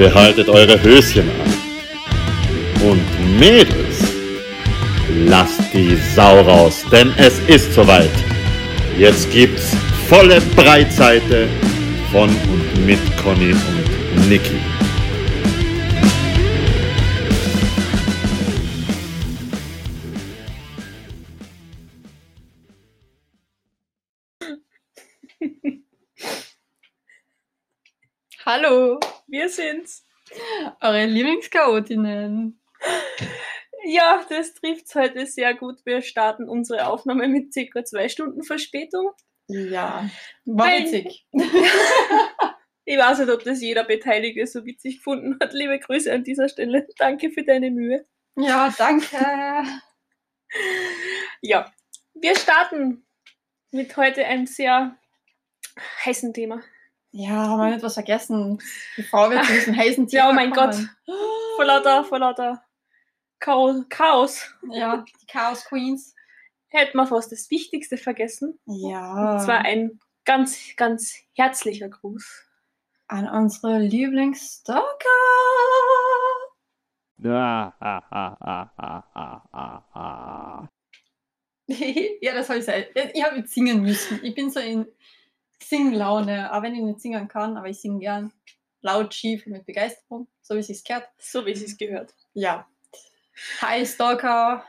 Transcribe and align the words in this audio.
Behaltet 0.00 0.48
eure 0.48 0.82
Höschen 0.82 1.28
an. 1.28 1.52
Und 2.88 3.38
Mädels, 3.38 3.98
lasst 5.26 5.60
die 5.74 5.94
Sau 6.14 6.40
raus, 6.40 6.82
denn 6.90 7.12
es 7.18 7.38
ist 7.40 7.74
soweit. 7.74 8.08
Jetzt 8.96 9.30
gibt's 9.30 9.76
volle 10.08 10.40
Breitseite 10.56 11.50
von 12.10 12.30
und 12.30 12.86
mit 12.86 12.98
Conny 13.22 13.52
und 13.52 14.28
Niki. 14.30 14.56
Hallo, 28.46 28.98
wir 29.30 29.48
sind's. 29.48 30.06
Eure 30.80 31.06
Lieblingschaotinnen. 31.06 32.60
Ja, 33.84 34.24
das 34.28 34.54
trifft's 34.54 34.94
heute 34.94 35.26
sehr 35.26 35.54
gut. 35.54 35.78
Wir 35.84 36.02
starten 36.02 36.48
unsere 36.48 36.86
Aufnahme 36.86 37.26
mit 37.28 37.52
circa 37.52 37.84
zwei 37.84 38.08
Stunden 38.08 38.42
Verspätung. 38.42 39.10
Ja, 39.48 40.08
war 40.44 40.66
Weil- 40.68 40.84
witzig. 40.84 41.26
Ich 42.86 42.98
weiß 42.98 43.20
nicht, 43.20 43.30
ob 43.30 43.44
das 43.44 43.60
jeder 43.60 43.84
Beteiligte 43.84 44.44
so 44.48 44.64
witzig 44.64 44.96
gefunden 44.96 45.36
hat. 45.40 45.52
Liebe 45.52 45.78
Grüße 45.78 46.12
an 46.12 46.24
dieser 46.24 46.48
Stelle. 46.48 46.88
Danke 46.98 47.30
für 47.30 47.44
deine 47.44 47.70
Mühe. 47.70 48.04
Ja, 48.36 48.74
danke. 48.76 49.16
Ja, 51.40 51.72
wir 52.14 52.34
starten 52.36 53.06
mit 53.70 53.96
heute 53.96 54.24
einem 54.26 54.46
sehr 54.46 54.96
heißen 56.04 56.32
Thema. 56.34 56.62
Ja, 57.12 57.30
haben 57.48 57.58
wir 57.60 57.70
nicht 57.74 57.82
was 57.82 57.94
vergessen. 57.94 58.58
Die 58.96 59.02
Frau 59.02 59.30
wird 59.30 59.44
zu 59.44 59.52
diesem 59.52 59.76
heißen 59.76 60.06
Thema 60.06 60.22
Ja, 60.24 60.30
oh 60.30 60.32
mein 60.32 60.50
Gott. 60.52 60.76
Vor 61.56 61.64
lauter, 61.64 62.04
vor 62.04 62.18
lauter 62.20 62.62
Chao- 63.42 63.84
Chaos 63.88 64.54
Ja, 64.70 64.98
die 65.20 65.26
Chaos 65.26 65.64
Queens. 65.64 66.14
hätten 66.68 66.96
wir 66.96 67.06
fast 67.06 67.32
das 67.32 67.50
Wichtigste 67.50 67.96
vergessen. 67.96 68.58
Ja. 68.66 69.34
Und 69.34 69.40
zwar 69.40 69.58
ein 69.64 69.98
ganz, 70.24 70.58
ganz 70.76 71.14
herzlicher 71.34 71.88
Gruß 71.88 72.46
an 73.08 73.28
unsere 73.28 73.78
Lieblingsstalker. 73.80 74.86
Ah, 77.24 77.72
ah, 77.80 78.02
ah, 79.94 80.68
ja, 81.66 82.34
das 82.34 82.46
soll 82.46 82.56
ich 82.56 82.64
sein. 82.64 82.84
Ich 83.14 83.22
habe 83.24 83.36
jetzt 83.38 83.52
singen 83.52 83.82
müssen. 83.82 84.20
Ich 84.24 84.34
bin 84.34 84.50
so 84.50 84.60
in 84.60 84.86
Singlaune, 85.62 86.52
auch 86.52 86.62
wenn 86.62 86.74
ich 86.74 86.82
nicht 86.82 87.00
singen 87.00 87.28
kann, 87.28 87.56
aber 87.56 87.68
ich 87.68 87.80
singe 87.80 88.00
gern 88.00 88.32
laut, 88.80 89.14
schief 89.14 89.46
mit 89.46 89.66
Begeisterung, 89.66 90.28
so 90.40 90.54
wie 90.54 90.60
es 90.60 90.66
sich 90.68 90.82
gehört. 90.84 91.08
So 91.18 91.44
wie 91.46 91.52
es 91.52 91.60
sich 91.60 91.78
gehört. 91.78 92.14
Ja. 92.32 92.66
Hi 93.60 93.84
Stalker. 93.86 94.64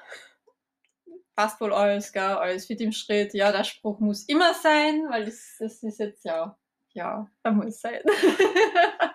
Passt 1.36 1.60
wohl 1.62 1.74
alles, 1.74 2.12
gell? 2.12 2.22
Alles 2.24 2.66
fit 2.68 2.82
im 2.82 2.92
Schritt. 2.92 3.34
Ja, 3.34 3.52
der 3.52 3.64
Spruch 3.64 4.00
muss 4.00 4.24
immer 4.28 4.54
sein, 4.54 5.06
weil 5.10 5.26
das, 5.26 5.56
das 5.60 5.82
ist 5.82 6.00
jetzt 6.00 6.26
ja, 6.26 6.58
ja, 6.94 7.28
da 7.44 7.52
muss 7.52 7.80
sein. 7.82 8.02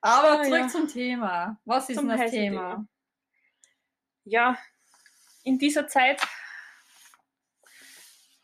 Aber 0.00 0.40
Ah, 0.40 0.42
zurück 0.42 0.60
ja. 0.60 0.68
zum 0.68 0.88
Thema. 0.88 1.60
Was 1.64 1.88
ist 1.88 1.98
Zum 1.98 2.08
das 2.08 2.30
Thema? 2.30 2.70
Thema. 2.70 2.86
Ja, 4.24 4.56
in 5.44 5.58
dieser 5.58 5.86
Zeit, 5.88 6.20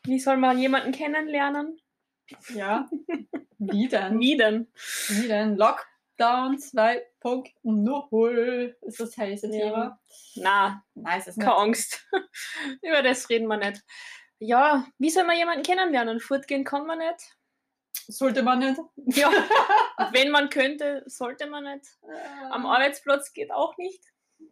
wie 0.03 0.19
soll 0.19 0.37
man 0.37 0.59
jemanden 0.59 0.91
kennenlernen? 0.91 1.79
Ja. 2.53 2.89
Wie 3.57 3.87
denn? 3.87 4.19
Wie 4.19 4.37
denn? 4.37 4.67
Wie 5.09 5.27
denn? 5.27 5.55
Lockdown 5.57 6.57
2.0 6.57 8.75
ist 8.81 8.99
das 8.99 9.17
heiße 9.17 9.47
Ja. 9.47 9.51
Thema. 9.51 9.99
Na, 10.35 10.83
Nein, 10.95 11.19
ist 11.19 11.27
es 11.27 11.37
nicht. 11.37 11.45
keine 11.45 11.57
Angst. 11.57 12.07
Über 12.81 13.01
das 13.03 13.29
reden 13.29 13.47
wir 13.47 13.57
nicht. 13.57 13.83
Ja, 14.39 14.85
wie 14.97 15.09
soll 15.09 15.25
man 15.25 15.37
jemanden 15.37 15.63
kennenlernen? 15.63 16.19
Fortgehen 16.19 16.63
kann 16.63 16.85
man 16.87 16.99
nicht. 16.99 17.35
Sollte 18.07 18.41
man 18.43 18.59
nicht. 18.59 18.79
Ja, 19.17 19.29
wenn 20.13 20.31
man 20.31 20.49
könnte, 20.49 21.03
sollte 21.05 21.47
man 21.47 21.65
nicht. 21.65 21.85
Am 22.49 22.65
Arbeitsplatz 22.65 23.33
geht 23.33 23.51
auch 23.51 23.77
nicht. 23.77 24.01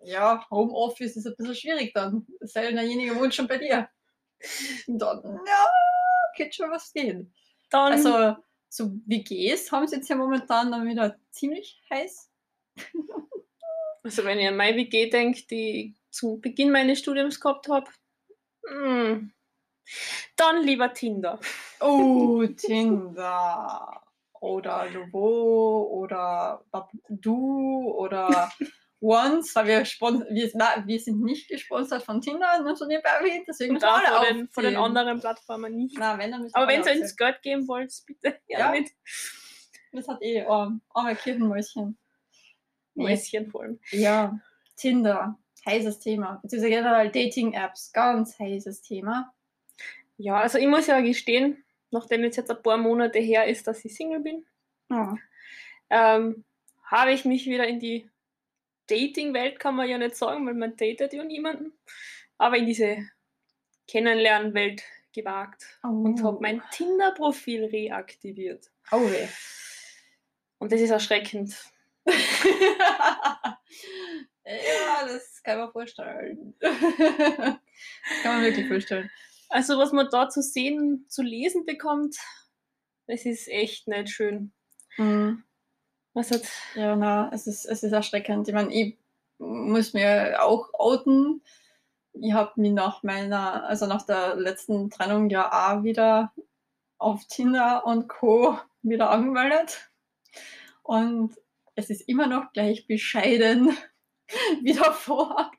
ja, 0.04 0.46
Homeoffice 0.52 1.16
ist 1.16 1.26
ein 1.26 1.36
bisschen 1.38 1.56
schwierig 1.56 1.94
dann. 1.94 2.28
Sei 2.42 2.64
denn, 2.68 2.76
derjenige 2.76 3.16
wohnt 3.16 3.34
schon 3.34 3.48
bei 3.48 3.58
dir. 3.58 3.90
Und 4.88 5.00
dann, 5.00 5.24
ja, 5.24 5.66
geht 6.36 6.54
schon 6.54 6.70
was 6.70 6.92
gehen. 6.94 7.34
Dann, 7.70 7.94
Also, 7.94 8.36
so 8.70 8.92
WGs 9.06 9.72
haben 9.72 9.88
sie 9.88 9.98
jetzt 9.98 10.10
ja 10.10 10.16
momentan 10.16 10.72
dann 10.72 10.88
wieder 10.88 11.18
ziemlich 11.32 11.82
heiß. 11.90 12.30
also 14.04 14.24
wenn 14.24 14.40
ich 14.40 14.48
an 14.48 14.58
meine 14.58 14.78
WG 14.78 15.10
denke, 15.10 15.44
die 15.50 15.70
ich 15.70 16.02
zum 16.12 16.42
Beginn 16.42 16.72
meines 16.72 17.00
Studiums 17.00 17.40
gehabt 17.40 17.68
habe, 17.70 17.90
hm, 18.68 19.32
dann 20.36 20.64
lieber 20.64 20.94
Tinder. 20.94 21.40
Oh, 21.80 22.46
Tinder. 22.58 24.02
Oder 24.40 24.88
Lovo 24.92 25.88
oder 25.90 26.64
Babdu 26.70 27.92
oder 27.98 28.52
Once, 29.00 29.56
weil 29.56 29.68
wir, 29.68 29.80
wir, 29.84 30.86
wir 30.88 31.00
sind 31.00 31.22
nicht 31.22 31.50
gesponsert 31.50 32.02
von 32.04 32.20
Tinder, 32.20 32.62
nur 32.64 32.76
so 32.76 32.86
nebenbei 32.86 33.10
erwähnt, 33.10 33.46
deswegen 33.48 33.82
alle 33.84 34.08
von 34.26 34.38
den, 34.38 34.50
von 34.50 34.64
den 34.64 34.76
anderen 34.76 35.20
Plattformen 35.20 35.76
nicht. 35.76 35.96
Na, 36.00 36.18
wenn, 36.18 36.32
dann 36.32 36.50
Aber 36.54 36.68
wenn 36.68 36.76
ihr 36.76 36.80
uns 36.80 36.88
aufzählen. 36.90 37.16
Geld 37.18 37.42
geben 37.44 37.68
wollt, 37.68 37.94
bitte 38.08 38.40
Ja. 38.48 38.60
ja. 38.60 38.72
mit 38.72 38.90
Das 39.92 40.08
hat 40.08 40.22
eh 40.24 40.42
arm, 40.42 40.82
arme 40.90 41.16
Kirchenmäuschen. 41.16 41.98
Nee. 42.96 43.04
Mäuschen 43.04 43.52
vor 43.52 43.62
allem. 43.64 43.80
Ja, 43.92 44.40
Tinder, 44.76 45.38
heißes 45.66 46.00
Thema. 46.00 46.40
Beziehungsweise 46.42 46.70
generell 46.74 47.12
Dating-Apps, 47.12 47.94
ganz 47.94 48.40
heißes 48.40 48.82
Thema. 48.82 49.32
Ja, 50.18 50.38
also 50.40 50.58
ich 50.58 50.68
muss 50.68 50.88
ja 50.88 51.00
gestehen, 51.02 51.64
nachdem 51.92 52.24
jetzt 52.24 52.38
jetzt 52.38 52.50
ein 52.50 52.64
paar 52.64 52.78
Monate 52.78 53.20
her 53.20 53.46
ist, 53.46 53.68
dass 53.68 53.86
ich 53.86 53.96
Single 53.96 54.22
bin, 54.22 54.46
Ja. 54.90 55.16
ähm, 55.92 56.44
habe 56.84 57.12
ich 57.12 57.26
mich 57.26 57.46
wieder 57.46 57.68
in 57.68 57.80
die 57.80 58.10
Dating-Welt, 58.88 59.60
kann 59.60 59.76
man 59.76 59.90
ja 59.90 59.98
nicht 59.98 60.16
sagen, 60.16 60.46
weil 60.46 60.54
man 60.54 60.76
datet 60.76 61.14
ja 61.14 61.24
niemanden, 61.24 61.74
aber 62.38 62.58
in 62.58 62.66
diese 62.66 63.10
Kennenlernen-Welt 63.88 64.84
gewagt 65.14 65.80
und 65.82 66.24
habe 66.24 66.40
mein 66.42 66.62
Tinder-Profil 66.72 67.66
reaktiviert. 67.66 68.70
Oh 68.92 69.10
weh. 69.10 69.28
Und 70.60 70.72
das 70.72 70.82
ist 70.82 70.90
erschreckend. 70.90 71.56
ja, 72.06 73.58
das 75.06 75.42
kann 75.44 75.60
man 75.60 75.72
vorstellen. 75.72 76.56
kann 76.60 77.60
man 78.24 78.44
wirklich 78.44 78.68
vorstellen. 78.68 79.10
Also 79.50 79.78
was 79.78 79.92
man 79.92 80.08
da 80.12 80.30
zu 80.30 80.42
sehen, 80.42 81.06
zu 81.10 81.22
lesen 81.22 81.66
bekommt, 81.66 82.18
das 83.08 83.26
ist 83.26 83.48
echt 83.48 83.88
nicht 83.88 84.10
schön. 84.10 84.52
Mhm. 84.98 85.44
Was 86.18 86.32
hat, 86.32 86.42
Ja, 86.74 86.96
na, 86.96 87.30
es 87.32 87.46
ist, 87.46 87.66
es 87.66 87.84
ist 87.84 87.92
erschreckend. 87.92 88.48
Ich 88.48 88.54
meine, 88.56 88.74
ich 88.74 88.98
muss 89.38 89.94
mir 89.94 90.44
auch 90.44 90.74
outen. 90.74 91.44
Ich 92.14 92.34
habe 92.34 92.60
mich 92.60 92.72
nach 92.72 93.04
meiner, 93.04 93.66
also 93.66 93.86
nach 93.86 94.02
der 94.02 94.36
letzten 94.36 94.90
Trennung 94.90 95.30
ja 95.30 95.52
auch 95.52 95.84
wieder 95.84 96.34
auf 96.98 97.26
Tinder 97.26 97.86
und 97.86 98.08
Co. 98.08 98.58
wieder 98.82 99.12
angemeldet. 99.12 99.92
Und 100.82 101.36
es 101.76 101.92
ist 101.92 102.10
immer 102.10 102.26
noch 102.26 102.52
gleich 102.52 102.88
bescheiden 102.88 103.78
wie 104.64 104.74
davor. 104.74 105.52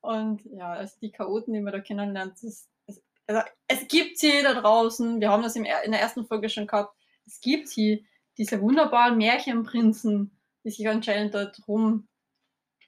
Und 0.00 0.42
ja, 0.46 0.72
also 0.72 0.96
die 1.00 1.12
Chaoten, 1.12 1.54
die 1.54 1.60
man 1.60 1.72
da 1.72 1.78
kennenlernt, 1.78 2.42
ist, 2.42 2.68
es, 2.88 3.00
also 3.28 3.40
es 3.68 3.86
gibt 3.86 4.18
sie 4.18 4.42
da 4.42 4.54
draußen. 4.54 5.20
Wir 5.20 5.30
haben 5.30 5.44
das 5.44 5.54
im, 5.54 5.64
in 5.64 5.92
der 5.92 6.00
ersten 6.00 6.26
Folge 6.26 6.48
schon 6.48 6.66
gehabt. 6.66 6.92
Es 7.24 7.40
gibt 7.40 7.68
sie, 7.68 8.04
diese 8.38 8.60
wunderbaren 8.60 9.16
Märchenprinzen, 9.16 10.38
die 10.64 10.70
sich 10.70 10.88
anscheinend 10.88 11.34
dort 11.34 11.60
rumtreiben, 11.66 12.08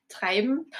Treiben. 0.08 0.70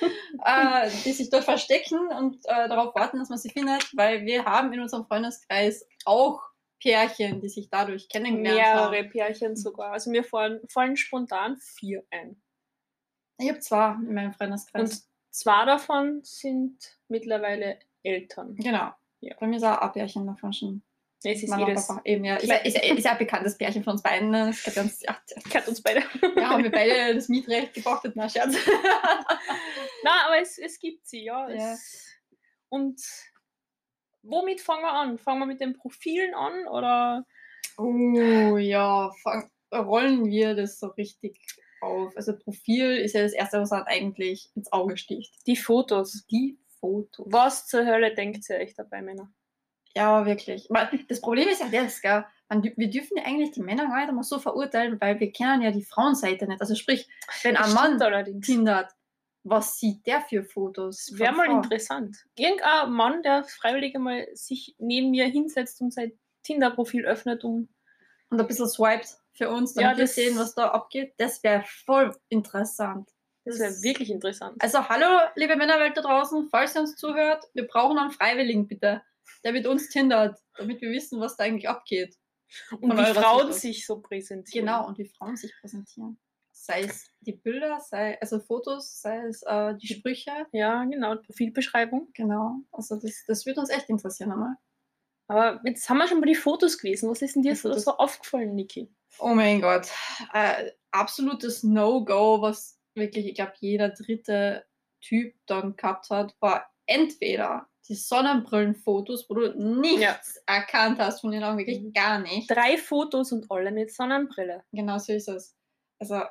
äh, 0.44 0.90
die 1.04 1.12
sich 1.12 1.30
dort 1.30 1.44
verstecken 1.44 2.08
und 2.08 2.44
äh, 2.46 2.68
darauf 2.68 2.94
warten, 2.94 3.18
dass 3.18 3.28
man 3.28 3.38
sie 3.38 3.50
findet, 3.50 3.96
weil 3.96 4.24
wir 4.24 4.44
haben 4.44 4.72
in 4.72 4.80
unserem 4.80 5.06
Freundeskreis 5.06 5.86
auch 6.04 6.42
Pärchen, 6.80 7.40
die 7.40 7.48
sich 7.48 7.68
dadurch 7.70 8.08
kennengelernt 8.08 8.56
mehrere 8.56 8.98
haben. 8.98 9.10
Pärchen 9.10 9.56
sogar. 9.56 9.92
Also 9.92 10.10
mir 10.10 10.24
fallen, 10.24 10.60
fallen 10.68 10.96
spontan 10.96 11.58
vier 11.58 12.04
ein. 12.10 12.40
Ich 13.38 13.48
habe 13.48 13.60
zwei 13.60 13.92
in 13.92 14.14
meinem 14.14 14.28
Und 14.28 14.36
Freundeskreis. 14.36 15.08
zwei 15.30 15.64
davon 15.64 16.20
sind 16.22 16.98
mittlerweile 17.08 17.78
Eltern. 18.02 18.56
genau. 18.56 18.92
Ja. 19.20 19.36
Bei 19.38 19.46
mir 19.46 19.56
ist 19.56 19.64
auch 19.64 19.78
ein 19.78 19.92
Pärchen 19.92 20.26
davon 20.26 20.52
schon. 20.52 20.82
Es 21.22 21.42
ist 21.42 21.50
Mama 21.50 21.68
jedes. 21.68 21.86
Papa. 21.86 22.00
Eben, 22.04 22.24
ja. 22.24 22.36
Ist, 22.36 22.46
ja- 22.48 22.56
ist, 22.56 22.76
ja- 22.76 22.94
ist 22.94 23.04
ja 23.04 23.12
ein 23.12 23.18
bekanntes 23.18 23.58
Pärchen 23.58 23.84
von 23.84 23.92
uns 23.92 24.02
beiden. 24.02 24.30
ne? 24.30 24.46
Das 24.46 24.62
kennt 24.74 24.76
uns, 24.86 25.02
ja, 25.02 25.18
Kennt 25.50 25.68
uns 25.68 25.82
beide. 25.82 26.02
ja, 26.36 26.48
haben 26.50 26.62
wir 26.64 26.70
beide 26.70 27.14
das 27.14 27.28
Mietrecht 27.28 27.74
gepachtet. 27.74 28.14
Na, 28.16 28.28
Scherz. 28.28 28.54
Na, 30.02 30.26
aber 30.26 30.38
es, 30.40 30.58
es 30.58 30.78
gibt 30.78 31.06
sie, 31.06 31.24
ja. 31.24 31.48
Ja. 31.50 31.72
Es, 31.74 32.06
und 32.68 33.00
womit 34.22 34.60
fangen 34.60 34.82
wir 34.82 34.92
an? 34.92 35.18
Fangen 35.18 35.40
wir 35.40 35.46
mit 35.46 35.60
den 35.60 35.74
Profilen 35.76 36.34
an 36.34 36.66
oder 36.68 37.26
Oh 37.76 38.56
ja, 38.58 39.10
fang, 39.22 39.50
rollen 39.72 40.26
wir 40.26 40.54
das 40.54 40.78
so 40.78 40.88
richtig 40.88 41.38
auf. 41.80 42.14
Also 42.16 42.36
Profil 42.38 42.96
ist 42.96 43.14
ja 43.14 43.22
das 43.22 43.32
Erste, 43.32 43.60
was 43.60 43.70
halt 43.70 43.86
eigentlich 43.88 44.50
ins 44.54 44.70
Auge 44.72 44.96
sticht. 44.96 45.34
Die 45.46 45.56
Fotos. 45.56 46.26
Die 46.30 46.58
Fotos. 46.80 47.26
Was 47.30 47.66
zur 47.66 47.86
Hölle 47.86 48.14
denkt 48.14 48.48
ihr 48.50 48.56
euch 48.56 48.74
dabei, 48.74 49.00
Männer? 49.02 49.32
Ja, 49.94 50.24
wirklich. 50.26 50.68
Das 51.08 51.20
Problem 51.20 51.48
ist 51.48 51.60
ja 51.60 51.68
das, 51.68 52.00
gell? 52.00 52.24
wir 52.50 52.90
dürfen 52.90 53.16
ja 53.16 53.24
eigentlich 53.24 53.52
die 53.52 53.62
Männer 53.62 53.86
gar 53.86 53.98
nicht 53.98 54.08
einmal 54.08 54.24
so 54.24 54.38
verurteilen, 54.38 55.00
weil 55.00 55.20
wir 55.20 55.32
kennen 55.32 55.62
ja 55.62 55.70
die 55.70 55.84
Frauenseite 55.84 56.46
nicht. 56.46 56.60
Also 56.60 56.74
sprich, 56.74 57.08
wenn 57.42 57.56
ein 57.56 57.72
Mann 57.72 58.02
allerdings. 58.02 58.44
tindert, 58.44 58.92
was 59.44 59.78
sieht 59.78 60.06
der 60.06 60.20
für 60.20 60.42
Fotos? 60.42 61.12
Wäre 61.14 61.32
mal 61.32 61.50
interessant. 61.50 62.16
Irgendein 62.36 62.90
Mann, 62.92 63.22
der 63.22 63.44
freiwillig 63.44 63.94
einmal 63.94 64.26
sich 64.34 64.74
neben 64.78 65.10
mir 65.10 65.26
hinsetzt 65.26 65.80
und 65.80 65.94
sein 65.94 66.12
Tinder-Profil 66.42 67.06
öffnet, 67.06 67.44
um. 67.44 67.68
Und 68.30 68.40
ein 68.40 68.46
bisschen 68.46 68.68
swiped 68.68 69.16
für 69.32 69.50
uns, 69.50 69.74
damit 69.74 69.92
ja, 69.92 69.98
wir 69.98 70.06
sehen, 70.06 70.36
was 70.36 70.54
da 70.54 70.68
abgeht. 70.68 71.14
Das 71.18 71.42
wäre 71.42 71.64
voll 71.84 72.14
interessant. 72.28 73.08
Das 73.44 73.58
wäre 73.58 73.72
wirklich 73.82 74.10
interessant. 74.10 74.56
Also, 74.62 74.88
hallo, 74.88 75.28
liebe 75.34 75.56
Männerwelt 75.56 75.96
da 75.96 76.02
draußen, 76.02 76.48
falls 76.50 76.74
ihr 76.74 76.82
uns 76.82 76.96
zuhört, 76.96 77.44
wir 77.54 77.66
brauchen 77.66 77.98
einen 77.98 78.10
Freiwilligen, 78.10 78.68
bitte, 78.68 79.02
der 79.44 79.52
mit 79.52 79.66
uns 79.66 79.88
tindert, 79.88 80.38
damit 80.56 80.80
wir 80.80 80.90
wissen, 80.90 81.20
was 81.20 81.36
da 81.36 81.44
eigentlich 81.44 81.68
abgeht. 81.68 82.16
Und 82.80 82.96
wie 82.96 83.14
Frauen 83.14 83.52
sich 83.52 83.86
so 83.86 84.00
präsentieren. 84.00 84.66
Genau, 84.66 84.86
und 84.86 84.98
wie 84.98 85.06
Frauen 85.06 85.36
sich 85.36 85.52
präsentieren. 85.60 86.18
Sei 86.52 86.82
es 86.82 87.08
die 87.20 87.32
Bilder, 87.32 87.80
sei 87.80 88.20
also 88.20 88.38
Fotos, 88.40 89.00
sei 89.00 89.18
es 89.20 89.42
äh, 89.42 89.74
die 89.76 89.86
Sprüche. 89.86 90.46
Ja, 90.52 90.84
genau, 90.84 91.16
Profilbeschreibung. 91.16 92.10
Genau, 92.12 92.56
also 92.72 92.96
das, 92.96 93.24
das 93.26 93.46
würde 93.46 93.60
uns 93.60 93.70
echt 93.70 93.88
interessieren 93.88 94.32
einmal. 94.32 94.56
Aber 95.28 95.60
jetzt 95.64 95.88
haben 95.88 95.98
wir 95.98 96.08
schon 96.08 96.18
mal 96.18 96.26
die 96.26 96.34
Fotos 96.34 96.76
gewesen. 96.76 97.08
Was 97.08 97.22
ist 97.22 97.36
denn 97.36 97.42
dir 97.42 97.54
so, 97.54 97.72
so 97.74 97.96
aufgefallen, 97.96 98.54
Niki? 98.56 98.92
Oh 99.20 99.28
mein 99.28 99.60
Gott. 99.60 99.88
Äh, 100.32 100.72
absolutes 100.90 101.62
No-Go, 101.62 102.42
was 102.42 102.80
wirklich, 102.94 103.26
ich 103.26 103.34
glaube, 103.36 103.52
jeder 103.60 103.90
dritte 103.90 104.66
Typ 105.00 105.34
dann 105.46 105.76
gehabt 105.76 106.10
hat, 106.10 106.34
war 106.40 106.68
entweder 106.86 107.69
die 107.90 107.96
Sonnenbrillenfotos, 107.96 109.28
wo 109.28 109.34
du 109.34 109.52
nichts 109.58 110.00
ja. 110.00 110.20
erkannt 110.46 111.00
hast 111.00 111.20
von 111.20 111.32
den 111.32 111.42
Augen, 111.42 111.58
wirklich 111.58 111.82
mhm. 111.82 111.92
gar 111.92 112.20
nicht. 112.20 112.48
Drei 112.48 112.78
Fotos 112.78 113.32
und 113.32 113.50
alle 113.50 113.72
mit 113.72 113.92
Sonnenbrille. 113.92 114.62
Genau 114.70 114.96
so 114.98 115.12
ist 115.12 115.28
es. 115.28 115.56
Also, 115.98 116.22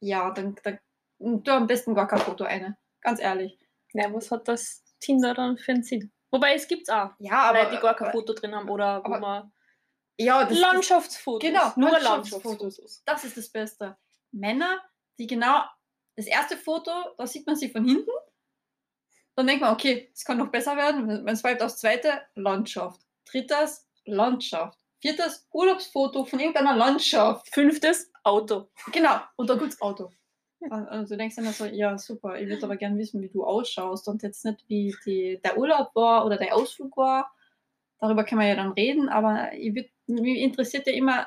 ja, 0.00 0.32
dann, 0.32 0.56
dann 0.64 0.80
du 1.20 1.52
am 1.52 1.68
besten 1.68 1.94
gar 1.94 2.08
kein 2.08 2.18
Foto 2.18 2.42
eine. 2.42 2.76
Ganz 3.00 3.20
ehrlich. 3.20 3.56
Ja, 3.92 4.12
was 4.12 4.32
hat 4.32 4.48
das 4.48 4.82
Tinder 4.98 5.34
dann 5.34 5.56
für 5.56 5.72
einen 5.72 5.84
Sinn? 5.84 6.12
Wobei 6.32 6.54
es 6.54 6.66
gibt's 6.66 6.88
auch. 6.88 7.10
Ja, 7.20 7.44
aber. 7.44 7.62
Leute, 7.62 7.76
die 7.76 7.80
gar 7.80 7.94
kein 7.94 8.10
Foto 8.10 8.32
drin 8.32 8.52
haben 8.52 8.68
oder 8.68 9.04
aber, 9.04 9.16
wo 9.16 9.20
man. 9.20 9.52
Ja, 10.18 10.44
das, 10.44 10.58
Landschaftsfotos. 10.58 11.48
Genau, 11.48 11.72
nur 11.76 11.90
Landschaftsfotos. 11.90 12.44
Landschaftsfotos. 12.44 13.02
Das 13.06 13.24
ist 13.24 13.36
das 13.36 13.48
Beste. 13.50 13.96
Männer, 14.32 14.82
die 15.18 15.28
genau. 15.28 15.62
Das 16.16 16.26
erste 16.26 16.56
Foto, 16.56 16.90
da 17.16 17.26
sieht 17.26 17.46
man 17.46 17.54
sie 17.54 17.70
von 17.70 17.84
hinten. 17.84 18.10
Dann 19.36 19.46
denkt 19.46 19.62
man, 19.62 19.74
okay, 19.74 20.10
es 20.14 20.24
kann 20.24 20.38
noch 20.38 20.50
besser 20.50 20.76
werden. 20.76 21.24
Man 21.24 21.36
swipet 21.36 21.62
aufs 21.62 21.78
zweite, 21.78 22.22
Landschaft. 22.34 23.00
Drittes, 23.30 23.88
Landschaft. 24.04 24.78
Viertes, 25.00 25.46
Urlaubsfoto 25.52 26.24
von 26.24 26.38
irgendeiner 26.38 26.76
Landschaft. 26.76 27.48
Fünftes, 27.52 28.10
Auto. 28.22 28.70
Genau, 28.92 29.20
und 29.36 29.50
da 29.50 29.56
gibt's 29.56 29.80
Auto. 29.80 30.10
Also 30.70 31.14
du 31.14 31.18
denkst 31.18 31.36
dann 31.36 31.44
so, 31.52 31.66
ja 31.66 31.98
super, 31.98 32.40
ich 32.40 32.48
würde 32.48 32.64
aber 32.64 32.76
gerne 32.76 32.98
wissen, 32.98 33.20
wie 33.20 33.28
du 33.28 33.44
ausschaust 33.44 34.08
und 34.08 34.22
jetzt 34.22 34.44
nicht, 34.46 34.64
wie 34.68 34.94
die, 35.04 35.40
der 35.44 35.58
Urlaub 35.58 35.94
war 35.94 36.24
oder 36.24 36.38
der 36.38 36.54
Ausflug 36.54 36.96
war. 36.96 37.34
Darüber 38.00 38.24
kann 38.24 38.38
man 38.38 38.48
ja 38.48 38.54
dann 38.54 38.72
reden, 38.72 39.08
aber 39.08 39.52
ich 39.52 39.74
würd, 39.74 39.90
mich 40.06 40.38
interessiert 40.38 40.86
ja 40.86 40.94
immer 40.94 41.26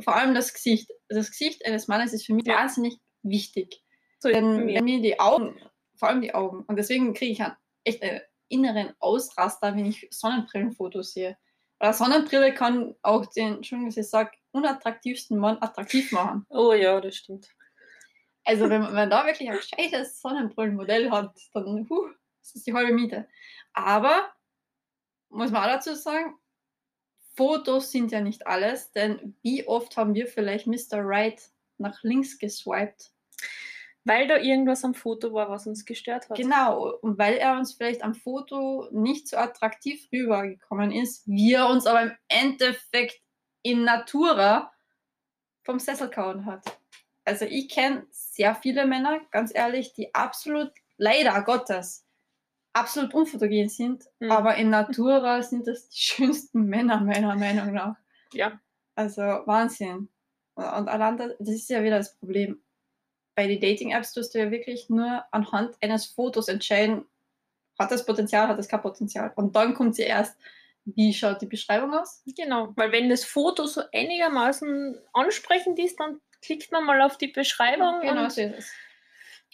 vor 0.00 0.16
allem 0.16 0.34
das 0.34 0.54
Gesicht. 0.54 0.90
Das 1.08 1.30
Gesicht 1.30 1.66
eines 1.66 1.88
Mannes 1.88 2.12
ist 2.12 2.26
für 2.26 2.34
mich 2.34 2.46
wahnsinnig 2.46 2.98
wichtig. 3.22 3.82
So, 4.20 4.30
Denn 4.30 4.66
wenn 4.66 4.84
mir 4.84 5.00
die 5.00 5.20
Augen, 5.20 5.60
vor 5.98 6.08
allem 6.08 6.22
die 6.22 6.34
Augen, 6.34 6.64
und 6.66 6.76
deswegen 6.76 7.12
kriege 7.12 7.32
ich 7.32 7.42
einen, 7.42 7.56
echt 7.84 8.02
einen 8.02 8.20
inneren 8.48 8.94
Ausraster, 9.00 9.74
wenn 9.76 9.86
ich 9.86 10.08
Sonnenbrillenfotos 10.10 11.12
sehe. 11.12 11.36
Weil 11.78 11.94
Sonnenbrille 11.94 12.54
kann 12.54 12.94
auch 13.02 13.26
den, 13.26 13.56
Entschuldigung, 13.56 13.92
ich 13.94 14.08
sage, 14.08 14.32
unattraktivsten 14.52 15.38
Mann 15.38 15.58
attraktiv 15.60 16.10
machen. 16.12 16.46
Oh 16.50 16.72
ja, 16.72 17.00
das 17.00 17.16
stimmt. 17.16 17.48
Also 18.44 18.70
wenn 18.70 18.80
man 18.80 19.10
da 19.10 19.26
wirklich 19.26 19.50
ein 19.50 19.58
scheißes 19.60 20.20
Sonnenbrillenmodell 20.20 21.10
hat, 21.10 21.36
dann 21.52 21.86
huh, 21.88 22.08
das 22.40 22.54
ist 22.54 22.66
die 22.66 22.72
halbe 22.72 22.92
Miete. 22.92 23.28
Aber, 23.74 24.32
muss 25.28 25.50
man 25.50 25.62
auch 25.64 25.74
dazu 25.74 25.94
sagen, 25.94 26.34
Fotos 27.36 27.92
sind 27.92 28.10
ja 28.10 28.20
nicht 28.20 28.46
alles, 28.46 28.90
denn 28.90 29.36
wie 29.42 29.68
oft 29.68 29.96
haben 29.96 30.14
wir 30.14 30.26
vielleicht 30.26 30.66
Mr. 30.66 31.00
Right 31.04 31.40
nach 31.76 32.02
links 32.02 32.38
geswiped? 32.38 33.12
Weil 34.08 34.26
da 34.26 34.36
irgendwas 34.36 34.84
am 34.84 34.94
Foto 34.94 35.32
war, 35.32 35.50
was 35.50 35.66
uns 35.66 35.84
gestört 35.84 36.28
hat. 36.28 36.36
Genau, 36.36 36.94
und 37.00 37.18
weil 37.18 37.34
er 37.34 37.58
uns 37.58 37.74
vielleicht 37.74 38.02
am 38.02 38.14
Foto 38.14 38.88
nicht 38.90 39.28
so 39.28 39.36
attraktiv 39.36 40.08
rübergekommen 40.12 40.90
ist, 40.92 41.26
wir 41.26 41.66
uns 41.66 41.86
aber 41.86 42.02
im 42.02 42.12
Endeffekt 42.28 43.20
in 43.62 43.84
Natura 43.84 44.72
vom 45.62 45.78
Sessel 45.78 46.10
kauen 46.10 46.46
hat 46.46 46.78
also 47.28 47.44
ich 47.44 47.68
kenne 47.68 48.06
sehr 48.10 48.54
viele 48.54 48.86
Männer, 48.86 49.20
ganz 49.30 49.54
ehrlich, 49.54 49.92
die 49.92 50.14
absolut, 50.14 50.72
leider 50.96 51.42
Gottes, 51.42 52.06
absolut 52.72 53.14
unfotogen 53.14 53.68
sind, 53.68 54.04
mhm. 54.18 54.30
aber 54.30 54.56
in 54.56 54.70
Natura 54.70 55.42
sind 55.42 55.66
das 55.66 55.88
die 55.90 55.98
schönsten 56.00 56.64
Männer, 56.64 57.00
meiner 57.00 57.36
Meinung 57.36 57.72
nach. 57.72 57.96
Ja. 58.32 58.58
Also 58.94 59.22
Wahnsinn. 59.22 60.08
Und 60.54 60.88
allein 60.88 61.16
das, 61.18 61.32
das 61.38 61.50
ist 61.50 61.70
ja 61.70 61.84
wieder 61.84 61.98
das 61.98 62.16
Problem. 62.16 62.60
Bei 63.38 63.46
den 63.46 63.60
Dating-Apps 63.60 64.14
tust 64.14 64.34
du 64.34 64.40
ja 64.40 64.50
wirklich 64.50 64.90
nur 64.90 65.22
anhand 65.30 65.76
eines 65.80 66.06
Fotos 66.06 66.48
entscheiden, 66.48 67.04
hat 67.78 67.92
das 67.92 68.04
Potenzial, 68.04 68.48
hat 68.48 68.58
das 68.58 68.66
kein 68.66 68.82
Potenzial. 68.82 69.32
Und 69.36 69.54
dann 69.54 69.74
kommt 69.74 69.94
sie 69.94 70.02
erst, 70.02 70.36
wie 70.84 71.14
schaut 71.14 71.40
die 71.40 71.46
Beschreibung 71.46 71.94
aus? 71.94 72.20
Genau, 72.36 72.72
weil 72.74 72.90
wenn 72.90 73.08
das 73.08 73.24
Foto 73.24 73.66
so 73.66 73.82
einigermaßen 73.92 74.98
ansprechend 75.12 75.78
ist, 75.78 76.00
dann 76.00 76.20
klickt 76.42 76.72
man 76.72 76.84
mal 76.84 77.00
auf 77.00 77.16
die 77.16 77.28
Beschreibung. 77.28 78.00
Genau, 78.00 78.24
und, 78.24 78.32
so 78.32 78.40
ist 78.40 78.54
es. 78.58 78.72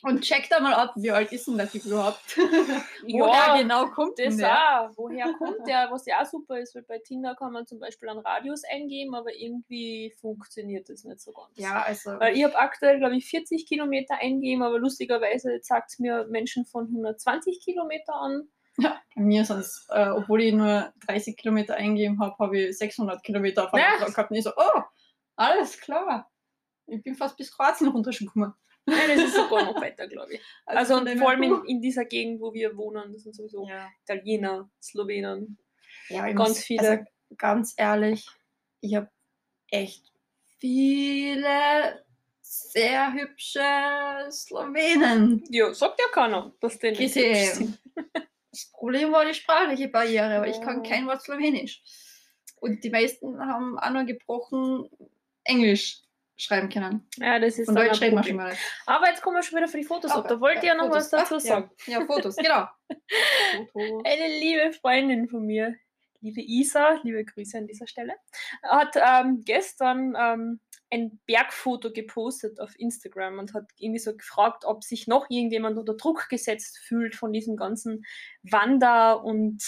Und 0.05 0.21
checkt 0.21 0.53
da 0.53 0.61
mal 0.61 0.75
ab, 0.75 0.93
wie 0.97 1.11
alt 1.11 1.33
ist 1.33 1.47
denn 1.47 1.57
der 1.57 1.71
Typ 1.71 1.87
überhaupt? 1.87 2.21
ja, 3.07 3.57
genau 3.57 3.87
kommt 3.87 4.19
das 4.19 4.37
der? 4.37 4.53
auch. 4.53 4.91
Woher 4.97 5.33
kommt 5.39 5.67
der? 5.67 5.91
Was 5.91 6.05
ja 6.05 6.21
auch 6.21 6.27
super 6.27 6.59
ist, 6.59 6.75
weil 6.75 6.83
bei 6.83 6.99
Tinder 6.99 7.35
kann 7.35 7.53
man 7.53 7.67
zum 7.67 7.79
Beispiel 7.79 8.11
einen 8.11 8.19
Radius 8.19 8.63
eingeben, 8.71 9.15
aber 9.15 9.35
irgendwie 9.35 10.15
funktioniert 10.21 10.91
das 10.91 11.05
nicht 11.05 11.21
so 11.21 11.33
ganz. 11.33 11.57
Ja, 11.57 11.83
also. 11.83 12.19
Weil 12.21 12.37
ich 12.37 12.45
habe 12.45 12.57
aktuell, 12.59 12.99
glaube 12.99 13.17
ich, 13.17 13.25
40 13.27 13.67
Kilometer 13.67 14.17
eingeben, 14.21 14.63
aber 14.63 14.79
lustigerweise 14.79 15.61
zeigt 15.63 15.93
es 15.93 15.99
mir 15.99 16.27
Menschen 16.29 16.67
von 16.67 16.85
120 16.85 17.61
Kilometer 17.65 18.15
an. 18.15 18.49
Ja, 18.77 19.01
bei 19.15 19.23
mir 19.23 19.45
sind 19.45 19.61
es, 19.61 19.87
äh, 19.89 20.09
obwohl 20.09 20.43
ich 20.43 20.53
nur 20.53 20.93
30 21.07 21.37
Kilometer 21.37 21.77
eingegeben 21.77 22.21
habe, 22.21 22.37
habe 22.39 22.59
ich 22.59 22.77
600 22.77 23.23
Kilometer 23.23 23.65
auf 23.65 23.73
einmal 23.73 24.07
gehabt. 24.11 24.31
Und 24.31 24.37
ich 24.37 24.45
so, 24.45 24.51
oh, 24.57 24.83
alles 25.37 25.81
klar. 25.81 26.31
Ich 26.87 27.03
bin 27.03 27.15
fast 27.15 27.37
bis 27.37 27.57
Kroatien 27.57 27.89
runtergekommen. 27.89 28.53
Nein, 28.87 29.09
das 29.09 29.25
ist 29.25 29.35
sogar 29.35 29.65
noch 29.65 29.81
weiter, 29.81 30.07
glaube 30.07 30.35
ich. 30.35 30.41
Also, 30.67 30.97
also 30.97 31.17
vor 31.19 31.31
allem 31.31 31.43
in, 31.43 31.65
in, 31.67 31.81
dieser 31.81 32.05
Gegend, 32.05 32.41
wo 32.41 32.53
wir 32.53 32.77
wohnen, 32.77 33.13
das 33.13 33.23
sind 33.23 33.35
sowieso 33.35 33.67
ja. 33.67 33.89
Italiener, 34.03 34.71
Slowenen. 34.83 35.59
Ja, 36.09 36.31
ganz 36.33 36.49
muss, 36.51 36.65
viele. 36.65 36.89
Also, 36.91 37.05
ganz 37.37 37.75
ehrlich, 37.77 38.27
ich 38.81 38.95
habe 38.95 39.11
echt 39.69 40.13
viele 40.59 42.05
sehr 42.41 43.13
hübsche 43.13 43.61
Slowenen. 44.31 45.45
Ja, 45.49 45.73
sagt 45.73 46.01
ja 46.01 46.07
keiner, 46.13 46.55
dass 46.61 46.79
die 46.79 46.91
nicht 46.91 47.15
sind. 47.15 47.79
Das 48.51 48.71
Problem 48.73 49.11
war 49.13 49.25
die 49.25 49.35
sprachliche 49.35 49.89
Barriere, 49.89 50.37
aber 50.37 50.47
ich 50.47 50.61
kann 50.61 50.83
kein 50.83 51.07
Wort 51.07 51.23
Slowenisch. 51.23 51.83
Und 52.61 52.85
die 52.85 52.91
meisten 52.91 53.39
haben 53.41 53.79
auch 53.79 53.91
noch 53.91 54.07
gebrochen 54.07 54.89
Englisch 55.43 56.03
schreiben 56.37 56.69
können. 56.69 57.07
Ja, 57.17 57.39
das 57.39 57.59
ist 57.59 57.67
Von 57.67 57.77
Deutsch 57.77 58.01
reden 58.01 58.17
wir 58.17 58.25
schon 58.25 58.37
mal. 58.37 58.53
Aber 58.87 59.09
jetzt 59.09 59.23
kommen 59.23 59.37
wir 59.37 59.43
schon 59.43 59.59
wieder 59.59 59.69
für 59.69 59.79
die 59.79 59.85
Fotos 59.85 60.11
ab. 60.11 60.27
Da 60.29 60.41
wollt 60.41 60.63
ihr 60.63 60.71
ja 60.71 60.75
noch 60.75 60.89
Fotos. 60.89 60.97
was 60.97 61.11
dazu 61.11 61.37
Ach, 61.37 61.41
sagen. 61.41 61.71
Ja. 61.87 62.01
ja, 62.01 62.07
Fotos, 62.07 62.37
genau. 62.37 62.67
Fotos. 63.73 64.03
Eine 64.05 64.39
liebe 64.39 64.73
Freundin 64.73 65.29
von 65.29 65.47
mir, 65.47 65.77
liebe 66.21 66.41
Isa, 66.41 67.01
liebe 67.03 67.25
Grüße 67.25 67.59
an 67.59 67.67
dieser 67.67 67.87
Stelle, 67.87 68.15
hat 68.63 68.97
ähm, 68.97 69.43
gestern 69.45 70.15
ähm, 70.19 70.61
ein 70.91 71.21
Bergfoto 71.27 71.93
gepostet 71.93 72.61
auf 72.61 72.79
Instagram 72.79 73.39
und 73.39 73.55
hat 73.55 73.71
irgendwie 73.77 73.99
so 73.99 74.17
gefragt, 74.17 74.65
ob 74.65 74.85
sich 74.85 75.07
noch 75.07 75.29
irgendjemand 75.29 75.77
unter 75.77 75.95
Druck 75.95 76.29
gesetzt 76.29 76.79
fühlt 76.79 77.15
von 77.15 77.33
diesen 77.33 77.57
ganzen 77.57 78.05
Wander- 78.43 79.25
und 79.25 79.63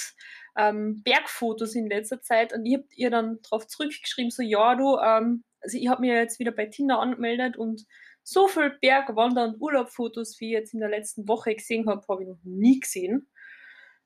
ähm, 0.56 1.02
Bergfotos 1.02 1.74
in 1.74 1.88
letzter 1.88 2.22
Zeit. 2.22 2.52
Und 2.52 2.64
ich 2.64 2.74
habe 2.74 2.86
ihr 2.94 3.10
dann 3.10 3.38
darauf 3.42 3.66
zurückgeschrieben, 3.66 4.30
so 4.30 4.42
ja, 4.42 4.74
du, 4.74 4.98
ähm, 4.98 5.44
also 5.60 5.78
ich 5.78 5.88
habe 5.88 6.02
mir 6.02 6.14
jetzt 6.14 6.38
wieder 6.38 6.52
bei 6.52 6.66
Tinder 6.66 6.98
angemeldet 6.98 7.56
und 7.56 7.86
so 8.22 8.48
viel 8.48 8.76
Bergwander- 8.80 9.44
und 9.44 9.60
Urlaubfotos, 9.60 10.40
wie 10.40 10.46
ich 10.46 10.52
jetzt 10.52 10.74
in 10.74 10.80
der 10.80 10.88
letzten 10.88 11.28
Woche 11.28 11.54
gesehen 11.54 11.88
habe, 11.88 12.04
habe 12.08 12.22
ich 12.22 12.28
noch 12.28 12.42
nie 12.42 12.80
gesehen. 12.80 13.28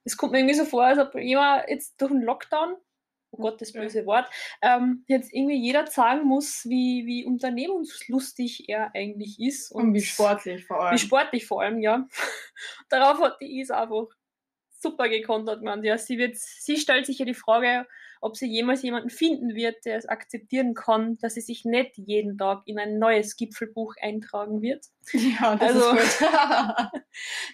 Es 0.05 0.17
kommt 0.17 0.33
mir 0.33 0.39
irgendwie 0.39 0.57
so 0.57 0.65
vor, 0.65 0.85
als 0.85 0.99
ob 0.99 1.15
jemand 1.15 1.69
jetzt 1.69 2.01
durch 2.01 2.11
den 2.11 2.23
Lockdown 2.23 2.77
oh 3.33 3.43
Gott, 3.43 3.61
das 3.61 3.73
böse 3.73 4.07
Wort, 4.07 4.29
ähm, 4.63 5.05
jetzt 5.07 5.33
irgendwie 5.33 5.57
jeder 5.57 5.87
sagen 5.87 6.25
muss, 6.25 6.65
wie, 6.65 7.07
wie 7.07 7.25
unternehmungslustig 7.25 8.69
er 8.69 8.95
eigentlich 8.95 9.39
ist. 9.41 9.71
Und, 9.71 9.89
und 9.89 9.95
wie 9.95 10.01
sportlich 10.01 10.65
vor 10.67 10.83
allem. 10.83 10.95
Wie 10.95 10.99
sportlich 10.99 11.47
vor 11.47 11.63
allem, 11.63 11.81
ja. 11.81 12.07
Darauf 12.89 13.21
hat 13.21 13.41
die 13.41 13.61
Is 13.61 13.71
einfach 13.71 14.07
super 14.81 15.09
gekontert, 15.09 15.63
man. 15.63 15.85
Ja, 15.85 15.99
sie, 15.99 16.19
wird, 16.19 16.37
sie 16.37 16.77
stellt 16.77 17.07
sich 17.07 17.19
ja 17.19 17.25
die 17.25 17.35
Frage, 17.35 17.87
ob 18.21 18.37
sie 18.37 18.47
jemals 18.47 18.83
jemanden 18.83 19.09
finden 19.09 19.55
wird, 19.55 19.85
der 19.87 19.97
es 19.97 20.07
akzeptieren 20.07 20.75
kann, 20.75 21.17
dass 21.19 21.35
sie 21.35 21.41
sich 21.41 21.65
nicht 21.65 21.97
jeden 21.97 22.37
Tag 22.37 22.63
in 22.67 22.79
ein 22.79 22.99
neues 22.99 23.37
Gipfelbuch 23.37 23.95
eintragen 24.01 24.61
wird. 24.61 24.85
Ja, 25.13 25.57
das 25.57 25.75
also, 25.75 25.91
ist 25.97 26.19
gut. 26.19 26.29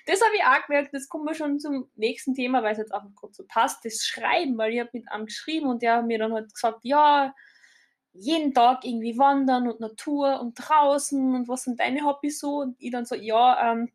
das 0.07 0.21
habe 0.21 0.35
ich 0.35 0.43
auch 0.43 0.67
gemerkt, 0.67 0.93
das 0.93 1.09
kommen 1.09 1.25
wir 1.25 1.35
schon 1.35 1.61
zum 1.61 1.89
nächsten 1.95 2.35
Thema, 2.35 2.63
weil 2.63 2.73
es 2.73 2.79
jetzt 2.79 2.93
einfach 2.93 3.15
kurz 3.15 3.37
so 3.37 3.45
passt, 3.47 3.85
das 3.85 4.05
Schreiben, 4.05 4.59
weil 4.59 4.73
ich 4.73 4.81
habe 4.81 4.91
mit 4.93 5.11
einem 5.11 5.27
geschrieben 5.27 5.69
und 5.69 5.83
der 5.83 5.97
hat 5.97 6.07
mir 6.07 6.19
dann 6.19 6.33
halt 6.33 6.53
gesagt, 6.53 6.81
ja, 6.83 7.33
jeden 8.13 8.53
Tag 8.53 8.85
irgendwie 8.85 9.19
wandern 9.19 9.69
und 9.69 9.79
Natur 9.79 10.41
und 10.41 10.55
draußen 10.55 11.35
und 11.35 11.49
was 11.49 11.65
sind 11.65 11.79
deine 11.79 12.05
Hobbys 12.05 12.41
so? 12.41 12.63
Und 12.63 12.77
ich 12.79 12.91
dann 12.91 13.05
so, 13.05 13.15
ja, 13.15 13.73
ähm, 13.73 13.93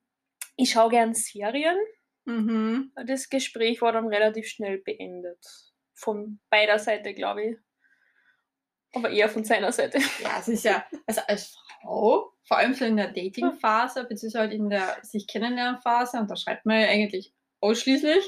ich 0.56 0.72
schaue 0.72 0.92
gern 0.92 1.14
Serien. 1.16 1.78
Mhm. 2.26 2.92
Das 3.06 3.30
Gespräch 3.30 3.82
war 3.82 3.92
dann 3.92 4.08
relativ 4.08 4.48
schnell 4.48 4.78
beendet 4.78 5.71
von 6.02 6.40
beider 6.50 6.80
Seite, 6.80 7.14
glaube 7.14 7.44
ich. 7.44 7.58
Aber 8.94 9.10
eher 9.10 9.30
von 9.30 9.44
seiner 9.44 9.72
Seite. 9.72 10.00
Ja, 10.22 10.38
es 10.40 10.48
ist 10.48 10.66
ja, 10.66 10.86
also 11.08 11.22
als 11.28 11.58
Frau, 11.82 12.34
vor 12.44 12.58
allem 12.58 12.74
so 12.74 12.84
in 12.84 12.98
der 12.98 13.08
Dating-Phase, 13.08 14.04
beziehungsweise 14.04 14.40
halt 14.40 14.54
in 14.54 14.70
der 14.70 14.98
sich 15.04 15.28
kennenlernen-Phase, 15.28 16.20
und 16.20 16.30
da 16.30 16.36
schreibt 16.36 16.66
man 16.66 16.82
ja 16.82 16.88
eigentlich 16.88 17.34
ausschließlich, 17.62 18.24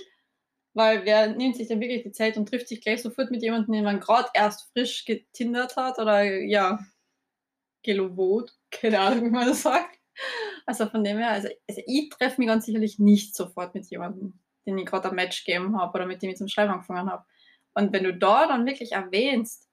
weil 0.74 1.06
wer 1.06 1.28
nimmt 1.28 1.58
sich 1.58 1.68
denn 1.68 1.82
wirklich 1.82 2.04
die 2.04 2.12
Zeit 2.12 2.38
und 2.38 2.48
trifft 2.48 2.68
sich 2.68 2.82
gleich 2.82 3.02
sofort 3.02 3.30
mit 3.30 3.42
jemandem, 3.42 3.74
den 3.74 3.84
man 3.84 4.00
gerade 4.00 4.30
erst 4.34 4.72
frisch 4.72 5.06
getindert 5.06 5.76
hat 5.76 6.00
oder 6.00 6.24
ja, 6.24 6.80
gelobot, 7.84 8.54
keine 8.72 9.00
Ahnung, 9.00 9.26
wie 9.26 9.30
man 9.32 9.48
das 9.48 9.62
sagt. 9.62 10.00
Also 10.66 10.88
von 10.88 11.04
dem 11.04 11.18
her, 11.18 11.30
also, 11.30 11.50
also 11.68 11.82
ich 11.86 12.10
treffe 12.10 12.40
mich 12.40 12.48
ganz 12.48 12.66
sicherlich 12.66 13.00
nicht 13.00 13.36
sofort 13.36 13.76
mit 13.76 13.86
jemandem, 13.90 14.40
den 14.66 14.78
ich 14.78 14.86
gerade 14.86 15.10
ein 15.10 15.16
Match 15.16 15.44
gegeben 15.44 15.78
habe 15.78 15.94
oder 15.94 16.06
mit 16.06 16.22
dem 16.22 16.30
ich 16.30 16.38
zum 16.38 16.48
Schreiben 16.48 16.72
angefangen 16.72 17.12
habe. 17.12 17.26
Und 17.74 17.94
wenn 17.94 18.04
du 18.04 18.14
da 18.14 18.48
dann 18.48 18.66
wirklich 18.66 18.92
erwähnst, 18.92 19.68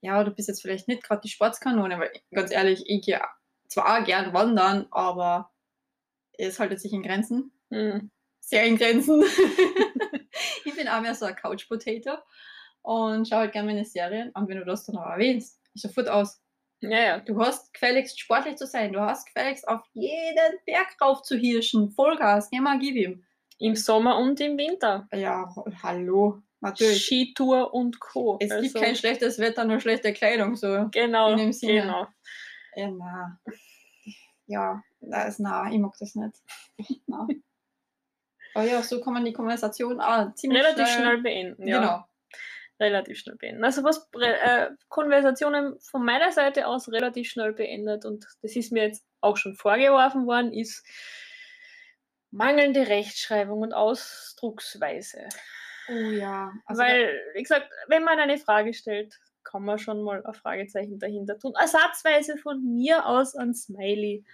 ja, 0.00 0.24
du 0.24 0.30
bist 0.32 0.48
jetzt 0.48 0.62
vielleicht 0.62 0.88
nicht 0.88 1.02
gerade 1.02 1.20
die 1.20 1.28
Sportskanone, 1.28 1.98
weil 1.98 2.10
ganz 2.32 2.50
ehrlich, 2.50 2.84
ich 2.86 3.04
gehe 3.04 3.20
zwar 3.68 4.02
gern 4.02 4.32
wandern, 4.32 4.86
aber 4.90 5.52
es 6.32 6.58
haltet 6.58 6.80
sich 6.80 6.92
in 6.92 7.02
Grenzen. 7.02 7.52
Mhm. 7.70 8.10
Sehr 8.40 8.64
in 8.64 8.76
Grenzen. 8.76 9.22
ich 10.64 10.74
bin 10.74 10.88
auch 10.88 11.00
mehr 11.00 11.14
so 11.14 11.26
ein 11.26 11.36
Couch-Potato 11.36 12.16
und 12.82 13.28
schaue 13.28 13.40
halt 13.40 13.52
gerne 13.52 13.68
meine 13.68 13.84
Serien. 13.84 14.30
Und 14.30 14.48
wenn 14.48 14.58
du 14.58 14.64
das 14.64 14.84
dann 14.84 14.96
auch 14.96 15.06
erwähnst, 15.06 15.60
ich 15.74 15.82
sofort 15.82 16.08
aus. 16.08 16.42
Ja, 16.80 17.00
ja. 17.00 17.18
Du 17.20 17.40
hast 17.40 17.72
gefälligst 17.72 18.18
sportlich 18.18 18.56
zu 18.56 18.66
sein. 18.66 18.92
Du 18.92 19.00
hast 19.00 19.26
gefälligst 19.26 19.68
auf 19.68 19.82
jeden 19.92 20.58
Berg 20.66 20.96
rauf 21.00 21.22
zu 21.22 21.36
hirschen. 21.36 21.92
Vollgas, 21.92 22.50
geh 22.50 22.60
mal, 22.60 22.78
gib 22.78 22.96
ihm. 22.96 23.24
Im 23.58 23.76
Sommer 23.76 24.18
und 24.18 24.40
im 24.40 24.58
Winter. 24.58 25.08
Ja, 25.12 25.54
hallo. 25.82 26.42
Natürlich. 26.62 27.04
Skitour 27.04 27.74
und 27.74 27.98
Co. 27.98 28.38
Es 28.40 28.52
also, 28.52 28.62
gibt 28.62 28.76
kein 28.76 28.94
schlechtes 28.94 29.38
Wetter, 29.40 29.64
nur 29.64 29.80
schlechte 29.80 30.12
Kleidung, 30.12 30.54
so. 30.54 30.88
Genau. 30.92 31.32
In 31.32 31.38
dem 31.38 31.52
Sinne. 31.52 31.82
Genau. 31.82 32.06
Ja, 32.76 32.90
na. 32.90 33.40
Ja, 34.46 34.82
das 35.00 35.28
ist 35.28 35.40
nah, 35.40 35.70
ich 35.70 35.78
mag 35.78 35.92
das 35.98 36.14
nicht. 36.14 36.36
na. 37.06 37.26
Aber 38.54 38.64
ja, 38.64 38.82
so 38.82 39.00
kann 39.00 39.14
man 39.14 39.24
die 39.24 39.32
Konversation 39.32 40.00
ah, 40.00 40.32
ziemlich 40.34 40.62
relativ 40.62 40.86
schnell, 40.86 41.04
schnell 41.04 41.22
beenden. 41.22 41.66
Ja. 41.66 41.80
Genau. 41.80 42.04
Relativ 42.78 43.18
schnell 43.18 43.36
beenden. 43.36 43.64
Also 43.64 43.82
was 43.82 44.08
äh, 44.20 44.70
Konversationen 44.88 45.80
von 45.80 46.04
meiner 46.04 46.30
Seite 46.30 46.66
aus 46.68 46.88
relativ 46.90 47.28
schnell 47.28 47.54
beendet 47.54 48.04
und 48.04 48.24
das 48.40 48.54
ist 48.54 48.70
mir 48.70 48.84
jetzt 48.84 49.04
auch 49.20 49.36
schon 49.36 49.56
vorgeworfen 49.56 50.26
worden, 50.26 50.52
ist 50.52 50.86
mangelnde 52.30 52.88
Rechtschreibung 52.88 53.62
und 53.62 53.72
Ausdrucksweise. 53.72 55.28
Oh 55.88 56.10
ja. 56.10 56.52
Also 56.66 56.82
Weil, 56.82 57.20
wie 57.34 57.42
gesagt, 57.42 57.68
wenn 57.88 58.04
man 58.04 58.18
eine 58.18 58.38
Frage 58.38 58.74
stellt, 58.74 59.18
kann 59.44 59.64
man 59.64 59.78
schon 59.78 60.02
mal 60.02 60.24
ein 60.24 60.34
Fragezeichen 60.34 60.98
dahinter 60.98 61.38
tun. 61.38 61.52
Ersatzweise 61.58 62.36
von 62.36 62.62
mir 62.62 63.06
aus 63.06 63.34
ein 63.34 63.54
Smiley. 63.54 64.24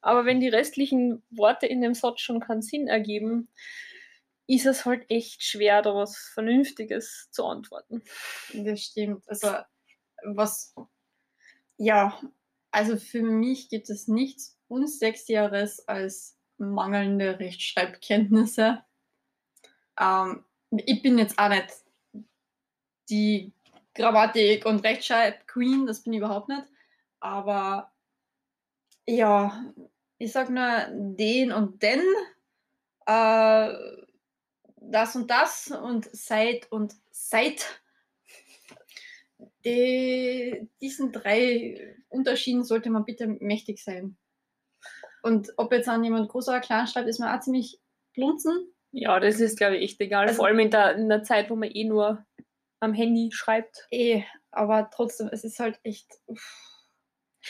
Aber 0.00 0.26
wenn 0.26 0.40
die 0.40 0.48
restlichen 0.48 1.22
Worte 1.30 1.66
in 1.66 1.80
dem 1.80 1.94
Satz 1.94 2.20
schon 2.20 2.40
keinen 2.40 2.62
Sinn 2.62 2.88
ergeben, 2.88 3.48
ist 4.46 4.66
es 4.66 4.84
halt 4.84 5.06
echt 5.08 5.42
schwer, 5.42 5.82
da 5.82 5.94
was 5.94 6.18
Vernünftiges 6.34 7.28
zu 7.30 7.46
antworten. 7.46 8.02
Das 8.52 8.80
stimmt. 8.80 9.24
Also, 9.28 9.56
was, 10.22 10.74
ja, 11.78 12.20
also 12.70 12.96
für 12.96 13.22
mich 13.22 13.68
gibt 13.68 13.88
es 13.88 14.08
nichts 14.08 14.58
Unsexieres 14.68 15.88
als 15.88 16.36
mangelnde 16.58 17.38
Rechtschreibkenntnisse. 17.38 18.84
Ähm, 19.98 20.44
ich 20.86 21.02
bin 21.02 21.18
jetzt 21.18 21.38
auch 21.38 21.48
nicht 21.48 21.68
die 23.08 23.52
Grammatik- 23.94 24.66
und 24.66 24.84
Rechtschreib-Queen, 24.84 25.86
das 25.86 26.02
bin 26.02 26.12
ich 26.12 26.18
überhaupt 26.18 26.48
nicht. 26.48 26.64
Aber 27.20 27.92
ja, 29.06 29.64
ich 30.18 30.32
sag 30.32 30.50
nur 30.50 30.86
den 30.90 31.52
und 31.52 31.82
den, 31.82 32.00
äh, 33.06 33.72
das 34.76 35.16
und 35.16 35.30
das 35.30 35.70
und 35.70 36.08
seit 36.12 36.70
und 36.70 36.94
seit. 37.10 37.80
Die, 39.64 40.68
diesen 40.82 41.10
drei 41.10 41.96
Unterschieden 42.08 42.64
sollte 42.64 42.90
man 42.90 43.06
bitte 43.06 43.26
mächtig 43.26 43.82
sein. 43.82 44.18
Und 45.22 45.54
ob 45.56 45.72
jetzt 45.72 45.88
an 45.88 46.04
jemand 46.04 46.28
groß 46.28 46.48
oder 46.48 46.60
klein 46.60 46.86
schreibt, 46.86 47.08
ist 47.08 47.18
mir 47.18 47.34
auch 47.34 47.40
ziemlich 47.40 47.80
blunzen. 48.12 48.73
Ja, 48.96 49.18
das 49.18 49.40
ist, 49.40 49.58
glaube 49.58 49.76
ich, 49.76 49.90
echt 49.90 50.00
egal. 50.00 50.26
Also, 50.26 50.36
Vor 50.36 50.46
allem 50.46 50.60
in 50.60 50.70
der, 50.70 50.94
in 50.94 51.08
der 51.08 51.24
Zeit, 51.24 51.50
wo 51.50 51.56
man 51.56 51.70
eh 51.70 51.84
nur 51.84 52.24
am 52.78 52.94
Handy 52.94 53.30
schreibt. 53.32 53.86
Eh, 53.90 54.22
aber 54.52 54.88
trotzdem, 54.94 55.28
es 55.32 55.42
ist 55.42 55.58
halt 55.58 55.80
echt. 55.82 56.06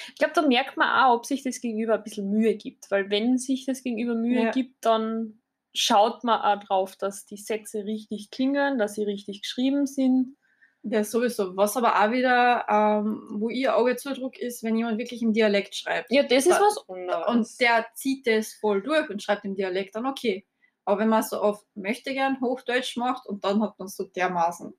Ich 0.08 0.16
glaube, 0.16 0.32
da 0.34 0.42
merkt 0.42 0.76
man 0.76 1.04
auch, 1.04 1.18
ob 1.18 1.26
sich 1.26 1.42
das 1.42 1.60
Gegenüber 1.60 1.94
ein 1.94 2.02
bisschen 2.02 2.30
Mühe 2.30 2.56
gibt. 2.56 2.90
Weil 2.90 3.10
wenn 3.10 3.36
sich 3.38 3.66
das 3.66 3.82
Gegenüber 3.82 4.14
Mühe 4.14 4.44
ja. 4.44 4.50
gibt, 4.50 4.84
dann 4.84 5.40
schaut 5.74 6.24
man 6.24 6.40
auch 6.40 6.64
drauf, 6.64 6.96
dass 6.96 7.26
die 7.26 7.36
Sätze 7.36 7.84
richtig 7.84 8.30
klingen, 8.30 8.78
dass 8.78 8.94
sie 8.94 9.04
richtig 9.04 9.42
geschrieben 9.42 9.86
sind. 9.86 10.36
Ja, 10.82 11.04
sowieso. 11.04 11.56
Was 11.56 11.76
aber 11.76 12.02
auch 12.02 12.10
wieder, 12.10 12.66
ähm, 12.68 13.28
wo 13.38 13.50
ihr 13.50 13.76
Auge 13.76 13.96
zudruck 13.96 14.38
ist, 14.38 14.62
wenn 14.62 14.76
jemand 14.76 14.98
wirklich 14.98 15.22
im 15.22 15.32
Dialekt 15.32 15.74
schreibt. 15.74 16.10
Ja, 16.10 16.22
das 16.22 16.46
ist 16.46 16.60
was 16.60 16.88
anderes. 16.88 17.26
Und 17.28 17.60
der 17.60 17.86
zieht 17.94 18.26
das 18.26 18.54
voll 18.54 18.82
durch 18.82 19.08
und 19.10 19.22
schreibt 19.22 19.44
im 19.44 19.54
Dialekt, 19.54 19.94
dann 19.94 20.06
okay. 20.06 20.46
Aber 20.84 21.00
wenn 21.00 21.08
man 21.08 21.22
so 21.22 21.40
oft 21.40 21.64
möchte 21.74 22.12
gern 22.12 22.40
Hochdeutsch 22.40 22.96
macht 22.96 23.26
und 23.26 23.44
dann 23.44 23.62
hat 23.62 23.78
man 23.78 23.88
so 23.88 24.04
dermaßen, 24.04 24.74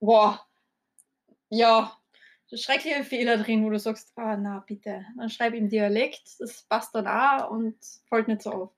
boah, 0.00 0.40
ja, 1.48 1.96
schreckliche 2.52 3.04
Fehler 3.04 3.38
drin, 3.38 3.64
wo 3.64 3.70
du 3.70 3.78
sagst, 3.78 4.12
ah, 4.16 4.36
na 4.36 4.64
bitte, 4.66 5.04
dann 5.16 5.30
schreib 5.30 5.54
im 5.54 5.68
Dialekt, 5.68 6.22
das 6.38 6.62
passt 6.62 6.94
dann 6.94 7.06
auch 7.06 7.50
und 7.50 7.76
fällt 8.08 8.28
nicht 8.28 8.42
so 8.42 8.50
auf. 8.50 8.70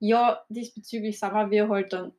Ja, 0.00 0.44
diesbezüglich 0.48 1.18
sagen 1.18 1.50
wir 1.50 1.68
halt 1.68 1.92
dann, 1.92 2.12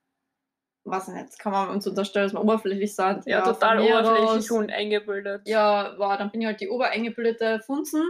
was 0.86 1.08
nicht, 1.08 1.40
kann 1.40 1.52
man 1.52 1.70
uns 1.70 1.88
unterstellen, 1.88 2.28
dass 2.28 2.34
wir 2.34 2.42
oberflächlich 2.42 2.96
sind. 2.96 3.26
Ja, 3.26 3.40
ja 3.40 3.42
total 3.42 3.80
oberflächlich 3.80 4.52
und 4.52 4.72
eingebildet. 4.72 5.48
Ja, 5.48 5.96
wow, 5.98 6.18
dann 6.18 6.32
bin 6.32 6.42
ich 6.42 6.48
halt 6.48 6.62
die 6.62 6.70
obereingebildete 6.70 7.60
Funzen. 7.60 8.04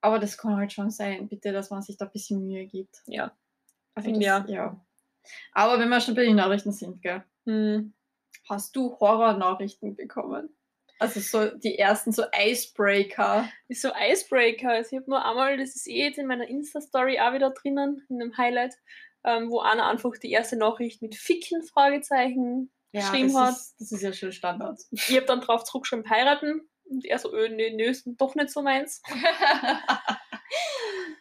Aber 0.00 0.18
das 0.18 0.38
kann 0.38 0.56
halt 0.56 0.72
schon 0.72 0.90
sein, 0.90 1.28
bitte, 1.28 1.52
dass 1.52 1.70
man 1.70 1.82
sich 1.82 1.96
da 1.96 2.06
ein 2.06 2.12
bisschen 2.12 2.42
Mühe 2.46 2.66
gibt. 2.66 3.02
Ja, 3.06 3.32
also 3.96 4.10
das, 4.10 4.22
ja. 4.22 4.44
ja. 4.46 4.80
Aber 5.52 5.80
wenn 5.80 5.88
wir 5.88 6.00
schon 6.00 6.14
bei 6.14 6.24
den 6.24 6.36
Nachrichten 6.36 6.72
sind, 6.72 7.02
gell? 7.02 7.24
Hm. 7.46 7.92
Hast 8.48 8.76
du 8.76 8.96
Horror-Nachrichten 9.00 9.96
bekommen? 9.96 10.50
Also 10.98 11.20
so 11.20 11.56
die 11.58 11.78
ersten 11.78 12.12
so 12.12 12.24
Icebreaker. 12.32 13.48
So 13.68 13.90
Icebreaker. 13.94 14.70
Also 14.70 14.96
ich 14.96 15.02
habe 15.02 15.10
nur 15.10 15.24
einmal, 15.24 15.56
das 15.58 15.76
ist 15.76 15.88
eh 15.88 16.04
jetzt 16.04 16.18
in 16.18 16.26
meiner 16.26 16.48
Insta-Story 16.48 17.18
auch 17.20 17.34
wieder 17.34 17.50
drinnen, 17.50 18.06
in 18.08 18.22
einem 18.22 18.36
Highlight, 18.36 18.74
ähm, 19.24 19.50
wo 19.50 19.60
einer 19.60 19.86
einfach 19.86 20.12
die 20.22 20.30
erste 20.30 20.56
Nachricht 20.56 21.02
mit 21.02 21.16
Ficken 21.16 21.62
Fragezeichen 21.64 22.70
ja, 22.92 23.00
geschrieben 23.00 23.32
das 23.32 23.42
hat. 23.42 23.52
Ist, 23.54 23.74
das 23.80 23.92
ist 23.92 24.02
ja 24.02 24.12
schon 24.12 24.32
Standard. 24.32 24.80
Ich 24.90 25.16
habe 25.16 25.26
dann 25.26 25.40
drauf 25.40 25.64
zurückgeschrieben, 25.64 26.08
heiraten. 26.08 26.68
Und 26.84 27.04
er 27.04 27.18
so, 27.18 27.34
öh, 27.34 27.48
nö, 27.48 27.70
nö, 27.74 27.84
ist 27.84 28.06
doch 28.06 28.34
nicht 28.36 28.50
so 28.50 28.62
meins. 28.62 29.02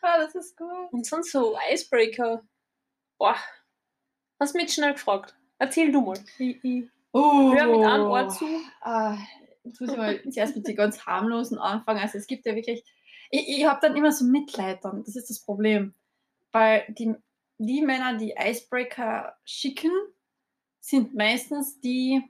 ah, 0.02 0.18
das 0.20 0.36
ist 0.36 0.56
gut. 0.56 0.92
Und 0.92 1.06
sonst 1.06 1.32
so 1.32 1.58
Icebreaker. 1.72 2.44
Boah, 3.18 3.36
hast 4.40 4.56
mich 4.56 4.74
schnell 4.74 4.94
gefragt. 4.94 5.36
Erzähl 5.58 5.92
du 5.92 6.02
mal. 6.02 6.20
Ich, 6.38 6.64
ich 6.64 6.86
oh, 7.14 7.54
hör 7.54 7.66
mit 7.68 7.86
einem 7.86 8.06
Ohr 8.06 8.28
zu. 8.30 8.46
Ah, 8.82 9.18
jetzt 9.64 9.80
muss 9.80 9.92
ich 9.92 9.98
mal 9.98 10.22
zuerst 10.30 10.56
mit 10.56 10.68
den 10.68 10.76
ganz 10.76 11.06
harmlosen 11.06 11.58
anfangen. 11.58 12.00
Also 12.00 12.18
es 12.18 12.28
gibt 12.28 12.46
ja 12.46 12.56
wirklich, 12.56 12.84
ich, 13.32 13.48
ich 13.48 13.66
habe 13.66 13.80
dann 13.82 13.96
immer 13.96 14.12
so 14.12 14.26
Mitleid 14.26 14.84
dann. 14.84 15.04
Das 15.04 15.16
ist 15.16 15.30
das 15.30 15.40
Problem. 15.40 15.94
Weil 16.52 16.86
die, 16.90 17.16
die 17.58 17.82
Männer, 17.82 18.18
die 18.18 18.36
Icebreaker 18.38 19.38
schicken, 19.46 19.92
sind 20.80 21.16
meistens 21.16 21.80
die, 21.80 22.22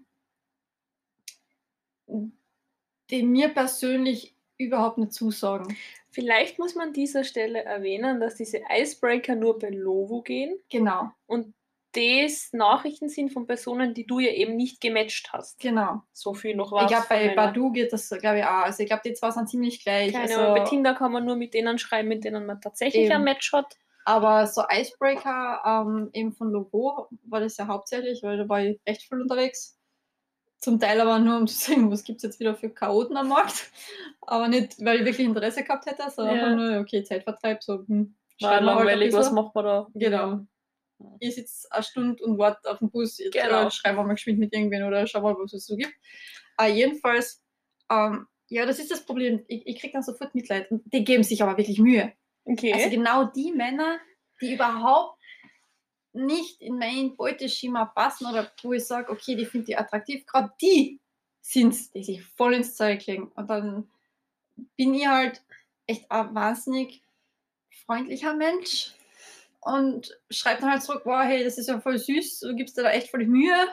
die 2.07 3.23
mir 3.23 3.49
persönlich 3.49 4.35
überhaupt 4.57 4.97
nicht 4.97 5.13
zusagen. 5.13 5.75
Vielleicht 6.15 6.59
muss 6.59 6.75
man 6.75 6.87
an 6.87 6.93
dieser 6.93 7.25
Stelle 7.25 7.65
erwähnen, 7.65 8.21
dass 8.21 8.35
diese 8.35 8.61
Icebreaker 8.69 9.35
nur 9.35 9.59
bei 9.59 9.69
Lovo 9.69 10.21
gehen. 10.21 10.57
Genau. 10.69 11.11
Und 11.25 11.53
das 11.91 12.53
Nachrichten 12.53 13.09
sind 13.09 13.33
von 13.33 13.45
Personen, 13.45 13.93
die 13.93 14.07
du 14.07 14.19
ja 14.19 14.31
eben 14.31 14.55
nicht 14.55 14.79
gematcht 14.79 15.33
hast. 15.33 15.59
Genau. 15.59 16.03
So 16.13 16.33
viel 16.33 16.55
noch 16.55 16.71
was. 16.71 16.83
Ich 16.83 16.87
glaube, 16.87 17.05
bei 17.09 17.35
Badu 17.35 17.69
geht 17.73 17.91
das, 17.91 18.07
glaube 18.09 18.39
ich, 18.39 18.45
auch. 18.45 18.63
Also 18.63 18.83
ich 18.83 18.87
glaube, 18.87 19.01
die 19.05 19.13
zwei 19.13 19.31
sind 19.31 19.49
ziemlich 19.49 19.83
gleich. 19.83 20.13
Keine 20.13 20.37
also, 20.37 20.53
Bei 20.53 20.61
Tinder 20.61 20.93
kann 20.93 21.11
man 21.11 21.25
nur 21.25 21.35
mit 21.35 21.53
denen 21.53 21.77
schreiben, 21.77 22.07
mit 22.07 22.23
denen 22.23 22.45
man 22.45 22.61
tatsächlich 22.61 23.03
Eben. 23.03 23.15
ein 23.15 23.23
Match 23.25 23.51
hat. 23.51 23.75
aber 24.05 24.47
so 24.47 24.63
Icebreaker 24.71 25.61
ähm, 25.65 26.09
eben 26.13 26.31
von 26.31 26.49
Logo 26.49 27.09
war 27.23 27.41
das 27.41 27.57
ja 27.57 27.67
hauptsächlich, 27.67 28.23
weil 28.23 28.37
da 28.37 28.47
war 28.47 28.61
ich 28.61 28.79
recht 28.87 29.01
viel 29.01 29.19
unterwegs. 29.19 29.77
Zum 30.65 30.79
Teil 30.79 30.99
aber 30.99 31.19
nur, 31.19 31.37
um 31.37 31.45
zu 31.45 31.53
sehen, 31.55 31.91
was 31.91 32.03
gibt 32.03 32.17
es 32.17 32.23
jetzt 32.23 32.39
wieder 32.39 32.55
für 32.55 32.71
Chaoten 32.71 33.15
am 33.17 33.27
Markt. 33.27 33.71
Aber 34.21 34.47
nicht, 34.47 34.83
weil 34.83 34.97
ich 34.97 35.05
wirklich 35.05 35.27
Interesse 35.27 35.63
gehabt 35.63 35.85
hätte, 35.85 36.09
sondern 36.09 36.35
Ja. 36.37 36.55
nur, 36.55 36.79
okay, 36.81 37.03
Zeitvertreib, 37.03 37.61
so, 37.61 37.85
hm, 37.87 38.15
War 38.41 38.49
schreiben 38.49 38.65
wir 38.65 38.75
halt 38.75 38.85
langweilig, 38.87 39.13
was 39.13 39.31
macht 39.31 39.53
man 39.53 39.63
da? 39.63 39.87
Genau. 39.93 40.39
Ich 41.19 41.35
sitze 41.35 41.67
eine 41.69 41.83
Stunde 41.83 42.23
und 42.23 42.39
warte 42.39 42.67
auf 42.67 42.79
den 42.79 42.89
Bus. 42.89 43.19
Jetzt 43.19 43.33
Genau. 43.33 43.67
äh, 43.67 43.69
schreiben 43.69 43.95
wir 43.99 44.05
mal 44.05 44.15
geschwind 44.15 44.39
mit 44.39 44.53
irgendwen 44.53 44.81
oder 44.85 45.05
schauen 45.05 45.21
mal, 45.21 45.35
was 45.37 45.53
es 45.53 45.67
so 45.67 45.75
gibt. 45.75 45.93
Äh, 46.59 46.71
jedenfalls, 46.71 47.43
ähm, 47.91 48.25
ja, 48.47 48.65
das 48.65 48.79
ist 48.79 48.89
das 48.89 49.05
Problem. 49.05 49.45
Ich, 49.47 49.67
ich 49.67 49.79
kriege 49.79 49.93
dann 49.93 50.01
sofort 50.01 50.33
Mitleid. 50.33 50.71
Und 50.71 50.81
die 50.91 51.03
geben 51.03 51.21
sich 51.21 51.43
aber 51.43 51.57
wirklich 51.59 51.77
Mühe. 51.77 52.11
Okay. 52.45 52.73
Also 52.73 52.89
genau 52.89 53.25
die 53.25 53.51
Männer, 53.51 53.99
die 54.41 54.55
überhaupt 54.55 55.14
nicht 56.15 56.61
in 56.61 56.77
mein 56.77 57.15
Beuteschema 57.15 57.85
passen 57.85 58.25
oder 58.27 58.51
wo 58.63 58.73
ich 58.73 58.85
sage, 58.85 59.11
okay, 59.11 59.35
die 59.35 59.45
finde 59.45 59.71
ich 59.71 59.79
attraktiv, 59.79 60.25
gerade 60.25 60.51
die 60.61 60.99
sind 61.41 61.93
die 61.93 62.03
sich 62.03 62.23
voll 62.23 62.55
ins 62.55 62.75
Zeug 62.75 63.05
legen. 63.05 63.31
Und 63.35 63.49
dann 63.49 63.89
bin 64.77 64.93
ich 64.93 65.07
halt 65.07 65.43
echt 65.85 66.09
ein 66.09 66.33
wahnsinnig 66.33 67.03
freundlicher 67.85 68.33
Mensch 68.33 68.93
und 69.59 70.17
schreibe 70.29 70.61
dann 70.61 70.71
halt 70.71 70.83
zurück, 70.83 71.01
wow, 71.05 71.23
hey, 71.23 71.43
das 71.43 71.57
ist 71.57 71.67
ja 71.67 71.79
voll 71.79 71.97
süß, 71.97 72.39
du 72.39 72.55
gibst 72.55 72.77
dir 72.77 72.83
da 72.83 72.91
echt 72.91 73.09
voll 73.09 73.25
Mühe. 73.25 73.67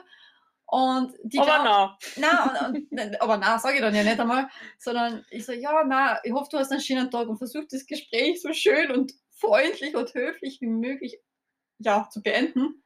Und 0.66 1.14
die 1.22 1.38
aber 1.38 1.62
glauben- 1.62 1.92
na. 2.16 2.68
und, 2.68 2.90
und, 2.92 3.20
aber 3.20 3.36
na, 3.36 3.58
sage 3.58 3.76
ich 3.76 3.80
dann 3.82 3.94
ja 3.94 4.02
nicht 4.02 4.18
einmal, 4.18 4.48
sondern 4.78 5.24
ich 5.30 5.44
so, 5.44 5.52
ja, 5.52 5.84
na, 5.86 6.18
ich 6.24 6.32
hoffe, 6.32 6.48
du 6.50 6.58
hast 6.58 6.72
einen 6.72 6.80
schönen 6.80 7.10
Tag 7.10 7.28
und 7.28 7.36
versuch 7.36 7.64
das 7.70 7.86
Gespräch 7.86 8.40
so 8.40 8.52
schön 8.54 8.90
und 8.90 9.12
freundlich 9.32 9.94
und 9.94 10.14
höflich 10.14 10.60
wie 10.60 10.66
möglich 10.68 11.20
ja, 11.78 12.08
zu 12.10 12.22
beenden. 12.22 12.82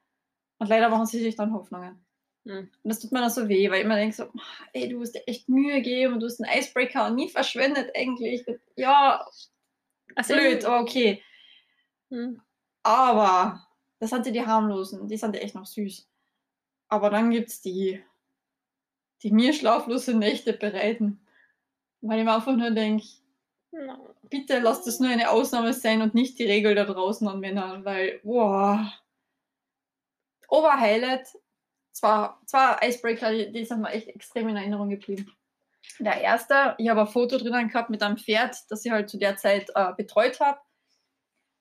Und 0.59 0.69
leider 0.69 0.88
machen 0.88 1.07
sie 1.07 1.21
sich 1.21 1.37
dann 1.37 1.52
Hoffnungen. 1.52 2.05
Hm. 2.45 2.59
Und 2.59 2.71
das 2.85 3.00
tut 3.00 3.12
mir 3.12 3.21
dann 3.21 3.31
so 3.31 3.49
weh, 3.49 3.71
weil 3.71 3.78
ich 3.78 3.85
immer 3.85 3.97
denke 3.97 4.14
so, 4.14 4.31
ey, 4.73 4.88
du 4.88 5.00
hast 5.00 5.12
dir 5.12 5.26
echt 5.26 5.49
Mühe 5.49 5.76
gegeben 5.76 6.14
und 6.14 6.21
du 6.21 6.26
hast 6.26 6.43
einen 6.43 6.59
Icebreaker 6.59 7.07
und 7.07 7.16
nie 7.16 7.28
verschwendet 7.28 7.90
eigentlich. 7.95 8.47
Ja, 8.76 9.26
Also, 10.14 10.35
blöd, 10.35 10.64
aber 10.64 10.81
okay. 10.81 11.23
Hm. 12.11 12.40
Aber 12.83 13.66
das 13.99 14.11
sind 14.11 14.26
ja 14.26 14.33
die 14.33 14.47
harmlosen, 14.47 15.09
die 15.09 15.16
sind 15.16 15.35
ja 15.35 15.43
echt 15.43 15.55
noch 15.55 15.66
süß. 15.66 16.09
Aber 16.88 17.11
dann 17.11 17.31
gibt's 17.31 17.61
die, 17.61 18.02
die 19.23 19.33
mir 19.33 19.52
schlaflose 19.52 20.14
Nächte 20.14 20.52
bereiten. 20.52 21.21
Weil 22.00 22.21
ich 22.21 22.25
mir 22.25 22.35
einfach 22.35 22.55
nur 22.55 22.71
denke. 22.71 23.05
Bitte 24.28 24.58
lass 24.58 24.85
das 24.85 25.00
nur 25.00 25.11
eine 25.11 25.30
Ausnahme 25.30 25.73
sein 25.73 26.02
und 26.02 26.14
nicht 26.14 26.38
die 26.38 26.46
Regel 26.46 26.75
da 26.75 26.85
draußen 26.85 27.26
an 27.29 27.40
Männern, 27.40 27.85
weil, 27.85 28.20
boah. 28.22 28.92
Oberhighlight, 30.48 31.26
zwar, 31.92 32.40
zwei 32.46 32.79
Icebreaker, 32.83 33.33
die, 33.33 33.64
sind 33.64 33.81
mir 33.81 33.90
echt 33.90 34.09
extrem 34.09 34.48
in 34.48 34.57
Erinnerung 34.57 34.90
geblieben. 34.90 35.33
Der 35.98 36.20
erste, 36.20 36.74
ich 36.79 36.88
habe 36.88 37.02
ein 37.02 37.07
Foto 37.07 37.38
drinnen 37.38 37.68
gehabt 37.68 37.90
mit 37.90 38.02
einem 38.02 38.16
Pferd, 38.16 38.57
das 38.68 38.85
ich 38.85 38.92
halt 38.92 39.09
zu 39.09 39.18
der 39.18 39.37
Zeit 39.37 39.70
äh, 39.74 39.92
betreut 39.94 40.40
habe. 40.40 40.61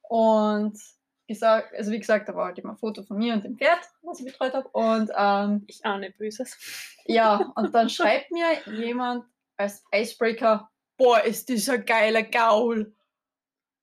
Und 0.02 0.80
ich 1.28 1.39
sag, 1.39 1.74
also 1.74 1.91
wie 1.91 2.00
gesagt, 2.00 2.30
da 2.30 2.36
war 2.36 2.46
halt 2.46 2.60
immer 2.60 2.74
ein 2.74 2.78
Foto 2.78 3.04
von 3.04 3.18
mir 3.18 3.34
und 3.34 3.44
dem 3.44 3.58
Pferd, 3.58 3.80
was 4.02 4.20
ich 4.20 4.26
betreut 4.26 4.54
habe. 4.54 4.68
Und 4.70 5.12
ähm, 5.15 5.63
Ich 5.68 5.86
ahne 5.86 6.12
Böses. 6.12 6.58
ja, 7.06 7.52
und 7.56 7.74
dann 7.74 7.89
schreibt 7.89 8.32
mir 8.32 8.48
jemand 8.78 9.26
als 9.58 9.84
Icebreaker, 9.94 10.70
boah, 10.98 11.22
ist 11.22 11.50
dieser 11.50 11.78
geiler 11.80 12.24
Gaul. 12.24 12.96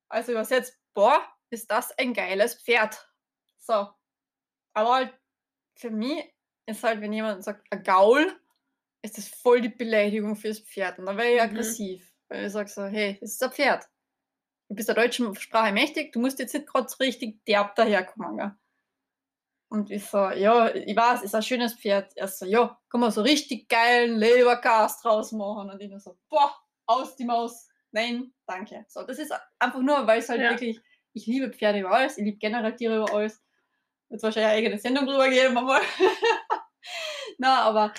Also 0.09 0.31
übersetzt, 0.31 0.79
boah, 0.93 1.21
ist 1.49 1.69
das 1.69 1.91
ein 1.97 2.13
geiles 2.13 2.55
Pferd. 2.55 3.09
So. 3.59 3.87
Aber 4.73 4.93
halt 4.93 5.13
für 5.75 5.89
mich 5.89 6.23
ist 6.65 6.83
halt, 6.83 7.01
wenn 7.01 7.13
jemand 7.13 7.43
sagt, 7.43 7.65
ein 7.71 7.83
Gaul, 7.83 8.39
ist 9.01 9.17
das 9.17 9.27
voll 9.27 9.61
die 9.61 9.69
Beleidigung 9.69 10.35
fürs 10.35 10.59
Pferd. 10.59 10.99
Und 10.99 11.05
dann 11.07 11.17
wäre 11.17 11.29
ich 11.29 11.35
Mhm. 11.41 11.49
aggressiv. 11.49 12.13
Weil 12.29 12.45
ich 12.45 12.53
sage 12.53 12.69
so, 12.69 12.85
hey, 12.85 13.17
das 13.19 13.31
ist 13.31 13.43
ein 13.43 13.51
Pferd. 13.51 13.85
Du 14.69 14.75
bist 14.75 14.87
der 14.87 14.95
deutschen 14.95 15.35
Sprache 15.35 15.73
mächtig, 15.73 16.13
du 16.13 16.19
musst 16.19 16.39
jetzt 16.39 16.53
nicht 16.53 16.67
gerade 16.67 16.87
so 16.87 16.95
richtig 16.97 17.43
derb 17.45 17.75
daherkommen. 17.75 18.37
Gell? 18.37 18.55
Und 19.69 19.91
ich 19.91 20.05
so, 20.05 20.29
ja, 20.29 20.73
ich 20.73 20.95
weiß, 20.95 21.23
ist 21.23 21.35
ein 21.35 21.41
schönes 21.43 21.73
Pferd. 21.73 22.15
Er 22.15 22.27
so, 22.27 22.45
ja, 22.45 22.79
kann 22.89 23.01
man 23.01 23.11
so 23.11 23.21
richtig 23.21 23.67
geilen 23.67 24.17
Leberkast 24.17 25.03
draus 25.03 25.31
machen. 25.31 25.69
Und 25.69 25.81
ich 25.81 25.89
nur 25.89 25.99
so, 25.99 26.17
boah, 26.29 26.55
aus 26.85 27.15
die 27.15 27.25
Maus. 27.25 27.67
Nein, 27.91 28.33
danke. 28.47 28.85
So, 28.87 29.03
das 29.03 29.19
ist 29.19 29.33
einfach 29.59 29.79
nur, 29.81 30.05
weil 30.07 30.19
es 30.19 30.29
halt 30.29 30.41
Ja. 30.41 30.49
wirklich, 30.51 30.79
ich 31.13 31.27
liebe 31.27 31.51
Pferde 31.51 31.79
über 31.79 31.91
alles, 31.91 32.17
ich 32.17 32.25
liebe 32.25 32.37
generell 32.37 32.75
Tiere 32.75 32.97
über 32.97 33.13
alles. 33.13 33.41
Wird 34.09 34.23
wahrscheinlich 34.23 34.49
eine 34.49 34.57
eigene 34.57 34.79
Sendung 34.79 35.05
drüber 35.05 35.29
geben, 35.29 35.53
mal. 35.53 35.81
Na, 37.37 37.61
aber 37.61 37.93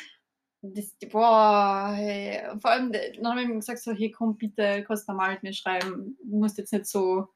das, 0.62 0.94
boah, 1.10 1.92
hey, 1.94 2.42
vor 2.60 2.70
allem, 2.70 2.92
dann 2.92 3.28
habe 3.28 3.42
ich 3.42 3.48
ihm 3.48 3.60
gesagt, 3.60 3.80
so, 3.80 3.92
hey, 3.92 4.10
komm, 4.10 4.36
bitte, 4.36 4.84
kannst 4.84 5.08
normal 5.08 5.34
mit 5.34 5.42
mir 5.42 5.52
schreiben. 5.52 6.16
Du 6.22 6.38
musst 6.38 6.58
jetzt 6.58 6.72
nicht 6.72 6.86
so, 6.86 7.28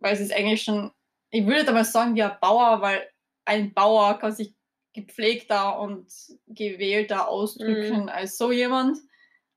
weil 0.00 0.14
es 0.14 0.20
ist 0.20 0.32
eigentlich 0.32 0.62
schon, 0.62 0.90
ich 1.30 1.46
würde 1.46 1.64
da 1.64 1.72
mal 1.72 1.84
sagen, 1.84 2.14
wie 2.14 2.22
ein 2.22 2.38
Bauer, 2.40 2.80
weil 2.80 3.08
ein 3.44 3.74
Bauer 3.74 4.18
kann 4.18 4.32
sich 4.32 4.54
gepflegter 4.94 5.78
und 5.78 6.10
gewählter 6.46 7.28
ausdrücken 7.28 8.08
als 8.08 8.36
so 8.38 8.50
jemand. 8.50 8.98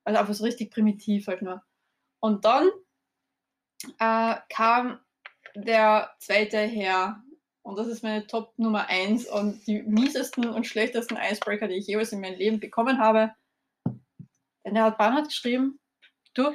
Also 0.04 0.20
einfach 0.20 0.34
so 0.34 0.44
richtig 0.44 0.72
primitiv 0.72 1.28
halt 1.28 1.42
nur. 1.42 1.64
Und 2.20 2.46
dann 2.46 2.70
äh, 4.00 4.36
kam 4.50 5.00
der 5.56 6.14
zweite 6.20 6.60
her. 6.60 7.24
Und 7.64 7.78
das 7.78 7.88
ist 7.88 8.04
meine 8.04 8.26
Top 8.26 8.58
Nummer 8.58 8.88
1 8.88 9.28
und 9.28 9.66
die 9.68 9.84
miesesten 9.84 10.50
und 10.50 10.66
schlechtesten 10.66 11.16
Icebreaker, 11.16 11.68
die 11.68 11.76
ich 11.76 11.88
jeweils 11.88 12.12
in 12.12 12.22
meinem 12.22 12.38
Leben 12.38 12.60
bekommen 12.60 13.00
habe. 13.00 13.34
Denn 14.66 14.74
der 14.74 14.86
hat 14.86 14.98
Bernhard 14.98 15.28
geschrieben, 15.28 15.80
du, 16.34 16.52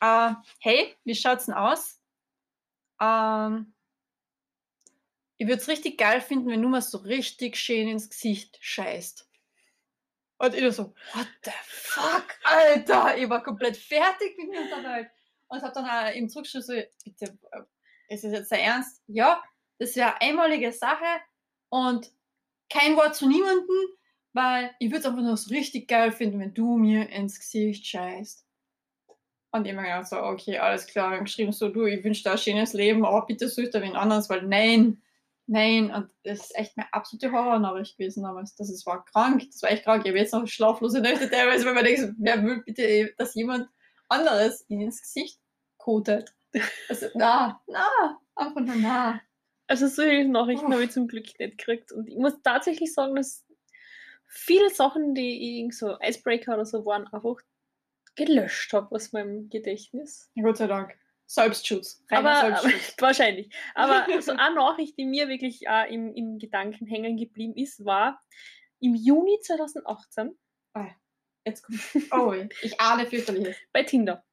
äh, 0.00 0.34
hey, 0.60 0.96
wie 1.04 1.14
schaut's 1.14 1.46
denn 1.46 1.54
aus? 1.54 2.00
Ähm, 3.00 3.74
ich 5.38 5.46
würde 5.46 5.60
es 5.60 5.68
richtig 5.68 5.98
geil 5.98 6.20
finden, 6.20 6.48
wenn 6.48 6.62
du 6.62 6.68
mal 6.68 6.82
so 6.82 6.98
richtig 6.98 7.56
schön 7.56 7.88
ins 7.88 8.08
Gesicht 8.08 8.58
scheißt. 8.60 9.28
Und 10.38 10.54
ich 10.54 10.74
so, 10.74 10.94
what 11.14 11.28
the 11.44 11.50
fuck, 11.62 12.26
Alter? 12.42 13.16
Ich 13.16 13.28
war 13.28 13.42
komplett 13.42 13.76
fertig 13.76 14.36
mit 14.36 14.50
mir 14.50 14.68
dabei. 14.68 15.10
Und 15.48 15.62
hab 15.62 15.72
dann 15.72 15.84
auch 15.84 16.14
ihm 16.14 16.28
zurückgeschrieben, 16.28 16.66
so, 16.66 17.02
bitte, 17.04 17.38
äh, 17.52 18.14
ist 18.14 18.24
das 18.24 18.32
jetzt 18.32 18.50
der 18.50 18.62
Ernst? 18.62 19.02
Ja, 19.06 19.42
das 19.78 19.96
wäre 19.96 20.20
eine 20.20 20.20
einmalige 20.20 20.72
Sache 20.72 21.04
und 21.68 22.10
kein 22.68 22.96
Wort 22.96 23.14
zu 23.14 23.28
niemandem, 23.28 23.76
weil 24.32 24.74
ich 24.80 24.88
würde 24.88 25.00
es 25.00 25.06
einfach 25.06 25.22
nur 25.22 25.36
so 25.36 25.50
richtig 25.50 25.88
geil 25.88 26.10
finden, 26.12 26.40
wenn 26.40 26.54
du 26.54 26.76
mir 26.76 27.08
ins 27.10 27.38
Gesicht 27.38 27.86
scheißt. 27.86 28.44
Und 29.52 29.66
ich 29.66 29.72
mir 29.72 29.82
gedacht 29.82 30.08
so, 30.08 30.20
okay, 30.20 30.58
alles 30.58 30.86
klar. 30.86 31.16
Und 31.16 31.26
geschrieben 31.26 31.52
so, 31.52 31.68
du, 31.68 31.86
ich 31.86 32.02
wünsche 32.02 32.24
dir 32.24 32.32
ein 32.32 32.38
schönes 32.38 32.72
Leben, 32.72 33.04
aber 33.04 33.24
bitte 33.24 33.48
such 33.48 33.70
dir 33.70 33.82
wen 33.82 33.94
anderes, 33.94 34.28
weil 34.28 34.42
nein, 34.42 35.00
nein. 35.46 35.92
Und 35.92 36.10
das 36.24 36.40
ist 36.40 36.56
echt 36.56 36.76
meine 36.76 36.92
absolute 36.92 37.32
Horrornachricht 37.32 37.96
gewesen 37.98 38.22
damals. 38.22 38.54
Das 38.56 38.70
ist, 38.70 38.86
war 38.86 39.04
krank, 39.04 39.44
das 39.50 39.62
war 39.62 39.70
echt 39.70 39.84
krank. 39.84 40.02
Ich 40.04 40.10
habe 40.10 40.18
jetzt 40.18 40.32
noch 40.32 40.46
schlaflose 40.46 41.00
Nächte 41.00 41.30
teilweise, 41.30 41.64
wenn 41.66 41.74
man 41.74 41.84
denkt, 41.84 42.14
wer 42.18 42.42
will 42.42 42.62
bitte, 42.64 43.14
dass 43.18 43.34
jemand 43.34 43.68
anderes 44.08 44.64
ihn 44.68 44.80
ins 44.82 45.00
Gesicht 45.00 45.40
kotet. 45.78 46.34
Also, 46.88 47.06
na, 47.14 47.60
na, 47.66 48.20
einfach 48.36 48.60
nur 48.60 48.76
na. 48.76 49.20
Also 49.66 49.88
solche 49.88 50.28
Nachrichten 50.28 50.66
Oh. 50.66 50.72
habe 50.72 50.84
ich 50.84 50.90
zum 50.90 51.08
Glück 51.08 51.24
nicht 51.24 51.38
gekriegt. 51.38 51.90
Und 51.90 52.08
ich 52.08 52.16
muss 52.16 52.40
tatsächlich 52.42 52.92
sagen, 52.92 53.16
dass 53.16 53.44
viele 54.26 54.70
Sachen, 54.70 55.14
die 55.14 55.58
irgend 55.58 55.74
so 55.74 55.96
Icebreaker 56.00 56.54
oder 56.54 56.66
so 56.66 56.84
waren, 56.86 57.06
einfach 57.08 57.36
gelöscht 58.14 58.72
habe 58.72 58.94
aus 58.94 59.12
meinem 59.12 59.48
Gedächtnis. 59.48 60.30
Gott 60.40 60.58
sei 60.58 60.66
Dank. 60.68 60.96
Selbstschutz. 61.26 62.04
Aber, 62.10 62.30
aber 62.30 62.56
Selbstschutz. 62.56 62.96
wahrscheinlich. 63.00 63.54
Aber 63.74 64.06
so 64.20 64.32
eine 64.32 64.54
Nachricht, 64.54 64.98
die 64.98 65.04
mir 65.04 65.28
wirklich 65.28 65.66
äh, 65.66 65.92
im, 65.92 66.14
im 66.14 66.38
Gedanken 66.38 66.86
hängen 66.86 67.16
geblieben 67.16 67.54
ist, 67.56 67.84
war 67.84 68.20
im 68.80 68.94
Juni 68.94 69.38
2018 69.40 70.36
Jetzt 71.46 71.62
kommt. 71.62 71.80
Oh, 72.12 72.32
ich 72.62 72.80
ahne 72.80 73.06
fürchterliches. 73.06 73.56
bei 73.72 73.82
Tinder. 73.82 74.24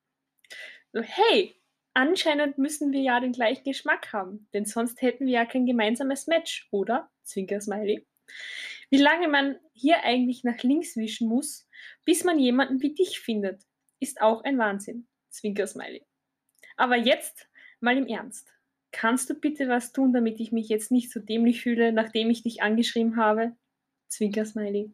So, 0.93 1.01
hey, 1.01 1.55
anscheinend 1.93 2.57
müssen 2.57 2.91
wir 2.93 3.01
ja 3.01 3.19
den 3.19 3.33
gleichen 3.33 3.63
Geschmack 3.63 4.13
haben, 4.13 4.47
denn 4.53 4.65
sonst 4.65 5.01
hätten 5.01 5.25
wir 5.25 5.33
ja 5.33 5.45
kein 5.45 5.65
gemeinsames 5.65 6.27
Match, 6.27 6.67
oder? 6.71 7.09
Zwinker 7.23 7.59
Smiley. 7.59 8.07
Wie 8.89 8.97
lange 8.97 9.27
man 9.27 9.59
hier 9.73 10.03
eigentlich 10.03 10.43
nach 10.43 10.63
links 10.63 10.95
wischen 10.95 11.27
muss, 11.27 11.67
Bis 12.05 12.23
man 12.23 12.39
jemanden 12.39 12.81
wie 12.81 12.93
dich 12.93 13.19
findet, 13.19 13.63
ist 13.99 14.21
auch 14.21 14.43
ein 14.43 14.57
Wahnsinn. 14.57 15.07
Zwinker-Smiley. 15.29 16.05
Aber 16.81 16.95
jetzt 16.95 17.47
mal 17.79 17.95
im 17.95 18.07
Ernst. 18.07 18.51
Kannst 18.91 19.29
du 19.29 19.35
bitte 19.35 19.69
was 19.69 19.93
tun, 19.93 20.13
damit 20.13 20.39
ich 20.39 20.51
mich 20.51 20.67
jetzt 20.67 20.89
nicht 20.89 21.11
so 21.11 21.19
dämlich 21.19 21.61
fühle, 21.61 21.93
nachdem 21.93 22.31
ich 22.31 22.41
dich 22.41 22.63
angeschrieben 22.63 23.17
habe? 23.17 23.55
Zwinker-Smiley. 24.07 24.91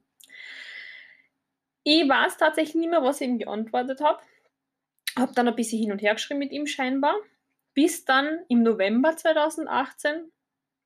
Ich 1.84 2.10
weiß 2.10 2.36
tatsächlich 2.36 2.76
nicht 2.76 2.89
mehr, 2.89 3.04
was 3.04 3.21
ich 3.21 3.30
ihm 3.30 3.39
geantwortet 3.39 4.02
habe. 4.02 4.21
Habe 5.17 5.32
dann 5.34 5.47
ein 5.47 5.56
bisschen 5.56 5.80
hin 5.80 5.93
und 5.93 6.02
her 6.02 6.15
geschrieben 6.15 6.39
mit 6.39 6.52
ihm 6.52 6.67
scheinbar. 6.67 7.15
Bis 7.73 8.04
dann 8.04 8.39
im 8.50 8.63
November 8.63 9.15
2018 9.15 10.30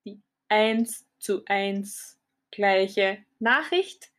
die 0.05 0.21
1 0.49 1.07
zu 1.17 1.43
1 1.45 2.19
gleiche 2.51 3.25
Nachricht 3.39 4.11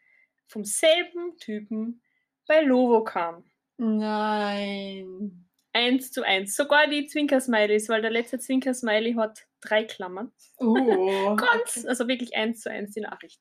vom 0.49 0.65
selben 0.65 1.37
Typen 1.37 2.03
bei 2.49 2.61
Lovo 2.63 3.05
kam. 3.05 3.45
Nein. 3.77 5.49
1 5.73 6.13
zu 6.13 6.25
1. 6.25 6.55
Sogar 6.55 6.87
die 6.87 7.07
Zwinker-Smileys, 7.07 7.89
weil 7.89 8.03
der 8.03 8.11
letzte 8.11 8.39
Zwinker-Smiley 8.39 9.15
hat 9.15 9.47
drei 9.61 9.85
Klammern. 9.85 10.33
Oh. 10.59 10.75
Ganz, 11.37 11.79
okay. 11.79 11.89
also 11.89 12.09
wirklich 12.09 12.37
1 12.37 12.61
zu 12.61 12.71
1 12.71 12.93
die 12.93 13.01
Nachricht. 13.01 13.41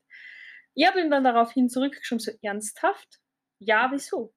Ich 0.73 0.87
habe 0.87 1.01
ihm 1.01 1.11
dann 1.11 1.23
daraufhin 1.23 1.69
zurückgeschrieben, 1.69 2.19
so 2.19 2.31
ernsthaft? 2.41 3.19
Ja, 3.59 3.89
wieso? 3.91 4.33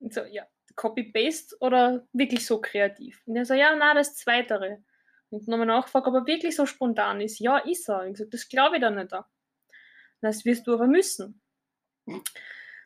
Und 0.00 0.14
so, 0.14 0.22
ja, 0.24 0.46
Copy-Paste 0.74 1.56
oder 1.60 2.06
wirklich 2.12 2.46
so 2.46 2.60
kreativ? 2.60 3.22
Und 3.26 3.36
er 3.36 3.44
so, 3.44 3.54
ja, 3.54 3.74
na, 3.76 3.94
das 3.94 4.16
Zweitere. 4.16 4.82
Und 5.30 5.48
nochmal 5.48 5.66
nachgefragt, 5.66 6.06
ob 6.06 6.14
er 6.14 6.26
wirklich 6.26 6.56
so 6.56 6.66
spontan 6.66 7.20
ist. 7.20 7.40
Ja, 7.40 7.58
ist 7.58 7.88
er. 7.88 8.00
Und 8.00 8.06
ich 8.06 8.12
gesagt, 8.14 8.34
das 8.34 8.48
glaube 8.48 8.76
ich 8.76 8.80
dann 8.80 8.94
nicht. 8.94 9.12
Da. 9.12 9.28
Das 10.20 10.44
wirst 10.44 10.66
du 10.66 10.74
aber 10.74 10.86
müssen. 10.86 11.40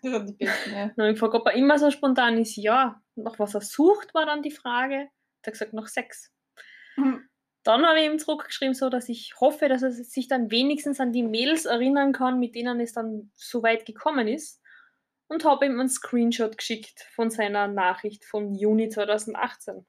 Das 0.03 0.13
sind 0.13 0.31
die 0.31 0.45
Besten, 0.45 0.71
ja. 0.71 0.87
Dann 0.89 0.97
habe 0.97 1.09
ich 1.09 1.15
gefragt, 1.15 1.35
ob 1.35 1.47
er 1.47 1.55
immer 1.55 1.79
so 1.79 1.91
spontan 1.91 2.39
ist. 2.39 2.57
Ja. 2.57 3.03
Nach 3.17 3.39
was 3.39 3.55
er 3.55 3.61
sucht, 3.61 4.15
war 4.15 4.27
dann 4.27 4.43
die 4.43 4.51
Frage. 4.51 4.95
Er 4.95 5.47
hat 5.47 5.53
gesagt, 5.53 5.73
nach 5.73 5.89
Sex. 5.89 6.33
Mhm. 6.97 7.29
Dann 7.63 7.85
habe 7.85 8.01
ich 8.01 8.07
ihm 8.07 8.19
zurückgeschrieben, 8.19 8.75
so 8.75 8.89
dass 8.89 9.09
ich 9.09 9.35
hoffe, 9.39 9.69
dass 9.69 9.83
er 9.83 9.91
sich 9.91 10.29
dann 10.29 10.51
wenigstens 10.51 10.99
an 10.99 11.13
die 11.13 11.23
Mails 11.23 11.67
erinnern 11.67 12.13
kann, 12.13 12.39
mit 12.39 12.55
denen 12.55 12.81
es 12.81 12.95
dann 12.95 13.31
so 13.35 13.63
weit 13.63 13.85
gekommen 13.85 14.29
ist. 14.29 14.63
Und 15.29 15.45
habe 15.45 15.67
ihm 15.67 15.79
einen 15.79 15.89
Screenshot 15.89 16.57
geschickt 16.59 17.07
von 17.15 17.31
seiner 17.31 17.69
Nachricht 17.69 18.25
vom 18.25 18.55
Juni 18.55 18.89
2018. 18.89 19.87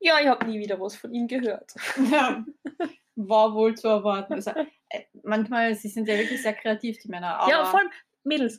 Ja, 0.00 0.18
ich 0.18 0.26
habe 0.26 0.46
nie 0.46 0.58
wieder 0.58 0.80
was 0.80 0.96
von 0.96 1.12
ihm 1.12 1.28
gehört. 1.28 1.74
Ja, 2.10 2.44
war 3.14 3.54
wohl 3.54 3.76
zu 3.76 3.86
erwarten. 3.86 4.32
Also, 4.32 4.50
äh, 4.88 5.04
manchmal, 5.22 5.74
sie 5.74 5.88
sind 5.88 6.08
ja 6.08 6.16
wirklich 6.16 6.42
sehr 6.42 6.54
kreativ, 6.54 6.98
die 6.98 7.08
Männer. 7.08 7.46
Ja, 7.48 7.66
vor 7.66 7.80
allem, 7.80 7.90
Mädels, 8.24 8.58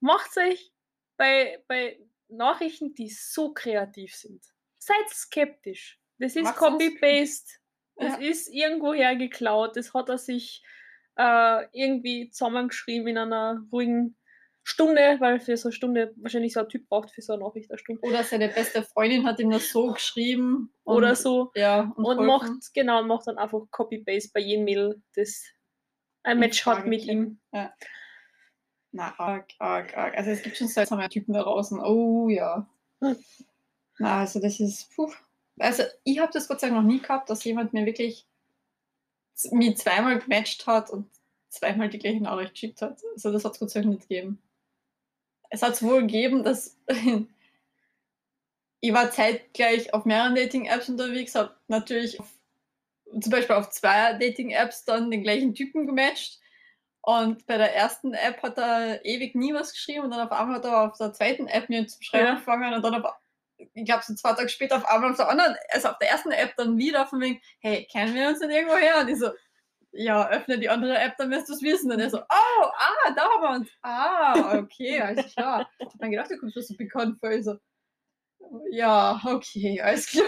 macht 0.00 0.36
euch 0.36 0.72
bei, 1.16 1.62
bei 1.68 1.98
Nachrichten, 2.28 2.94
die 2.94 3.08
so 3.10 3.52
kreativ 3.52 4.14
sind. 4.14 4.42
Seid 4.78 5.08
skeptisch. 5.10 5.98
Das 6.18 6.36
ist 6.36 6.54
Copy-Paste. 6.56 7.52
Das 7.96 8.12
Ja. 8.18 8.26
ist 8.30 8.48
irgendwoher 8.48 9.14
geklaut. 9.16 9.76
Das 9.76 9.92
hat 9.92 10.08
er 10.08 10.16
sich 10.16 10.62
äh, 11.16 11.66
irgendwie 11.72 12.30
zusammengeschrieben 12.30 13.06
in 13.06 13.18
einer 13.18 13.62
ruhigen 13.70 14.16
Stunde, 14.62 15.16
weil 15.20 15.40
für 15.40 15.58
so 15.58 15.68
eine 15.68 15.74
Stunde 15.74 16.14
wahrscheinlich 16.16 16.54
so 16.54 16.60
ein 16.60 16.68
Typ 16.70 16.88
braucht 16.88 17.10
für 17.10 17.20
so 17.20 17.34
eine 17.34 17.42
Nachricht 17.42 17.70
eine 17.70 17.78
Stunde. 17.78 18.00
Oder 18.08 18.24
seine 18.24 18.48
beste 18.48 18.82
Freundin 18.82 19.26
hat 19.26 19.40
ihm 19.40 19.50
das 19.50 19.68
so 19.70 19.92
geschrieben. 19.92 20.72
und- 20.84 20.96
Oder 20.96 21.14
so. 21.14 21.52
Ja, 21.54 21.92
und, 21.96 22.06
Und 22.06 22.24
macht, 22.26 22.50
genau, 22.72 23.02
macht 23.02 23.26
dann 23.26 23.36
einfach 23.36 23.60
Copy-Paste 23.70 24.30
bei 24.32 24.40
jedem 24.40 24.64
Mädel, 24.64 25.02
das 25.14 25.44
ein 26.22 26.38
In 26.38 26.40
Match 26.40 26.64
hat 26.64 26.86
mit 26.86 27.04
ihm. 27.04 27.40
Na, 28.92 29.14
arg, 29.18 29.52
arg, 29.58 29.96
arg. 29.96 30.16
Also 30.16 30.30
es 30.30 30.42
gibt 30.42 30.56
schon 30.56 30.68
seltsame 30.68 31.08
Typen 31.08 31.32
da 31.32 31.42
draußen. 31.42 31.80
Oh 31.80 32.28
ja. 32.28 32.66
Hm. 33.00 33.16
Na, 33.98 34.20
also 34.20 34.38
das 34.38 34.60
ist. 34.60 34.94
Puh. 34.94 35.10
Also 35.58 35.82
ich 36.04 36.18
habe 36.18 36.32
das 36.32 36.46
Gott 36.46 36.60
sei 36.60 36.68
Dank 36.68 36.82
noch 36.82 36.88
nie 36.88 37.00
gehabt, 37.00 37.30
dass 37.30 37.44
jemand 37.44 37.72
mir 37.72 37.86
wirklich 37.86 38.26
mir 39.50 39.74
zweimal 39.74 40.18
gematcht 40.18 40.66
hat 40.66 40.90
und 40.90 41.08
zweimal 41.48 41.88
die 41.88 41.98
gleiche 41.98 42.22
Nachricht 42.22 42.52
geschickt 42.52 42.82
hat. 42.82 43.00
Also 43.14 43.32
das 43.32 43.44
hat 43.44 43.52
es 43.52 43.58
Gott 43.58 43.70
sei 43.70 43.80
Dank 43.80 43.94
nicht 43.94 44.08
gegeben. 44.08 44.42
Es 45.50 45.62
hat 45.62 45.72
es 45.74 45.82
wohl 45.82 46.00
gegeben, 46.02 46.44
dass 46.44 46.78
ich 48.80 48.92
war 48.92 49.10
zeitgleich 49.10 49.94
auf 49.94 50.04
mehreren 50.04 50.34
Dating-Apps 50.34 50.88
unterwegs, 50.88 51.34
habe 51.34 51.54
natürlich 51.68 52.20
auf, 52.20 52.30
zum 53.20 53.30
Beispiel 53.30 53.56
auf 53.56 53.70
zwei 53.70 54.14
Dating-Apps 54.14 54.84
dann 54.84 55.10
den 55.10 55.22
gleichen 55.22 55.54
Typen 55.54 55.86
gematcht. 55.86 56.41
Und 57.04 57.46
bei 57.46 57.58
der 57.58 57.74
ersten 57.74 58.14
App 58.14 58.42
hat 58.42 58.58
er 58.58 59.04
ewig 59.04 59.34
nie 59.34 59.52
was 59.52 59.72
geschrieben 59.72 60.04
und 60.04 60.10
dann 60.12 60.20
auf 60.26 60.32
einmal 60.32 60.56
hat 60.56 60.64
er 60.64 60.82
auf 60.82 60.96
der 60.98 61.12
zweiten 61.12 61.48
App 61.48 61.68
mir 61.68 61.86
zu 61.86 62.00
schreiben 62.02 62.24
Ja. 62.26 62.30
angefangen 62.34 62.74
und 62.74 62.82
dann 62.84 63.04
auf, 63.04 63.12
ich 63.56 63.84
glaube 63.84 64.04
so 64.06 64.14
zwei 64.14 64.34
Tage 64.34 64.48
später 64.48 64.76
auf 64.76 64.88
einmal 64.88 65.10
auf 65.10 65.16
der 65.16 65.28
anderen, 65.28 65.56
also 65.70 65.88
auf 65.88 65.98
der 65.98 66.10
ersten 66.10 66.30
App 66.30 66.54
dann 66.56 66.78
wieder 66.78 67.06
von 67.06 67.20
wegen, 67.20 67.40
hey, 67.60 67.86
kennen 67.90 68.14
wir 68.14 68.28
uns 68.28 68.38
denn 68.38 68.50
irgendwo 68.50 68.76
her? 68.76 69.00
Und 69.00 69.08
ich 69.08 69.18
so, 69.18 69.30
ja, 69.90 70.28
öffne 70.30 70.58
die 70.58 70.68
andere 70.70 70.96
App, 70.96 71.16
dann 71.18 71.30
wirst 71.30 71.48
du 71.48 71.54
es 71.54 71.62
wissen. 71.62 71.90
Und 71.90 71.98
er 72.00 72.08
so, 72.08 72.18
oh, 72.18 72.64
ah, 72.64 73.12
da 73.14 73.22
haben 73.28 73.42
wir 73.42 73.50
uns. 73.50 73.70
Ah, 73.82 74.58
okay, 74.58 75.00
alles 75.00 75.34
klar. 75.34 75.68
Ich 75.80 75.86
hab 75.86 76.00
mir 76.00 76.10
gedacht, 76.10 76.30
du 76.30 76.38
kommst 76.38 76.54
so 76.56 76.74
bekannt 76.76 77.18
vor. 77.18 77.30
Ich 77.30 77.44
so, 77.44 77.56
ja, 78.70 79.20
okay, 79.24 79.80
alles 79.80 80.06
klar. 80.06 80.24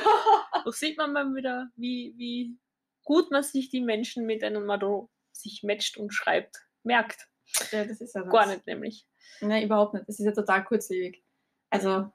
Da 0.65 0.73
sieht 0.73 0.99
man 0.99 1.13
mal 1.13 1.35
wieder, 1.35 1.69
wie, 1.77 2.15
wie 2.17 2.59
gut 3.05 3.31
man 3.31 3.43
sich 3.43 3.69
die 3.71 3.81
Menschen, 3.81 4.27
mit 4.27 4.43
denen 4.43 4.67
man 4.67 4.81
da 4.81 5.07
sich 5.33 5.63
matcht 5.63 5.97
und 5.97 6.13
schreibt, 6.13 6.64
merkt. 6.85 7.29
Ja, 7.71 7.85
das 7.85 8.01
ist 8.01 8.15
ja 8.15 8.23
Gar 8.23 8.47
nicht 8.47 8.67
nämlich. 8.67 9.07
Nein, 9.41 9.65
überhaupt 9.65 9.95
nicht. 9.95 10.09
Das 10.09 10.19
ist 10.19 10.25
ja 10.25 10.33
total 10.33 10.65
kurzlebig. 10.65 11.23
Also, 11.71 12.11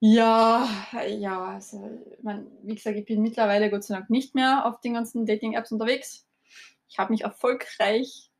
ja, 0.00 0.68
ja, 1.08 1.54
also, 1.54 1.90
ich 2.12 2.22
mein, 2.22 2.46
wie 2.62 2.74
gesagt, 2.74 2.96
ich 2.96 3.04
bin 3.04 3.20
mittlerweile 3.20 3.68
Gott 3.68 3.82
sei 3.82 3.94
Dank 3.94 4.10
nicht 4.10 4.34
mehr 4.34 4.64
auf 4.64 4.80
den 4.80 4.94
ganzen 4.94 5.26
Dating-Apps 5.26 5.72
unterwegs. 5.72 6.26
Ich 6.88 6.98
habe 6.98 7.12
mich 7.12 7.22
erfolgreich 7.22 8.30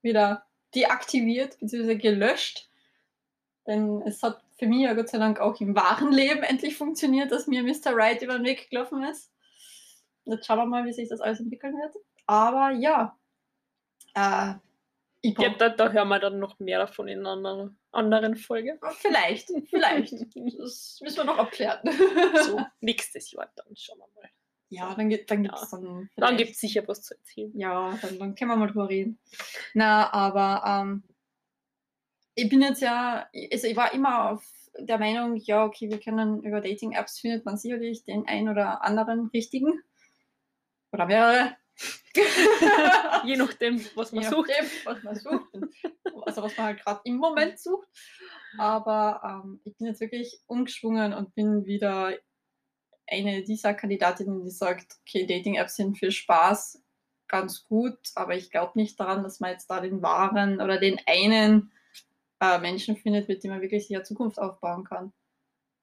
wieder 0.00 0.46
deaktiviert 0.74 1.58
bzw. 1.60 1.96
gelöscht. 1.96 2.70
Denn 3.66 4.00
es 4.02 4.22
hat 4.22 4.42
für 4.58 4.66
mich 4.66 4.80
ja 4.80 4.94
Gott 4.94 5.10
sei 5.10 5.18
Dank 5.18 5.40
auch 5.40 5.60
im 5.60 5.76
wahren 5.76 6.10
Leben 6.10 6.42
endlich 6.42 6.76
funktioniert, 6.76 7.30
dass 7.32 7.46
mir 7.46 7.62
Mr. 7.62 7.94
Right 7.94 8.22
über 8.22 8.38
den 8.38 8.44
Weg 8.44 8.70
gelaufen 8.70 9.04
ist. 9.04 9.30
Jetzt 10.24 10.46
schauen 10.46 10.58
wir 10.58 10.66
mal, 10.66 10.86
wie 10.86 10.92
sich 10.92 11.08
das 11.08 11.20
alles 11.20 11.40
entwickeln 11.40 11.74
wird. 11.76 11.94
Aber 12.26 12.70
ja, 12.70 13.17
äh, 14.14 14.54
ich 15.20 15.36
Ja, 15.38 15.48
da, 15.50 15.68
da 15.70 15.90
hören 15.90 16.08
wir 16.08 16.20
dann 16.20 16.38
noch 16.38 16.58
mehr 16.60 16.78
davon 16.78 17.08
in 17.08 17.26
einer 17.26 17.74
anderen 17.90 18.36
Folge. 18.36 18.78
Vielleicht, 18.98 19.50
vielleicht. 19.68 20.12
Das 20.58 21.00
müssen 21.02 21.16
wir 21.16 21.24
noch 21.24 21.38
abklären. 21.38 21.80
So, 22.44 22.60
nächstes 22.80 23.30
Jahr 23.32 23.50
dann 23.56 23.74
schauen 23.76 23.98
wir 23.98 24.06
mal. 24.22 24.30
Ja, 24.70 24.94
dann, 24.94 25.08
gibt 25.08 25.30
dann 25.30 25.44
Ja. 25.44 25.50
gibt's 25.52 25.70
dann. 25.70 25.82
Dann 25.82 26.08
vielleicht- 26.14 26.38
gibt 26.38 26.50
es 26.50 26.60
sicher 26.60 26.86
was 26.86 27.02
zu 27.02 27.14
erzählen. 27.16 27.52
Ja, 27.58 27.98
dann, 28.02 28.18
dann 28.18 28.34
können 28.34 28.50
wir 28.50 28.56
mal 28.56 28.68
drüber 28.68 28.88
reden. 28.88 29.18
Na, 29.74 30.12
aber 30.12 30.62
ähm, 30.82 31.02
ich 32.34 32.48
bin 32.48 32.62
jetzt 32.62 32.82
ja, 32.82 33.28
also 33.52 33.66
ich 33.66 33.76
war 33.76 33.92
immer 33.94 34.30
auf 34.30 34.44
der 34.78 34.98
Meinung, 34.98 35.34
ja, 35.36 35.64
okay, 35.64 35.90
wir 35.90 35.98
können 35.98 36.42
über 36.44 36.60
Dating-Apps 36.60 37.18
findet 37.18 37.44
man 37.44 37.56
sicherlich 37.56 38.04
den 38.04 38.28
ein 38.28 38.48
oder 38.48 38.84
anderen 38.84 39.26
richtigen. 39.34 39.82
Oder 40.92 41.06
mehrere. 41.06 41.56
Je 43.24 43.36
nachdem, 43.36 43.84
was 43.94 44.12
man 44.12 44.24
Je 44.24 44.30
sucht. 44.30 44.48
nachdem, 44.48 44.70
was 44.84 45.02
man 45.02 45.14
sucht. 45.16 45.54
also 46.26 46.42
was 46.42 46.56
man 46.56 46.66
halt 46.66 46.80
gerade 46.84 47.00
im 47.04 47.16
Moment 47.16 47.58
sucht. 47.58 47.88
Aber 48.58 49.20
ähm, 49.44 49.60
ich 49.64 49.76
bin 49.76 49.86
jetzt 49.86 50.00
wirklich 50.00 50.40
umgeschwungen 50.46 51.12
und 51.12 51.34
bin 51.34 51.66
wieder 51.66 52.14
eine 53.06 53.42
dieser 53.42 53.74
Kandidatinnen, 53.74 54.42
die 54.44 54.50
sagt, 54.50 54.96
okay, 55.02 55.26
Dating-Apps 55.26 55.76
sind 55.76 55.98
für 55.98 56.10
Spaß 56.10 56.82
ganz 57.28 57.64
gut, 57.64 57.98
aber 58.14 58.34
ich 58.34 58.50
glaube 58.50 58.72
nicht 58.74 58.98
daran, 58.98 59.22
dass 59.22 59.40
man 59.40 59.50
jetzt 59.50 59.70
da 59.70 59.80
den 59.80 60.02
wahren 60.02 60.60
oder 60.60 60.78
den 60.78 60.98
einen 61.06 61.70
äh, 62.40 62.58
Menschen 62.58 62.96
findet, 62.96 63.28
mit 63.28 63.44
dem 63.44 63.50
man 63.50 63.60
wirklich 63.60 63.94
eine 63.94 64.02
Zukunft 64.02 64.38
aufbauen 64.38 64.84
kann. 64.84 65.12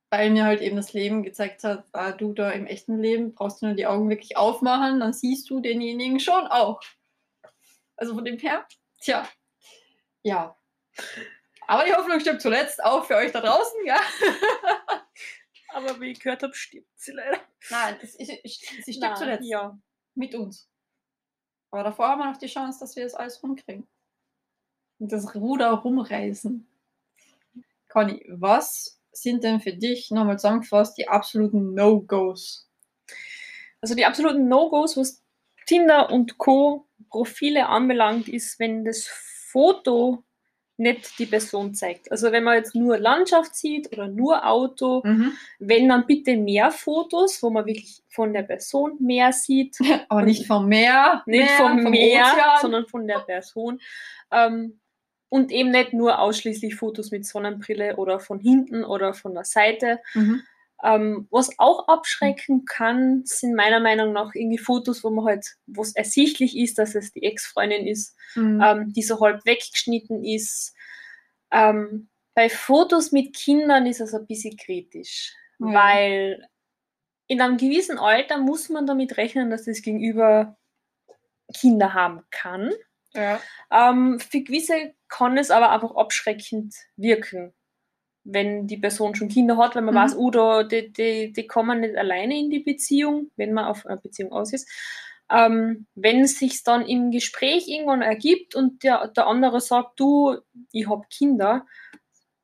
Weil 0.09 0.29
mir 0.29 0.45
halt 0.45 0.61
eben 0.61 0.75
das 0.75 0.93
Leben 0.93 1.23
gezeigt 1.23 1.63
hat, 1.63 1.85
äh, 1.93 2.13
du 2.13 2.33
da 2.33 2.51
im 2.51 2.67
echten 2.67 2.99
Leben 2.99 3.33
brauchst 3.33 3.61
du 3.61 3.67
nur 3.67 3.75
die 3.75 3.87
Augen 3.87 4.09
wirklich 4.09 4.37
aufmachen, 4.37 4.99
dann 4.99 5.13
siehst 5.13 5.49
du 5.49 5.59
denjenigen 5.59 6.19
schon 6.19 6.47
auch. 6.47 6.81
Also 7.97 8.13
von 8.13 8.25
dem 8.25 8.37
her, 8.37 8.65
tja, 9.01 9.27
ja. 10.21 10.57
Aber 11.67 11.85
die 11.85 11.93
Hoffnung 11.93 12.19
stirbt 12.19 12.41
zuletzt, 12.41 12.83
auch 12.83 13.05
für 13.05 13.15
euch 13.15 13.31
da 13.31 13.41
draußen, 13.41 13.85
ja. 13.85 13.99
Aber 15.69 15.99
wie 15.99 16.11
ich 16.11 16.19
gehört 16.19 16.43
habe, 16.43 16.53
stirbt 16.53 16.87
sie 16.95 17.11
leider. 17.11 17.39
Nein, 17.69 17.97
es, 18.01 18.13
sie 18.13 18.93
stirbt 18.93 18.99
Nein, 19.01 19.15
zuletzt. 19.17 19.45
Ja. 19.45 19.77
Mit 20.13 20.33
uns. 20.33 20.69
Aber 21.71 21.83
davor 21.83 22.07
haben 22.07 22.19
wir 22.19 22.31
noch 22.31 22.37
die 22.37 22.47
Chance, 22.47 22.79
dass 22.79 22.95
wir 22.95 23.03
das 23.03 23.15
alles 23.15 23.43
rumkriegen. 23.43 23.85
Und 24.99 25.11
das 25.11 25.35
Ruder 25.35 25.71
rumreißen. 25.71 26.65
Conny, 27.89 28.25
was 28.29 28.94
sind 29.17 29.43
denn 29.43 29.59
für 29.59 29.73
dich, 29.73 30.11
nochmal 30.11 30.37
zusammengefasst, 30.39 30.97
die 30.97 31.07
absoluten 31.07 31.73
No-Gos? 31.73 32.69
Also 33.81 33.95
die 33.95 34.05
absoluten 34.05 34.47
No-Gos, 34.47 34.97
was 34.97 35.23
Tinder 35.65 36.11
und 36.11 36.37
Co. 36.37 36.87
Profile 37.09 37.67
anbelangt, 37.67 38.27
ist, 38.27 38.59
wenn 38.59 38.83
das 38.85 39.07
Foto 39.07 40.23
nicht 40.77 41.17
die 41.19 41.25
Person 41.25 41.73
zeigt. 41.73 42.11
Also 42.11 42.33
wenn 42.33 42.43
man 42.43 42.55
jetzt 42.57 42.75
nur 42.75 42.97
Landschaft 42.97 43.55
sieht 43.55 43.93
oder 43.93 44.07
nur 44.09 44.45
Auto, 44.45 45.01
Mhm. 45.05 45.31
wenn 45.59 45.87
dann 45.87 46.05
bitte 46.05 46.35
mehr 46.35 46.69
Fotos, 46.71 47.41
wo 47.41 47.49
man 47.49 47.65
wirklich 47.65 48.03
von 48.09 48.33
der 48.33 48.43
Person 48.43 48.97
mehr 48.99 49.31
sieht. 49.31 49.77
Aber 50.09 50.23
nicht 50.23 50.45
vom 50.45 50.67
Meer. 50.67 51.23
Nicht 51.27 51.45
Meer, 51.45 51.57
vom 51.57 51.75
Meer, 51.89 52.23
Ozean. 52.25 52.57
sondern 52.61 52.87
von 52.87 53.07
der 53.07 53.19
Person. 53.19 53.79
Ähm, 54.31 54.79
und 55.29 55.51
eben 55.51 55.71
nicht 55.71 55.93
nur 55.93 56.19
ausschließlich 56.19 56.75
Fotos 56.75 57.11
mit 57.11 57.25
Sonnenbrille 57.25 57.97
oder 57.97 58.19
von 58.19 58.39
hinten 58.39 58.83
oder 58.83 59.13
von 59.13 59.33
der 59.33 59.43
Seite. 59.45 59.99
Mhm. 60.13 60.41
Ähm, 60.83 61.27
was 61.31 61.57
auch 61.57 61.87
abschrecken 61.87 62.65
kann, 62.65 63.23
sind 63.25 63.55
meiner 63.55 63.79
Meinung 63.79 64.11
nach 64.13 64.31
irgendwie 64.35 64.57
Fotos, 64.57 65.03
wo 65.03 65.09
man 65.09 65.25
halt, 65.25 65.55
wo 65.67 65.81
es 65.81 65.95
ersichtlich 65.95 66.57
ist, 66.57 66.77
dass 66.77 66.95
es 66.95 67.11
die 67.13 67.23
Ex-Freundin 67.23 67.87
ist, 67.87 68.15
Mhm. 68.35 68.61
ähm, 68.63 68.93
die 68.93 69.01
so 69.01 69.19
halb 69.21 69.45
weggeschnitten 69.45 70.23
ist. 70.23 70.73
Ähm, 71.51 72.09
bei 72.33 72.49
Fotos 72.49 73.11
mit 73.13 73.33
Kindern 73.35 73.85
ist 73.87 74.01
es 74.01 74.13
ein 74.13 74.27
bisschen 74.27 74.57
kritisch, 74.57 75.33
Ja. 75.59 75.73
weil 75.73 76.47
in 77.27 77.41
einem 77.41 77.57
gewissen 77.57 77.97
Alter 77.97 78.37
muss 78.37 78.67
man 78.69 78.85
damit 78.85 79.15
rechnen, 79.17 79.49
dass 79.49 79.63
das 79.63 79.81
Gegenüber 79.81 80.57
Kinder 81.53 81.93
haben 81.93 82.21
kann. 82.31 82.71
Ja. 83.15 83.39
Ähm, 83.71 84.19
für 84.19 84.41
gewisse 84.41 84.93
kann 85.07 85.37
es 85.37 85.51
aber 85.51 85.71
einfach 85.71 85.95
abschreckend 85.95 86.75
wirken, 86.97 87.53
wenn 88.23 88.67
die 88.67 88.77
Person 88.77 89.15
schon 89.15 89.29
Kinder 89.29 89.57
hat, 89.57 89.75
wenn 89.75 89.85
man 89.85 89.95
Mhm. 89.95 89.99
weiß, 89.99 90.15
oh, 90.17 90.31
da, 90.31 90.63
die, 90.63 90.91
die, 90.91 91.33
die 91.33 91.47
kommen 91.47 91.81
nicht 91.81 91.95
alleine 91.95 92.37
in 92.37 92.49
die 92.49 92.59
Beziehung, 92.59 93.31
wenn 93.35 93.53
man 93.53 93.65
auf 93.65 93.85
eine 93.85 93.97
Beziehung 93.97 94.31
aus 94.31 94.53
ist. 94.53 94.69
Ähm, 95.31 95.87
wenn 95.95 96.21
es 96.21 96.37
sich 96.37 96.63
dann 96.63 96.85
im 96.85 97.09
Gespräch 97.11 97.67
irgendwann 97.67 98.03
ergibt 98.03 98.53
und 98.55 98.83
der, 98.83 99.07
der 99.07 99.25
andere 99.27 99.59
sagt, 99.59 99.99
du, 99.99 100.37
ich 100.71 100.87
habe 100.87 101.07
Kinder, 101.09 101.65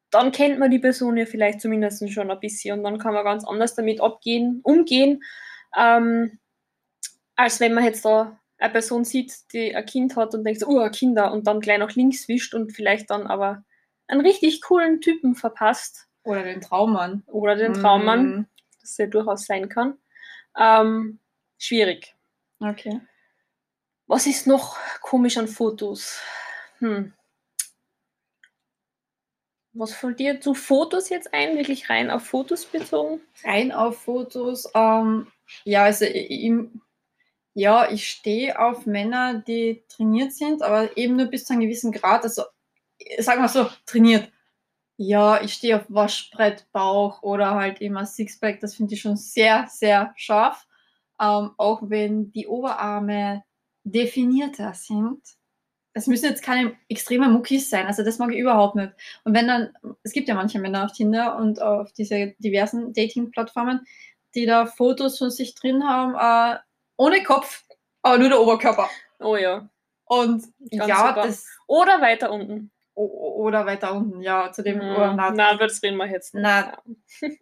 dann 0.09 0.31
kennt 0.31 0.59
man 0.59 0.71
die 0.71 0.79
Person 0.79 1.15
ja 1.17 1.25
vielleicht 1.25 1.61
zumindest 1.61 2.11
schon 2.11 2.31
ein 2.31 2.39
bisschen 2.39 2.79
und 2.79 2.83
dann 2.83 2.97
kann 2.97 3.13
man 3.13 3.23
ganz 3.23 3.45
anders 3.45 3.75
damit 3.75 4.01
abgehen, 4.01 4.59
umgehen, 4.63 5.23
ähm, 5.77 6.39
als 7.35 7.59
wenn 7.59 7.73
man 7.73 7.85
jetzt 7.85 8.03
da 8.03 8.40
eine 8.61 8.71
Person 8.73 9.03
sieht, 9.03 9.51
die 9.53 9.75
ein 9.75 9.85
Kind 9.85 10.15
hat 10.15 10.33
und 10.35 10.43
denkt, 10.43 10.63
oh, 10.65 10.87
Kinder, 10.89 11.31
und 11.33 11.47
dann 11.47 11.59
gleich 11.61 11.79
nach 11.79 11.95
links 11.95 12.27
wischt 12.27 12.53
und 12.53 12.71
vielleicht 12.73 13.09
dann 13.09 13.27
aber 13.27 13.63
einen 14.07 14.21
richtig 14.21 14.61
coolen 14.61 15.01
Typen 15.01 15.35
verpasst 15.35 16.07
Oder 16.23 16.43
den 16.43 16.61
Traummann. 16.61 17.23
oder 17.27 17.55
den 17.55 17.73
Traummann, 17.73 18.25
Mhm. 18.37 18.45
das 18.81 18.97
ja 18.97 19.07
durchaus 19.07 19.45
sein 19.45 19.67
kann. 19.69 19.97
Ähm, 20.57 21.19
schwierig. 21.57 22.15
Okay. 22.59 23.01
Was 24.07 24.27
ist 24.27 24.45
noch 24.47 24.77
komisch 25.01 25.37
an 25.37 25.47
Fotos? 25.47 26.19
Hm. 26.79 27.13
Was 29.73 29.93
fällt 29.93 30.19
dir 30.19 30.41
zu 30.41 30.53
Fotos 30.53 31.07
jetzt 31.09 31.33
ein? 31.33 31.57
Wirklich 31.57 31.89
rein 31.89 32.11
auf 32.11 32.23
Fotos 32.25 32.65
bezogen? 32.65 33.21
Rein 33.45 33.71
auf 33.71 34.01
Fotos. 34.03 34.69
Ähm, 34.75 35.27
ja, 35.63 35.85
also 35.85 36.03
ich, 36.05 36.51
ja, 37.53 37.89
ich 37.91 38.07
stehe 38.07 38.59
auf 38.59 38.85
Männer, 38.85 39.39
die 39.45 39.83
trainiert 39.89 40.33
sind, 40.33 40.61
aber 40.61 40.95
eben 40.97 41.17
nur 41.17 41.27
bis 41.27 41.45
zu 41.45 41.53
einem 41.53 41.63
gewissen 41.63 41.91
Grad. 41.91 42.23
Also 42.23 42.43
sagen 43.19 43.41
wir 43.41 43.49
so, 43.49 43.67
trainiert. 43.85 44.31
Ja, 44.97 45.41
ich 45.41 45.53
stehe 45.53 45.77
auf 45.77 45.85
Waschbrett, 45.89 46.67
Bauch 46.71 47.23
oder 47.23 47.55
halt 47.55 47.81
immer 47.81 48.05
Sixpack. 48.05 48.59
Das 48.59 48.75
finde 48.75 48.93
ich 48.93 49.01
schon 49.01 49.17
sehr, 49.17 49.67
sehr 49.69 50.13
scharf. 50.15 50.67
Ähm, 51.19 51.51
auch 51.57 51.81
wenn 51.83 52.31
die 52.31 52.47
Oberarme 52.47 53.43
definierter 53.83 54.73
sind. 54.73 55.21
Es 55.93 56.07
müssen 56.07 56.25
jetzt 56.25 56.43
keine 56.43 56.73
extremen 56.87 57.33
Muckis 57.33 57.69
sein, 57.69 57.85
also 57.85 58.03
das 58.03 58.17
mag 58.17 58.31
ich 58.31 58.39
überhaupt 58.39 58.75
nicht. 58.75 58.93
Und 59.25 59.33
wenn 59.33 59.47
dann, 59.47 59.73
es 60.03 60.13
gibt 60.13 60.29
ja 60.29 60.35
manche 60.35 60.59
Männer 60.59 60.85
auf 60.85 60.93
Tinder 60.93 61.35
und 61.35 61.61
auf 61.61 61.91
diese 61.93 62.33
diversen 62.39 62.93
Dating-Plattformen, 62.93 63.81
die 64.33 64.45
da 64.45 64.65
Fotos 64.65 65.17
von 65.17 65.31
sich 65.31 65.53
drin 65.55 65.83
haben, 65.83 66.15
äh, 66.15 66.59
ohne 67.01 67.23
Kopf, 67.23 67.63
aber 68.01 68.17
nur 68.17 68.29
der 68.29 68.39
Oberkörper. 68.41 68.89
Oh 69.19 69.35
ja. 69.35 69.67
Und 70.05 70.43
Ganz 70.71 70.87
ja, 70.89 71.07
super. 71.07 71.23
das, 71.27 71.45
Oder 71.67 72.01
weiter 72.01 72.31
unten. 72.31 72.71
oder 72.95 73.65
weiter 73.65 73.93
unten, 73.93 74.21
ja, 74.21 74.51
zu 74.51 74.61
dem, 74.61 74.81
Hm. 74.81 74.95
oh, 74.95 75.13
na, 75.15 75.31
Na, 75.31 75.55
das 75.55 75.81
reden 75.81 75.97
wir 75.97 76.07
jetzt 76.07 76.33
nicht. 76.35 76.43
Na. 76.43 76.77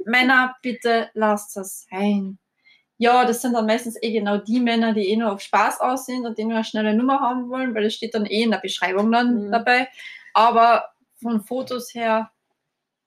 Männer, 0.05 0.55
bitte 0.61 1.09
lasst 1.13 1.55
das 1.57 1.87
sein. 1.89 2.37
Ja, 2.97 3.25
das 3.25 3.41
sind 3.41 3.53
dann 3.53 3.65
meistens 3.65 3.97
eh 4.01 4.11
genau 4.11 4.37
die 4.37 4.59
Männer, 4.59 4.93
die 4.93 5.09
eh 5.09 5.15
nur 5.15 5.31
auf 5.31 5.41
Spaß 5.41 5.79
aussehen 5.81 6.25
und 6.25 6.37
die 6.37 6.43
nur 6.43 6.55
eine 6.55 6.63
schnelle 6.65 6.93
Nummer 6.93 7.19
haben 7.21 7.49
wollen, 7.49 7.73
weil 7.73 7.83
das 7.85 7.93
steht 7.95 8.13
dann 8.13 8.25
eh 8.25 8.43
in 8.43 8.51
der 8.51 8.57
Beschreibung 8.59 9.11
dann 9.11 9.47
Mhm. 9.47 9.51
dabei. 9.51 9.87
Aber 10.33 10.89
von 11.21 11.41
Fotos 11.43 11.93
her, 11.93 12.31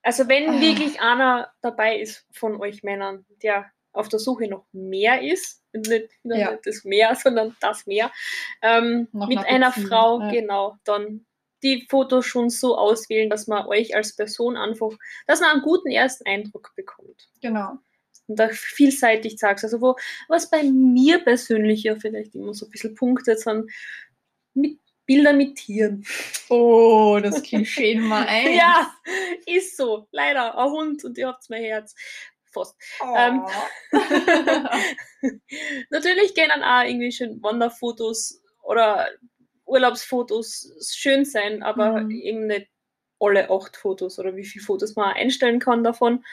Also 0.05 0.27
wenn 0.27 0.49
Ah. 0.51 0.61
wirklich 0.61 1.01
einer 1.01 1.53
dabei 1.61 2.01
ist 2.01 2.27
von 2.33 2.61
euch 2.61 2.83
Männern, 2.83 3.25
der 3.43 3.67
auf 3.93 4.09
der 4.09 4.19
Suche 4.19 4.49
noch 4.49 4.65
mehr 4.73 5.23
ist, 5.23 5.62
nicht, 5.73 6.09
nicht 6.23 6.39
Ja. 6.39 6.59
das 6.65 6.85
Meer, 6.85 7.15
sondern 7.23 7.57
das 7.61 7.87
Meer, 7.87 8.11
ähm, 8.63 9.09
mit 9.13 9.39
einer 9.39 9.47
einer 9.47 9.69
Beziehung, 9.71 9.89
Frau, 9.89 10.21
ja. 10.21 10.31
genau, 10.31 10.77
dann 10.85 11.27
die 11.63 11.87
Fotos 11.89 12.27
schon 12.27 12.51
so 12.51 12.77
auswählen, 12.77 13.31
dass 13.31 13.47
man 13.47 13.67
euch 13.67 13.95
als 13.95 14.17
Person 14.17 14.57
einfach, 14.57 14.91
dass 15.27 15.41
man 15.41 15.51
einen 15.51 15.63
guten 15.63 15.91
ersten 15.91 16.27
Eindruck 16.27 16.73
bekommt. 16.77 17.29
genau. 17.41 17.79
Und 18.29 18.39
da 18.39 18.49
vielseitig 18.51 19.37
sagst. 19.39 19.65
Also 19.65 19.81
wo, 19.81 19.97
was 20.29 20.49
bei 20.49 20.63
mir 20.63 21.19
persönlich 21.19 21.83
ja 21.83 21.97
vielleicht 21.97 22.37
immer 22.37 22.55
so 22.55 22.67
ein 22.67 22.71
bisschen 22.71 22.95
punktet, 22.95 23.41
sind 23.41 23.69
mit 24.55 24.79
Bilder 25.07 25.33
mit 25.33 25.57
Tieren. 25.57 26.05
Oh, 26.49 27.19
das 27.21 27.43
Klischee 27.43 27.97
Nummer 27.97 28.25
eins. 28.27 28.57
Ja, 28.57 28.95
ist 29.47 29.77
so. 29.77 30.07
Leider. 30.13 30.57
Ein 30.57 30.71
Hund 30.71 31.05
und 31.05 31.19
ihr 31.19 31.27
habt 31.27 31.51
mein 31.51 31.63
Herz. 31.65 31.95
Fast. 32.53 32.77
Oh. 33.01 33.15
Ähm. 33.17 33.43
Natürlich 35.91 36.35
gehen 36.35 36.49
dann 36.49 36.63
auch 36.63 36.85
irgendwie 36.89 37.13
schön 37.13 37.43
Wanderfotos 37.43 38.43
oder 38.63 39.09
Urlaubsfotos 39.65 40.71
schön 40.95 41.25
sein, 41.25 41.63
aber 41.63 42.03
Mhm. 42.03 42.11
eben 42.11 42.47
nicht 42.47 42.69
alle 43.21 43.51
acht 43.51 43.77
Fotos 43.77 44.19
oder 44.19 44.35
wie 44.37 44.45
viele 44.45 44.65
Fotos 44.65 44.97
man 44.97 45.15
einstellen 45.15 45.61
kann 45.61 45.85
davon, 45.85 46.25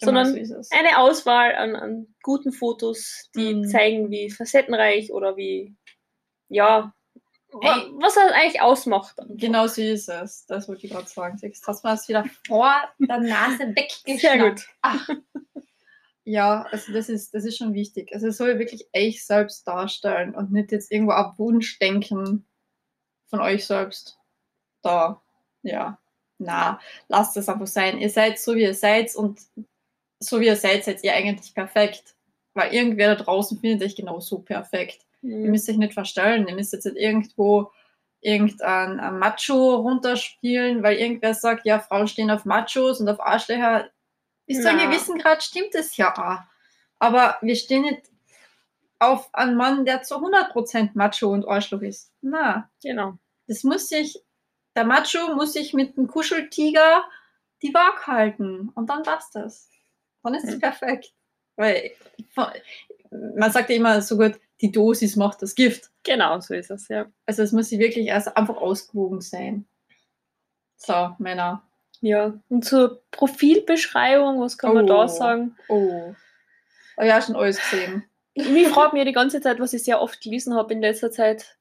Genau 0.00 0.24
sondern 0.24 0.44
so 0.44 0.62
eine 0.70 0.98
Auswahl 0.98 1.54
an, 1.54 1.74
an 1.76 2.14
guten 2.22 2.52
Fotos, 2.52 3.30
die 3.34 3.54
Mhm. 3.54 3.64
zeigen, 3.64 4.10
wie 4.10 4.30
facettenreich 4.30 5.12
oder 5.12 5.36
wie, 5.36 5.74
ja, 6.48 6.94
Ey. 7.52 7.92
was 7.94 8.16
er 8.16 8.34
eigentlich 8.34 8.60
ausmacht. 8.60 9.18
einfach. 9.18 9.34
Genau 9.36 9.66
so 9.66 9.80
ist 9.80 10.08
es. 10.08 10.46
Das 10.46 10.68
wollte 10.68 10.86
ich 10.86 10.92
gerade 10.92 11.08
sagen. 11.08 11.38
Jetzt 11.40 11.66
hast 11.66 11.84
du 11.84 11.88
das 11.88 12.08
wieder 12.08 12.24
vor 12.46 12.74
der 12.98 13.18
Nase 13.18 13.74
weggeschnappt. 13.74 14.20
Sehr 14.20 14.38
gut. 14.38 14.66
Ja, 16.28 16.66
also 16.72 16.92
das 16.92 17.08
ist, 17.08 17.34
das 17.34 17.44
ist 17.44 17.56
schon 17.56 17.72
wichtig. 17.72 18.12
Also 18.12 18.26
es 18.26 18.36
soll 18.36 18.58
wirklich 18.58 18.88
euch 18.92 19.24
selbst 19.24 19.66
darstellen 19.68 20.34
und 20.34 20.50
nicht 20.50 20.72
jetzt 20.72 20.90
irgendwo 20.90 21.12
ab 21.12 21.38
Wunschdenken 21.38 22.44
von 23.28 23.40
euch 23.40 23.64
selbst. 23.64 24.18
Da, 24.82 25.22
ja. 25.62 26.00
Na, 26.38 26.80
lasst 27.06 27.36
es 27.36 27.48
einfach 27.48 27.68
sein. 27.68 28.00
Ihr 28.00 28.10
seid 28.10 28.40
so, 28.40 28.56
wie 28.56 28.62
ihr 28.62 28.74
seid 28.74 29.14
und 29.14 29.40
so 30.18 30.40
wie 30.40 30.46
ihr 30.46 30.56
seid, 30.56 30.84
seid 30.84 31.04
ihr 31.04 31.14
eigentlich 31.14 31.54
perfekt. 31.54 32.16
Weil 32.54 32.74
irgendwer 32.74 33.14
da 33.14 33.22
draußen 33.22 33.60
findet 33.60 33.86
euch 33.86 33.94
genauso 33.94 34.40
perfekt. 34.40 35.05
Ihr 35.26 35.36
Mhm. 35.36 35.50
müsst 35.50 35.68
euch 35.68 35.76
nicht 35.76 35.94
verstellen. 35.94 36.46
Ihr 36.48 36.54
müsst 36.54 36.72
jetzt 36.72 36.84
nicht 36.86 36.96
irgendwo 36.96 37.70
irgendein 38.20 38.98
ein 39.00 39.18
Macho 39.18 39.76
runterspielen, 39.76 40.82
weil 40.82 40.96
irgendwer 40.98 41.34
sagt, 41.34 41.64
ja, 41.66 41.78
Frauen 41.80 42.08
stehen 42.08 42.30
auf 42.30 42.44
Machos 42.44 43.00
und 43.00 43.08
auf 43.08 43.20
Arschlöcher. 43.20 43.90
Bis 44.46 44.62
zu 44.62 44.68
einem 44.70 44.90
gewissen 44.90 45.18
Grad 45.18 45.42
stimmt 45.42 45.74
es 45.74 45.96
ja 45.96 46.12
auch. 46.16 46.40
Aber 46.98 47.36
wir 47.42 47.56
stehen 47.56 47.82
nicht 47.82 48.02
auf 48.98 49.32
einen 49.34 49.56
Mann, 49.56 49.84
der 49.84 50.02
zu 50.02 50.16
100% 50.16 50.90
Macho 50.94 51.30
und 51.30 51.46
Arschloch 51.46 51.82
ist. 51.82 52.12
Na, 52.22 52.70
Genau. 52.82 53.18
das 53.46 53.62
muss 53.64 53.88
sich, 53.88 54.18
der 54.74 54.84
Macho 54.84 55.34
muss 55.34 55.52
sich 55.52 55.74
mit 55.74 55.96
dem 55.96 56.06
Kuscheltiger 56.06 57.04
die 57.62 57.74
Waage 57.74 58.06
halten. 58.06 58.70
Und 58.74 58.88
dann 58.88 59.02
passt 59.02 59.34
das. 59.34 59.68
Dann 60.22 60.34
ist 60.34 60.44
es 60.44 60.56
Mhm. 60.56 60.60
perfekt. 60.60 61.12
Weil 61.56 61.92
man 63.10 63.50
sagt 63.52 63.70
ja 63.70 63.76
immer 63.76 64.00
so 64.00 64.16
gut, 64.16 64.38
die 64.60 64.72
Dosis 64.72 65.16
macht 65.16 65.42
das 65.42 65.54
Gift. 65.54 65.90
Genau, 66.02 66.40
so 66.40 66.54
ist 66.54 66.70
es, 66.70 66.88
ja. 66.88 67.06
Also 67.26 67.42
es 67.42 67.52
muss 67.52 67.68
sie 67.68 67.78
wirklich 67.78 68.06
erst 68.06 68.36
einfach 68.36 68.56
ausgewogen 68.56 69.20
sein. 69.20 69.66
So, 70.76 71.10
Männer. 71.18 71.62
Ja, 72.00 72.38
und 72.48 72.64
zur 72.64 73.02
Profilbeschreibung, 73.10 74.40
was 74.40 74.58
kann 74.58 74.74
man 74.74 74.84
Oh. 74.84 74.88
da 74.88 75.08
sagen? 75.08 75.56
Oh. 75.68 76.14
Ich 77.02 77.12
auch 77.12 77.22
schon 77.22 77.36
alles 77.36 77.58
gesehen. 77.58 78.04
Ich 78.34 78.68
frage 78.68 78.94
mich 78.96 79.04
die 79.06 79.12
ganze 79.12 79.40
Zeit, 79.40 79.60
was 79.60 79.72
ich 79.72 79.82
sehr 79.84 80.00
oft 80.00 80.20
gelesen 80.20 80.54
habe 80.54 80.74
in 80.74 80.80
letzter 80.82 81.10
Zeit. 81.10 81.56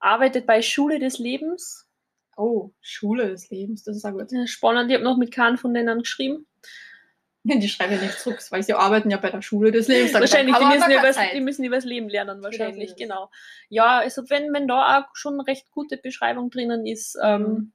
Arbeitet 0.00 0.46
bei 0.46 0.60
Schule 0.60 0.98
des 0.98 1.18
Lebens. 1.18 1.88
Oh, 2.36 2.70
Schule 2.80 3.28
des 3.28 3.48
Lebens, 3.48 3.84
das 3.84 3.96
ist 3.96 4.04
auch 4.04 4.10
gut. 4.12 4.30
Ja, 4.30 4.46
Spannend, 4.46 4.90
ich 4.90 4.94
habe 4.96 5.04
noch 5.04 5.16
mit 5.16 5.32
keinem 5.32 5.56
von 5.56 5.72
denen 5.72 6.00
geschrieben. 6.00 6.46
Die 7.60 7.68
schreiben 7.68 7.92
ja 7.94 8.00
nicht 8.00 8.18
zurück, 8.18 8.38
weil 8.50 8.62
sie 8.62 8.74
arbeiten 8.74 9.10
ja 9.10 9.16
bei 9.18 9.30
der 9.30 9.42
Schule 9.42 9.70
des 9.70 9.88
Lebens. 9.88 10.12
Wahrscheinlich, 10.14 10.56
die 10.56 10.64
müssen, 10.64 10.90
übers, 10.90 11.16
Zeit. 11.16 11.32
die 11.34 11.40
müssen 11.40 11.64
übers 11.64 11.84
Leben 11.84 12.08
lernen, 12.08 12.38
so 12.38 12.44
wahrscheinlich, 12.44 12.90
es. 12.90 12.96
genau. 12.96 13.30
Ja, 13.68 13.98
also 13.98 14.28
wenn, 14.28 14.52
wenn 14.52 14.66
da 14.68 14.98
auch 15.00 15.10
schon 15.14 15.40
recht 15.40 15.70
gute 15.70 15.96
Beschreibung 15.96 16.50
drinnen 16.50 16.86
ist, 16.86 17.16
ähm, 17.22 17.72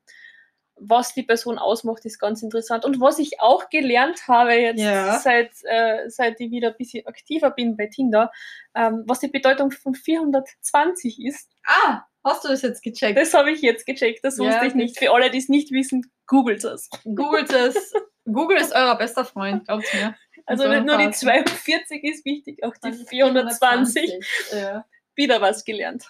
was 0.83 1.13
die 1.13 1.21
Person 1.23 1.59
ausmacht, 1.59 2.05
ist 2.05 2.17
ganz 2.17 2.41
interessant. 2.41 2.85
Und 2.85 2.99
was 2.99 3.19
ich 3.19 3.39
auch 3.39 3.69
gelernt 3.69 4.27
habe 4.27 4.53
jetzt, 4.53 4.79
Ja. 4.81 5.19
seit, 5.19 5.51
äh, 5.65 6.09
seit 6.09 6.39
ich 6.39 6.49
wieder 6.49 6.69
ein 6.69 6.75
bisschen 6.77 7.05
aktiver 7.05 7.51
bin 7.51 7.77
bei 7.77 7.85
Tinder, 7.85 8.31
ähm, 8.73 9.03
was 9.05 9.19
die 9.19 9.27
Bedeutung 9.27 9.69
von 9.71 9.93
420 9.93 11.23
ist, 11.23 11.51
Ah, 11.67 12.01
hast 12.23 12.43
du 12.43 12.47
das 12.47 12.63
jetzt 12.63 12.81
gecheckt? 12.81 13.17
das 13.17 13.33
habe 13.35 13.51
ich 13.51 13.61
jetzt 13.61 13.85
gecheckt. 13.85 14.23
Das 14.23 14.37
Ja, 14.39 14.45
wusste 14.45 14.65
ich 14.65 14.73
nicht. 14.73 14.97
Für 14.97 15.11
alle, 15.13 15.29
die 15.29 15.37
es 15.37 15.49
nicht 15.49 15.71
wissen, 15.71 16.11
googelt 16.25 16.63
es. 16.63 16.89
Googelt 17.03 17.53
es. 17.53 17.93
Google 18.25 18.57
ist 18.57 18.73
euer 18.73 18.95
bester 18.95 19.25
Freund, 19.25 19.65
glaubt 19.65 19.85
mir. 19.93 20.15
Also 20.45 20.63
so 20.63 20.69
nicht 20.69 20.85
nur 20.85 20.97
die 20.97 21.05
Phase. 21.05 21.19
42 21.19 22.03
ist 22.03 22.25
wichtig, 22.25 22.63
auch 22.63 22.73
die 22.73 22.79
Dann 22.81 23.05
420. 23.05 24.11
Ja. 24.53 24.85
Wieder 25.15 25.41
was 25.41 25.63
gelernt. 25.63 26.05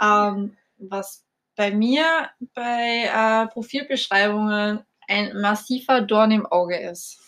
Ähm, 0.00 0.56
was 0.78 1.24
bei 1.56 1.70
mir 1.70 2.30
bei 2.54 3.10
äh, 3.12 3.46
Profilbeschreibungen 3.48 4.84
ein 5.08 5.40
massiver 5.40 6.00
Dorn 6.02 6.32
im 6.32 6.46
Auge 6.46 6.78
ist, 6.78 7.18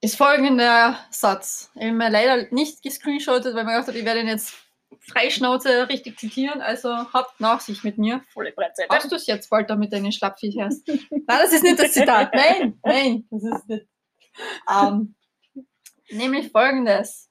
ist 0.00 0.16
folgender 0.16 0.98
Satz. 1.10 1.70
Ich 1.74 1.82
habe 1.82 1.92
mir 1.92 2.10
leider 2.10 2.46
nicht 2.52 2.82
gescreenshottet, 2.82 3.54
weil 3.54 3.64
mir 3.64 3.72
gedacht 3.72 3.88
habe, 3.88 3.98
ich 3.98 4.04
werde 4.04 4.20
ihn 4.20 4.28
jetzt 4.28 4.54
freischnauze 5.00 5.88
richtig 5.88 6.18
zitieren, 6.18 6.60
also 6.60 6.88
habt 7.12 7.40
Nachsicht 7.40 7.84
mit 7.84 7.98
mir. 7.98 8.22
Volle 8.32 8.52
Breitseite. 8.52 8.94
Hast 8.94 9.10
du 9.10 9.16
es 9.16 9.26
jetzt 9.26 9.48
bald 9.50 9.70
damit 9.70 9.92
deine 9.92 10.12
Schlappviech 10.12 10.58
hast? 10.60 10.86
Nein, 11.10 11.22
das 11.26 11.52
ist 11.52 11.62
nicht 11.62 11.78
das 11.78 11.92
Zitat. 11.92 12.34
Nein, 12.34 12.78
nein, 12.84 13.26
das 13.30 13.42
ist 13.42 13.68
nicht. 13.68 13.86
Ähm, 14.70 15.14
nämlich 16.10 16.50
folgendes. 16.50 17.30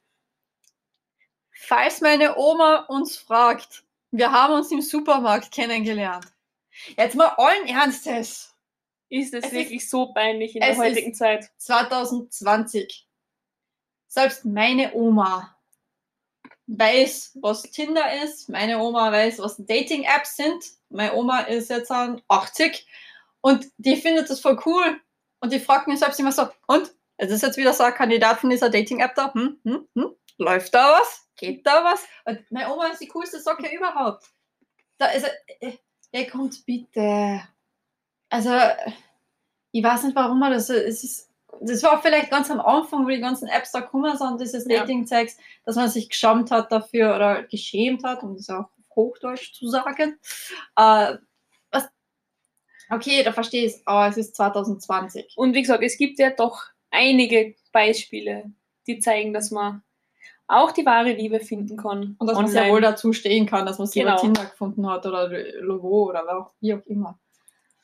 Falls 1.51 2.01
meine 2.01 2.37
Oma 2.37 2.85
uns 2.89 3.17
fragt, 3.17 3.83
wir 4.11 4.31
haben 4.31 4.53
uns 4.53 4.71
im 4.71 4.81
Supermarkt 4.81 5.51
kennengelernt. 5.51 6.25
Jetzt 6.97 7.15
mal 7.15 7.29
allen 7.37 7.67
Ernstes. 7.67 8.49
Ist 9.09 9.33
es, 9.33 9.45
Es 9.45 9.51
ist- 9.51 9.53
wirklich 9.57 9.89
so 9.89 10.11
peinlich 10.13 10.55
in 10.55 10.61
der 10.61 10.75
heutigen 10.77 11.11
ist- 11.11 11.17
Zeit? 11.19 11.51
2020. 11.57 13.07
Selbst 14.07 14.43
meine 14.45 14.93
Oma 14.93 15.55
weiß, 16.67 17.37
was 17.41 17.63
Tinder 17.63 18.23
ist. 18.23 18.49
Meine 18.49 18.79
Oma 18.79 19.11
weiß, 19.11 19.39
was 19.39 19.57
Dating-Apps 19.57 20.35
sind. 20.37 20.63
Meine 20.89 21.13
Oma 21.13 21.41
ist 21.41 21.69
jetzt 21.69 21.91
an 21.91 22.21
80 22.27 22.87
und 23.41 23.67
die 23.77 23.97
findet 23.97 24.29
das 24.29 24.39
voll 24.39 24.59
cool. 24.65 24.99
Und 25.39 25.51
die 25.51 25.59
fragt 25.59 25.87
mich 25.87 25.99
selbst 25.99 26.19
immer 26.19 26.31
so, 26.31 26.47
und? 26.67 26.91
Es 27.17 27.31
ist 27.31 27.43
jetzt 27.43 27.57
wieder 27.57 27.73
so 27.73 27.83
ein 27.83 27.93
Kandidat 27.93 28.39
von 28.39 28.49
dieser 28.49 28.69
Dating-App 28.69 29.13
da. 29.15 29.33
Hm, 29.33 29.59
hm, 29.63 29.87
hm? 29.93 30.15
Läuft 30.37 30.73
da 30.73 30.99
was? 30.99 31.27
Geht 31.35 31.65
da 31.65 31.83
was? 31.83 32.05
Und 32.25 32.39
meine 32.51 32.73
Oma 32.73 32.87
ist 32.87 32.99
die 32.99 33.07
coolste 33.07 33.39
Socke 33.39 33.67
überhaupt. 33.73 34.25
Da 34.97 35.07
ist 35.07 35.29
er. 35.59 35.73
Ja, 36.11 36.29
kommt 36.29 36.65
bitte. 36.65 37.41
Also, 38.29 38.51
ich 39.71 39.83
weiß 39.83 40.03
nicht, 40.03 40.15
warum 40.15 40.39
man 40.39 40.51
das. 40.51 40.69
Es 40.69 41.03
ist, 41.03 41.29
das 41.61 41.83
war 41.83 42.01
vielleicht 42.01 42.29
ganz 42.29 42.49
am 42.51 42.59
Anfang, 42.61 43.05
wo 43.05 43.09
die 43.09 43.19
ganzen 43.19 43.47
Apps 43.47 43.71
da 43.71 43.79
gekommen 43.81 44.15
sind, 44.17 44.39
dieses 44.41 44.65
Ja. 44.67 44.79
Dating-Zeugs, 44.79 45.37
dass 45.65 45.75
man 45.75 45.89
sich 45.89 46.09
geschämt 46.09 46.51
hat 46.51 46.71
dafür 46.71 47.15
oder 47.15 47.43
geschämt 47.43 48.03
hat, 48.03 48.23
um 48.23 48.35
das 48.35 48.49
auch 48.49 48.65
auf 48.65 48.95
Hochdeutsch 48.95 49.53
zu 49.53 49.67
sagen. 49.69 50.19
Äh, 50.75 51.15
was? 51.71 51.87
Okay, 52.89 53.23
da 53.23 53.31
verstehe 53.31 53.65
ich 53.65 53.73
es, 53.75 53.87
aber 53.87 54.07
es 54.07 54.17
ist 54.17 54.35
2020. 54.35 55.33
Und 55.35 55.53
wie 55.53 55.61
gesagt, 55.61 55.83
es 55.83 55.97
gibt 55.97 56.19
ja 56.19 56.29
doch 56.31 56.63
einige 56.91 57.55
Beispiele, 57.71 58.51
die 58.87 58.99
zeigen, 58.99 59.33
dass 59.33 59.49
man 59.51 59.81
auch 60.47 60.71
die 60.71 60.85
wahre 60.85 61.13
Liebe 61.13 61.39
finden 61.39 61.77
kann. 61.77 62.15
Und 62.19 62.27
dass 62.27 62.35
man 62.35 62.47
sehr 62.47 62.63
online. 62.63 62.73
wohl 62.73 62.81
dazu 62.81 63.13
stehen 63.13 63.45
kann, 63.45 63.65
dass 63.65 63.77
man 63.79 63.87
sie 63.87 63.99
Genau. 64.01 64.13
über 64.13 64.21
Tinder 64.21 64.45
gefunden 64.45 64.87
hat 64.89 65.05
oder 65.05 65.29
Logo 65.61 66.09
oder 66.09 66.51
wie 66.59 66.73
auch 66.73 66.85
immer. 66.85 67.17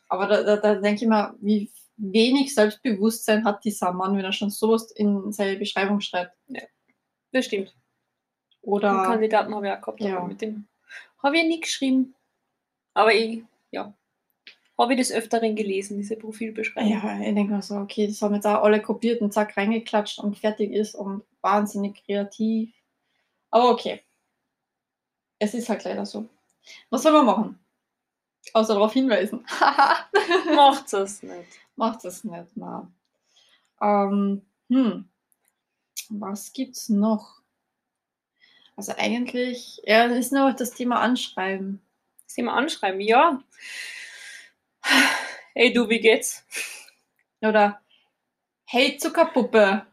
Aber 0.10 0.28
da, 0.28 0.44
da, 0.44 0.58
da 0.58 0.76
denke 0.76 1.04
ich 1.04 1.08
mir, 1.10 1.34
wie 1.40 1.72
wenig 2.00 2.54
Selbstbewusstsein 2.56 3.46
hat 3.46 3.64
dieser 3.64 3.92
Mann, 3.94 4.18
wenn 4.18 4.26
er 4.26 4.32
schon 4.32 4.50
sowas 4.50 4.92
in 4.92 5.32
seine 5.32 5.58
Beschreibung 5.58 6.02
schreibt. 6.02 6.36
Das 7.32 7.46
stimmt. 7.46 7.70
Den 7.70 8.70
Oder 8.70 9.04
Kandidaten 9.04 9.54
habe 9.54 9.68
ich 9.68 9.74
auch 9.74 9.82
gehabt, 9.82 10.02
Ja. 10.02 10.18
aber 10.18 10.28
mit 10.28 10.42
dem 10.42 10.68
habe 11.22 11.38
ich 11.38 11.44
nie 11.46 11.60
geschrieben. 11.60 12.16
Aber 12.94 13.14
ich, 13.14 13.44
ja, 13.72 13.94
habe 14.78 14.94
ich 14.94 15.00
des 15.00 15.12
Öfteren 15.12 15.56
gelesen, 15.56 15.98
diese 15.98 16.16
Profilbeschreibung. 16.16 16.92
ja, 16.92 17.20
ich 17.20 17.36
denke 17.36 17.54
mir 17.54 17.62
so, 17.62 17.76
okay, 17.76 18.08
das 18.08 18.22
haben 18.22 18.36
jetzt 18.36 18.48
auch 18.48 18.64
alle 18.64 18.82
kopiert 18.82 19.22
und 19.22 19.34
zack 19.34 19.56
reingeklatscht 19.58 20.20
und 20.20 20.38
fertig 20.38 20.72
ist 20.72 20.96
und 20.96 21.24
wahnsinnig 21.42 22.04
kreativ. 22.06 22.74
Aber 23.52 23.70
okay. 23.72 24.02
Es 25.40 25.54
ist 25.54 25.70
halt 25.70 25.84
leider 25.86 26.06
so. 26.06 26.28
Was 26.90 27.04
soll 27.04 27.14
man 27.14 27.26
machen? 27.26 27.60
Außer 28.54 28.74
darauf 28.74 28.94
hinweisen. 28.94 29.46
Macht 30.56 30.94
es 30.94 31.24
nicht. 31.24 31.60
Macht 31.76 32.04
es 32.06 32.24
nicht, 32.24 32.56
na. 32.56 32.92
Ähm, 33.82 34.46
hm. 34.70 35.10
Was 36.10 36.54
gibt's 36.54 36.90
noch? 36.90 37.40
Also 38.76 38.94
eigentlich, 38.98 39.82
ja, 39.84 40.06
ist 40.06 40.32
nur 40.32 40.54
das 40.54 40.72
Thema 40.72 41.00
Anschreiben. 41.02 41.82
Sie 42.26 42.44
mal 42.44 42.56
anschreiben, 42.56 43.02
ja. 43.02 43.44
Hey 45.54 45.74
du, 45.74 45.90
wie 45.90 46.00
geht's? 46.00 46.46
Oder 47.42 47.82
Hey 48.66 48.98
Zuckerpuppe. 48.98 49.86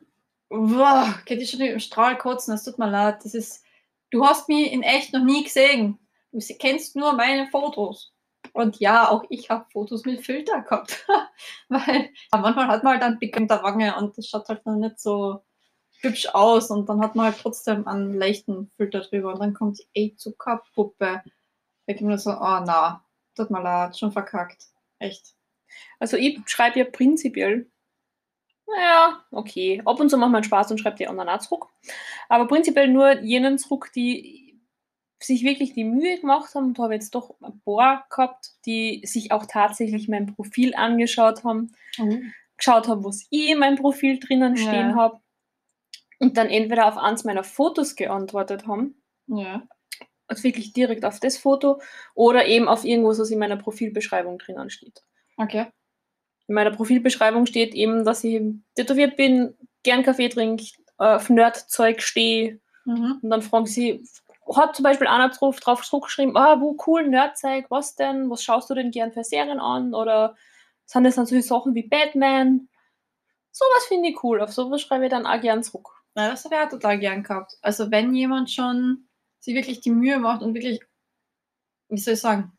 Boah, 0.50 1.18
geht 1.24 1.40
die 1.40 1.46
schon 1.46 1.62
im 1.62 1.80
Strahl 1.80 2.18
kotzen, 2.18 2.52
das 2.52 2.62
tut 2.62 2.78
mir 2.78 2.90
leid. 2.90 3.24
Das 3.24 3.34
ist, 3.34 3.64
du 4.10 4.24
hast 4.24 4.48
mich 4.48 4.70
in 4.70 4.82
echt 4.82 5.14
noch 5.14 5.24
nie 5.24 5.44
gesehen. 5.44 5.98
Du 6.30 6.38
kennst 6.58 6.94
nur 6.94 7.14
meine 7.14 7.48
Fotos. 7.48 8.12
Und 8.56 8.80
ja, 8.80 9.10
auch 9.10 9.24
ich 9.28 9.50
habe 9.50 9.66
Fotos 9.70 10.06
mit 10.06 10.24
Filter 10.24 10.62
gehabt. 10.62 11.06
Weil 11.68 12.08
manchmal 12.32 12.68
hat 12.68 12.84
man 12.84 12.94
halt 12.94 13.02
einen 13.02 13.18
Pick 13.18 13.36
in 13.36 13.48
der 13.48 13.62
Wange 13.62 13.94
und 13.96 14.16
das 14.16 14.28
schaut 14.28 14.48
halt 14.48 14.64
noch 14.64 14.76
nicht 14.76 14.98
so 14.98 15.42
hübsch 16.00 16.26
aus. 16.32 16.70
Und 16.70 16.88
dann 16.88 17.02
hat 17.02 17.14
man 17.14 17.26
halt 17.26 17.38
trotzdem 17.38 17.86
einen 17.86 18.14
leichten 18.14 18.70
Filter 18.78 19.00
drüber. 19.00 19.34
Und 19.34 19.40
dann 19.40 19.52
kommt 19.52 19.78
die 19.78 19.86
Ey 19.92 20.16
Zuckerpuppe. 20.16 21.22
Da 21.86 21.92
ich 21.92 22.00
mir 22.00 22.16
so, 22.16 22.30
oh 22.30 22.60
na, 22.64 23.04
tut 23.34 23.50
mir 23.50 23.62
leid, 23.62 23.98
schon 23.98 24.10
verkackt. 24.10 24.64
Echt. 24.98 25.34
Also 25.98 26.16
ich 26.16 26.40
schreibe 26.46 26.78
ja 26.78 26.86
prinzipiell, 26.86 27.70
naja, 28.66 29.22
okay, 29.32 29.82
ab 29.84 30.00
und 30.00 30.08
zu 30.08 30.16
macht 30.16 30.32
man 30.32 30.44
Spaß 30.44 30.70
und 30.70 30.78
schreibt 30.78 30.98
die 30.98 31.08
anderen 31.08 31.28
auch 31.28 31.40
zurück. 31.40 31.68
Aber 32.30 32.48
prinzipiell 32.48 32.88
nur 32.88 33.20
jenen 33.20 33.58
zurück, 33.58 33.92
die 33.94 34.45
sich 35.22 35.44
wirklich 35.44 35.72
die 35.72 35.84
Mühe 35.84 36.20
gemacht 36.20 36.54
haben. 36.54 36.74
Da 36.74 36.84
habe 36.84 36.94
ich 36.94 37.00
jetzt 37.02 37.14
doch 37.14 37.34
ein 37.40 37.60
paar 37.64 38.06
gehabt, 38.10 38.50
die 38.66 39.02
sich 39.04 39.32
auch 39.32 39.46
tatsächlich 39.46 40.08
mein 40.08 40.26
Profil 40.34 40.74
angeschaut 40.74 41.42
haben, 41.44 41.74
geschaut 42.56 42.88
haben, 42.88 43.04
was 43.04 43.26
ich 43.30 43.50
in 43.50 43.58
meinem 43.58 43.76
Profil 43.76 44.18
drinnen 44.18 44.56
Ja. 44.56 44.62
stehen 44.62 44.94
habe. 44.94 45.20
Und 46.18 46.36
dann 46.36 46.48
entweder 46.48 46.86
auf 46.86 46.96
eins 46.96 47.24
meiner 47.24 47.44
Fotos 47.44 47.94
geantwortet 47.96 48.66
haben, 48.66 49.02
Ja. 49.26 49.62
also 50.28 50.44
wirklich 50.44 50.72
direkt 50.72 51.04
auf 51.04 51.20
das 51.20 51.36
Foto, 51.38 51.80
oder 52.14 52.46
eben 52.46 52.68
auf 52.68 52.84
irgendwas, 52.84 53.18
was 53.18 53.30
in 53.30 53.38
meiner 53.38 53.56
Profilbeschreibung 53.56 54.38
drinnen 54.38 54.70
steht. 54.70 55.02
Okay. 55.36 55.66
In 56.48 56.54
meiner 56.54 56.70
Profilbeschreibung 56.70 57.46
steht 57.46 57.74
eben, 57.74 58.04
dass 58.04 58.24
ich 58.24 58.40
tätowiert 58.74 59.16
bin, 59.16 59.54
gern 59.82 60.02
Kaffee 60.02 60.28
trinke, 60.28 60.64
äh, 60.98 61.16
auf 61.16 61.28
Nerdzeug 61.28 62.00
stehe. 62.00 62.60
Mhm. 62.84 63.18
Und 63.22 63.30
dann 63.30 63.42
fragen 63.42 63.66
sie, 63.66 64.02
hat 64.54 64.76
zum 64.76 64.82
Beispiel 64.82 65.06
einer 65.06 65.30
drauf, 65.30 65.58
drauf 65.60 65.82
zurückgeschrieben, 65.82 66.36
ah, 66.36 66.60
wo 66.60 66.76
cool, 66.86 67.08
Nerdzeug, 67.08 67.66
was 67.68 67.96
denn? 67.96 68.30
Was 68.30 68.42
schaust 68.42 68.70
du 68.70 68.74
denn 68.74 68.90
gern 68.90 69.12
für 69.12 69.24
Serien 69.24 69.58
an? 69.58 69.94
Oder 69.94 70.36
sind 70.84 71.04
das 71.04 71.16
dann 71.16 71.26
solche 71.26 71.46
Sachen 71.46 71.74
wie 71.74 71.88
Batman? 71.88 72.68
Sowas 73.50 73.86
finde 73.88 74.10
ich 74.10 74.22
cool. 74.22 74.40
Auf 74.40 74.52
sowas 74.52 74.82
schreibe 74.82 75.06
ich 75.06 75.10
dann 75.10 75.26
auch 75.26 75.40
gern 75.40 75.62
zurück. 75.62 75.88
Ja, 76.14 76.30
das 76.30 76.44
habe 76.44 76.54
ich 76.54 76.60
auch 76.60 76.68
total 76.68 76.98
gern 76.98 77.22
gehabt. 77.22 77.56
Also 77.62 77.90
wenn 77.90 78.14
jemand 78.14 78.50
schon 78.50 79.08
sich 79.40 79.54
wirklich 79.54 79.80
die 79.80 79.90
Mühe 79.90 80.18
macht 80.18 80.42
und 80.42 80.54
wirklich, 80.54 80.80
wie 81.88 81.98
soll 81.98 82.14
ich 82.14 82.20
sagen, 82.20 82.52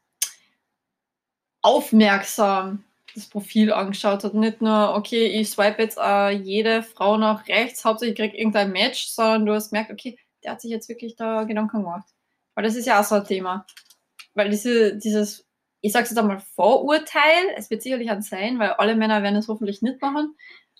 aufmerksam 1.61 2.83
das 3.17 3.27
Profil 3.27 3.73
angeschaut 3.73 4.23
hat. 4.23 4.33
Nicht 4.33 4.61
nur, 4.61 4.93
okay, 4.95 5.25
ich 5.25 5.49
swipe 5.49 5.81
jetzt 5.81 5.97
äh, 5.99 6.29
jede 6.29 6.83
Frau 6.83 7.17
nach 7.17 7.47
rechts, 7.47 7.83
hauptsächlich 7.83 8.17
krieg 8.17 8.33
irgendein 8.35 8.71
Match, 8.71 9.07
sondern 9.07 9.45
du 9.45 9.53
hast 9.53 9.71
gemerkt, 9.71 9.91
okay, 9.91 10.17
der 10.47 10.53
hat 10.53 10.61
sich 10.61 10.71
jetzt 10.71 10.87
wirklich 10.87 11.17
da 11.17 11.43
Gedanken 11.43 11.83
gemacht. 11.83 12.07
Weil 12.55 12.63
das 12.63 12.77
ist 12.77 12.85
ja 12.85 13.01
auch 13.01 13.03
so 13.03 13.15
ein 13.15 13.25
Thema. 13.25 13.67
Weil 14.33 14.49
diese, 14.49 14.95
dieses, 14.95 15.45
ich 15.81 15.91
sag's 15.91 16.09
jetzt 16.09 16.17
einmal, 16.17 16.39
Vorurteil, 16.39 17.51
es 17.57 17.69
wird 17.69 17.81
sicherlich 17.81 18.09
ein 18.09 18.21
sein, 18.21 18.57
weil 18.59 18.69
alle 18.71 18.95
Männer 18.95 19.23
werden 19.23 19.35
es 19.35 19.49
hoffentlich 19.49 19.81
nicht 19.81 20.01
machen, 20.01 20.35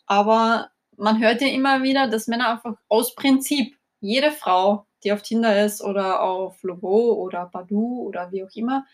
aber 0.05 0.72
man 0.95 1.22
hört 1.22 1.41
ja 1.41 1.49
immer 1.49 1.84
wieder, 1.84 2.07
dass 2.07 2.28
Männer 2.28 2.49
einfach 2.49 2.76
aus 2.88 3.13
Prinzip 3.13 3.76
jede 3.99 4.32
Frau, 4.32 4.88
die 5.03 5.11
auf 5.11 5.22
Tinder 5.22 5.65
ist 5.65 5.84
oder 5.84 6.24
auf 6.24 6.63
Logo 6.63 7.13
oder 7.13 7.47
Badu 7.47 8.03
oder 8.03 8.32
wie 8.32 8.43
auch 8.43 8.55
immer, 8.55 8.86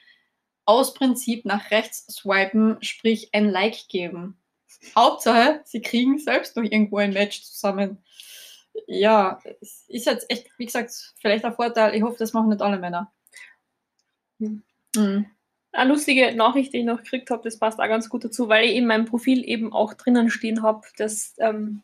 aus 0.66 0.96
Prinzip 0.96 1.46
nach 1.46 1.70
rechts 1.70 2.08
swipen, 2.08 2.78
sprich 2.82 3.30
ein 3.34 3.48
Like 3.48 3.88
geben. 3.90 4.40
Hauptsache, 4.96 5.62
sie 5.66 5.82
kriegen 5.82 6.18
selbst 6.18 6.56
noch 6.58 6.64
irgendwo 6.64 6.98
ein 6.98 7.14
Match 7.14 7.44
zusammen. 7.44 8.04
Ja, 8.88 9.40
es 9.62 9.86
ist 9.88 10.06
jetzt 10.06 10.30
echt, 10.30 10.50
wie 10.58 10.66
gesagt, 10.66 11.14
vielleicht 11.20 11.46
ein 11.46 11.54
Vorteil. 11.54 11.96
Ich 11.96 12.04
hoffe, 12.04 12.18
das 12.20 12.34
machen 12.34 12.50
nicht 12.50 12.62
alle 12.62 12.80
Männer. 12.80 13.12
Hm. 14.40 14.64
Mhm. 14.96 15.26
eine 15.72 15.90
lustige 15.90 16.36
Nachricht, 16.36 16.74
die 16.74 16.80
ich 16.80 16.86
noch 16.86 17.02
gekriegt 17.02 17.32
habe, 17.32 17.44
das 17.44 17.58
passt 17.58 17.80
auch 17.80 17.88
ganz 17.88 18.10
gut 18.10 18.24
dazu, 18.24 18.48
weil 18.48 18.66
ich 18.66 18.76
in 18.76 18.86
meinem 18.86 19.06
Profil 19.06 19.44
eben 19.48 19.74
auch 19.74 19.96
drinnen 19.96 20.30
stehen 20.30 20.62
habe, 20.62 20.82
dass, 20.98 21.34
ähm, 21.40 21.82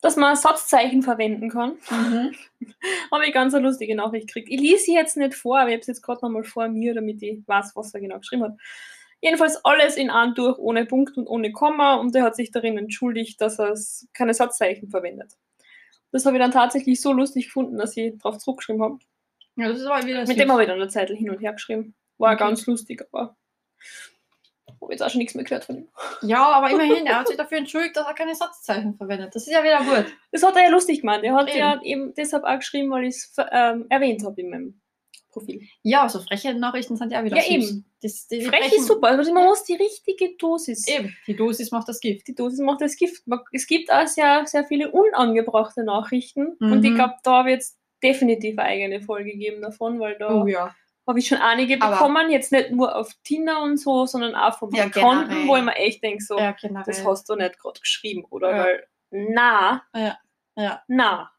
dass 0.00 0.16
man 0.16 0.34
Satzzeichen 0.34 1.02
verwenden 1.02 1.48
kann. 1.48 1.78
Mhm. 1.90 2.34
habe 3.12 3.26
ich 3.26 3.32
ganz 3.32 3.54
eine 3.54 3.66
lustige 3.66 3.94
Nachricht 3.94 4.28
gekriegt. 4.28 4.48
Ich 4.50 4.60
lese 4.60 4.84
sie 4.84 4.94
jetzt 4.94 5.16
nicht 5.16 5.34
vor, 5.34 5.60
aber 5.60 5.68
ich 5.68 5.74
habe 5.74 5.82
es 5.82 5.86
jetzt 5.86 6.02
gerade 6.02 6.20
nochmal 6.22 6.44
vor 6.44 6.68
mir, 6.68 6.94
damit 6.94 7.22
ich 7.22 7.46
weiß, 7.46 7.72
was 7.76 7.94
er 7.94 8.00
genau 8.00 8.18
geschrieben 8.18 8.44
hat. 8.44 8.56
Jedenfalls 9.20 9.64
alles 9.64 9.96
in 9.96 10.10
einem 10.10 10.34
durch, 10.34 10.58
ohne 10.58 10.84
Punkt 10.84 11.16
und 11.16 11.28
ohne 11.28 11.52
Komma 11.52 11.94
und 11.94 12.16
er 12.16 12.24
hat 12.24 12.34
sich 12.34 12.50
darin 12.50 12.76
entschuldigt, 12.76 13.40
dass 13.40 13.60
er 13.60 13.78
keine 14.12 14.34
Satzzeichen 14.34 14.90
verwendet. 14.90 15.36
Das 16.12 16.26
habe 16.26 16.36
ich 16.36 16.42
dann 16.42 16.52
tatsächlich 16.52 17.00
so 17.00 17.12
lustig 17.12 17.46
gefunden, 17.46 17.78
dass 17.78 17.96
ich 17.96 18.16
darauf 18.18 18.38
zurückgeschrieben 18.38 18.82
habe. 18.82 18.98
Ja, 19.56 19.68
das 19.68 19.78
ist 19.78 19.86
aber 19.86 20.06
wieder 20.06 20.26
Mit 20.26 20.38
dem 20.38 20.52
habe 20.52 20.62
ich 20.62 20.68
dann 20.68 20.80
eine 20.80 20.88
Zeit 20.88 21.10
hin 21.10 21.30
und 21.30 21.40
her 21.40 21.52
geschrieben. 21.52 21.94
War 22.18 22.34
okay. 22.34 22.44
ganz 22.44 22.66
lustig, 22.66 23.04
aber 23.10 23.36
habe 24.82 24.92
jetzt 24.92 25.02
auch 25.02 25.10
schon 25.10 25.18
nichts 25.18 25.34
mehr 25.34 25.44
gehört 25.44 25.64
von 25.64 25.78
ihm. 25.78 25.88
Ja, 26.22 26.44
aber 26.44 26.70
immerhin, 26.70 27.06
er 27.06 27.20
hat 27.20 27.28
sich 27.28 27.36
dafür 27.36 27.58
entschuldigt, 27.58 27.96
dass 27.96 28.06
er 28.06 28.14
keine 28.14 28.34
Satzzeichen 28.34 28.96
verwendet. 28.96 29.34
Das 29.34 29.46
ist 29.46 29.52
ja 29.52 29.62
wieder 29.62 29.78
gut. 29.78 30.12
Das 30.32 30.42
hat 30.42 30.56
er 30.56 30.64
ja 30.64 30.70
lustig 30.70 31.00
gemacht. 31.00 31.20
Er 31.22 31.34
hat 31.34 31.48
eben. 31.48 31.58
ja 31.58 31.80
eben 31.82 32.14
deshalb 32.14 32.44
auch 32.44 32.58
geschrieben, 32.58 32.90
weil 32.90 33.04
ich 33.04 33.16
es 33.16 33.34
ähm, 33.50 33.86
erwähnt 33.88 34.24
habe 34.24 34.40
in 34.40 34.50
meinem 34.50 34.80
Profil. 35.32 35.62
Ja, 35.82 36.08
so 36.08 36.20
freche 36.20 36.54
Nachrichten 36.54 36.96
sind 36.96 37.10
ja 37.10 37.20
auch 37.20 37.24
wieder 37.24 37.36
Ja, 37.36 37.42
süß. 37.42 37.50
eben. 37.70 37.92
Das, 38.02 38.26
die, 38.28 38.38
die 38.40 38.44
Frech 38.44 38.72
ist 38.72 38.86
super. 38.86 39.08
Also 39.08 39.32
man 39.32 39.44
muss 39.44 39.64
die 39.64 39.74
richtige 39.74 40.36
Dosis. 40.36 40.86
Eben, 40.86 41.16
die 41.26 41.34
Dosis 41.34 41.70
macht 41.72 41.88
das 41.88 42.00
Gift. 42.00 42.28
Die 42.28 42.34
Dosis 42.34 42.60
macht 42.60 42.80
das 42.80 42.96
Gift. 42.96 43.26
Man- 43.26 43.40
Es 43.52 43.66
gibt 43.66 43.90
auch 43.92 44.06
sehr, 44.06 44.46
sehr 44.46 44.64
viele 44.64 44.90
unangebrachte 44.92 45.82
Nachrichten. 45.84 46.56
Und 46.60 46.78
Mhm. 46.80 46.84
ich 46.84 46.94
glaube, 46.94 47.14
da 47.24 47.38
habe 47.38 47.50
ich 47.50 47.54
jetzt 47.54 47.78
definitiv 48.02 48.58
eine 48.58 48.68
eigene 48.68 49.00
Folge 49.02 49.30
gegeben 49.32 49.62
davon, 49.62 49.98
weil 50.00 50.18
da 50.18 50.42
Oh 50.42 50.46
ja. 50.46 50.74
habe 51.06 51.18
ich 51.18 51.28
schon 51.28 51.38
einige 51.38 51.80
Aber- 51.80 51.92
bekommen. 51.96 52.30
Jetzt 52.30 52.52
nicht 52.52 52.70
nur 52.72 52.94
auf 52.96 53.12
Tinder 53.24 53.62
und 53.62 53.76
so, 53.78 54.06
sondern 54.06 54.34
auch 54.34 54.58
von 54.58 54.70
Ja, 54.74 54.84
Bekannten, 54.84 55.28
generell. 55.30 55.48
wo 55.48 55.56
ich 55.56 55.62
mir 55.62 55.76
echt 55.76 56.02
denke, 56.02 56.22
so, 56.24 56.38
Ja, 56.38 56.52
generell. 56.52 56.84
das 56.86 57.04
hast 57.04 57.28
du 57.28 57.36
nicht 57.36 57.58
gerade 57.58 57.80
geschrieben, 57.80 58.24
oder? 58.30 58.50
Ja. 58.56 58.64
Weil, 58.64 58.86
na, 59.10 59.82
Ja, 60.56 60.82
na. 60.88 61.30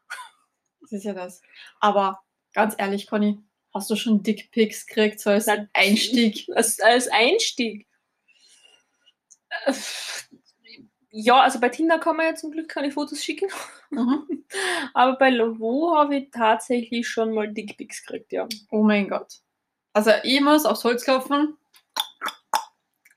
das 0.80 0.92
ist 0.92 1.04
ja 1.04 1.12
das. 1.12 1.40
Aber 1.80 2.20
ganz 2.52 2.74
ehrlich, 2.78 3.06
Conny, 3.08 3.38
hast 3.74 3.90
du 3.90 3.96
schon 3.96 4.22
Dickpics 4.22 4.86
gekriegt, 4.86 5.20
so 5.20 5.30
als 5.30 5.46
Na, 5.46 5.66
Einstieg? 5.72 6.46
Als, 6.54 6.80
als 6.80 7.08
Einstieg. 7.08 7.86
Ja, 11.10 11.42
also 11.42 11.60
bei 11.60 11.68
Tinder 11.68 11.98
kann 11.98 12.16
man 12.16 12.26
ja 12.26 12.34
zum 12.34 12.50
Glück 12.50 12.68
keine 12.68 12.90
Fotos 12.90 13.22
schicken. 13.22 13.48
Mhm. 13.90 14.44
Aber 14.94 15.16
bei 15.16 15.30
Lovo 15.30 15.94
habe 15.96 16.16
ich 16.16 16.30
tatsächlich 16.30 17.08
schon 17.08 17.34
mal 17.34 17.52
Dickpics 17.52 18.04
gekriegt, 18.04 18.32
ja. 18.32 18.48
Oh 18.70 18.82
mein 18.82 19.08
Gott. 19.08 19.40
Also 19.92 20.10
ich 20.24 20.40
muss 20.40 20.64
aufs 20.64 20.82
Holz 20.82 21.04
klopfen. 21.04 21.56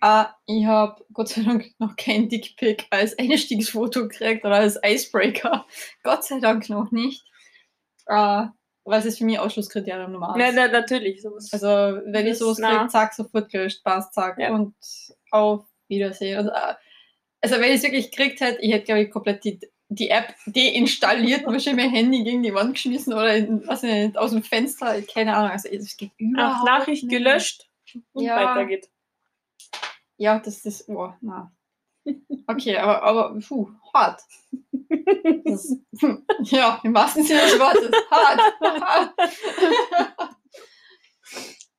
Äh, 0.02 0.26
ich 0.46 0.66
habe 0.66 1.04
Gott 1.12 1.30
sei 1.30 1.42
Dank 1.42 1.74
noch 1.80 1.96
kein 1.96 2.30
Dickpic 2.30 2.86
als 2.92 3.18
Einstiegsfoto 3.18 4.08
gekriegt 4.08 4.46
oder 4.46 4.58
als 4.58 4.80
Icebreaker. 4.84 5.66
Gott 6.04 6.24
sei 6.24 6.40
Dank 6.40 6.70
noch 6.70 6.92
nicht. 6.92 7.26
Äh, 8.06 8.46
weil 8.88 9.00
es 9.00 9.06
ist 9.06 9.18
für 9.18 9.26
mich 9.26 9.38
Ausschlusskriterium 9.40 10.12
Nummer 10.12 10.30
eins. 10.30 10.38
Nein, 10.38 10.56
nein, 10.56 10.72
natürlich. 10.72 11.22
Sowas. 11.22 11.50
Also 11.52 11.68
wenn 12.06 12.26
ich 12.28 12.38
sowas 12.38 12.58
kriege, 12.58 12.88
zack, 12.88 13.14
sofort 13.14 13.50
gelöscht, 13.52 13.84
passt, 13.84 14.14
zack. 14.14 14.40
Ja. 14.40 14.54
Und 14.54 14.76
auf 15.32 15.66
Wiedersehen. 15.88 16.40
Und, 16.40 16.48
äh, 16.50 16.74
also 17.42 17.56
wenn 17.56 17.70
ich 17.72 17.76
es 17.78 17.84
wirklich 17.84 18.12
gekriegt 18.12 18.40
hätte, 18.42 18.62
ich 18.62 18.72
hätte, 18.74 18.86
glaube 18.86 19.02
ich, 19.02 19.12
komplett 19.12 19.44
die, 19.44 19.60
die 19.90 20.10
App 20.10 20.34
deinstalliert, 20.48 21.46
wahrscheinlich 21.46 21.86
mein 21.86 21.94
Handy 21.94 22.24
gegen 22.24 22.44
die 22.44 22.54
Wand 22.54 22.74
geschmissen 22.74 23.14
oder 23.14 23.36
in, 23.36 23.68
was 23.68 23.84
ich 23.84 23.92
nicht, 23.92 24.18
aus 24.18 24.32
dem 24.32 24.44
Fenster, 24.44 25.02
keine 25.04 25.36
Ahnung. 25.36 25.52
Also 25.52 25.70
es 25.70 25.96
geht 25.98 26.12
Ach, 26.14 26.20
überhaupt 26.20 26.66
Nachricht 26.66 27.04
nicht. 27.04 27.12
gelöscht 27.18 27.70
und 28.14 28.24
Ja. 28.26 28.36
weiter 28.36 28.66
geht. 28.66 28.90
Ja, 30.18 30.40
das 30.40 30.66
ist, 30.66 30.90
oh, 30.90 31.14
na. 31.22 31.52
Okay, 32.48 32.78
aber, 32.78 33.04
aber, 33.04 33.40
puh, 33.46 33.70
hart. 33.94 34.22
Das, 35.46 35.76
ja, 36.44 36.80
im 36.84 36.94
wahrsten 36.94 37.24
Sinne 37.24 37.42
des 37.42 37.60
Wortes, 37.60 37.92
hart. 38.10 38.42
hart. 38.62 40.36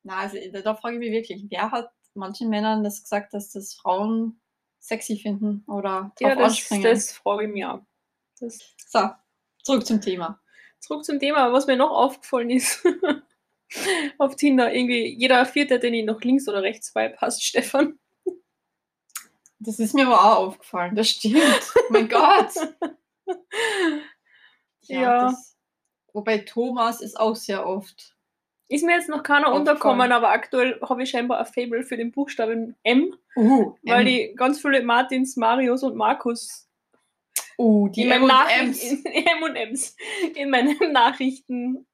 Na, 0.02 0.18
also 0.18 0.38
da, 0.52 0.60
da 0.62 0.74
frage 0.74 0.96
ich 0.96 1.00
mich 1.00 1.12
wirklich, 1.12 1.44
wer 1.50 1.70
hat 1.70 1.90
manchen 2.14 2.48
Männern 2.48 2.82
das 2.84 3.02
gesagt, 3.02 3.34
dass 3.34 3.50
das 3.52 3.74
Frauen 3.74 4.40
sexy 4.80 5.16
finden 5.18 5.64
oder 5.66 6.12
drauf 6.18 6.30
Ja, 6.30 6.34
das, 6.34 6.44
anspringen? 6.44 6.82
das 6.84 7.12
frage 7.12 7.44
ich 7.46 7.52
mich 7.52 7.64
auch. 7.64 7.80
Das, 8.40 8.58
So, 8.86 9.00
zurück 9.62 9.86
zum 9.86 10.00
Thema. 10.00 10.40
zurück 10.80 11.04
zum 11.04 11.18
Thema, 11.18 11.52
was 11.52 11.66
mir 11.66 11.76
noch 11.76 11.90
aufgefallen 11.90 12.50
ist. 12.50 12.84
Auf 14.18 14.36
Tinder, 14.36 14.72
irgendwie 14.72 15.14
jeder 15.14 15.44
Vierte, 15.44 15.78
den 15.78 15.92
ich 15.92 16.04
nach 16.06 16.20
links 16.22 16.48
oder 16.48 16.62
rechts 16.62 16.88
swipe, 16.88 17.16
passt 17.16 17.44
Stefan. 17.44 17.98
Das 19.60 19.78
ist 19.78 19.94
mir 19.94 20.06
aber 20.06 20.20
auch 20.20 20.46
aufgefallen, 20.46 20.94
das 20.94 21.10
stimmt. 21.10 21.72
mein 21.90 22.08
Gott. 22.08 22.52
Ja. 24.90 25.26
Das, 25.26 25.54
wobei 26.14 26.38
Thomas 26.38 27.02
ist 27.02 27.20
auch 27.20 27.36
sehr 27.36 27.66
oft. 27.66 28.16
Ist 28.68 28.84
mir 28.84 28.92
jetzt 28.92 29.08
noch 29.08 29.22
keiner 29.22 29.52
unterkommen, 29.52 30.12
aber 30.12 30.30
aktuell 30.30 30.80
habe 30.82 31.02
ich 31.02 31.10
scheinbar 31.10 31.38
ein 31.38 31.46
Fable 31.46 31.82
für 31.82 31.96
den 31.96 32.10
Buchstaben 32.10 32.74
M, 32.82 33.14
Uh, 33.36 33.76
weil 33.82 34.00
ähm, 34.00 34.06
die 34.06 34.34
ganz 34.34 34.60
viele 34.60 34.82
Martins, 34.82 35.36
Marios 35.36 35.84
und 35.84 35.94
Markus 35.94 36.68
uh, 37.56 37.88
die 37.88 38.02
in 38.02 38.08
meinen 38.08 38.28
M&Ms. 38.28 38.82
Nachrichten, 38.82 39.06
M&Ms 39.06 39.96
in 40.34 40.50
meinen 40.50 40.78
Nachrichten 40.92 41.86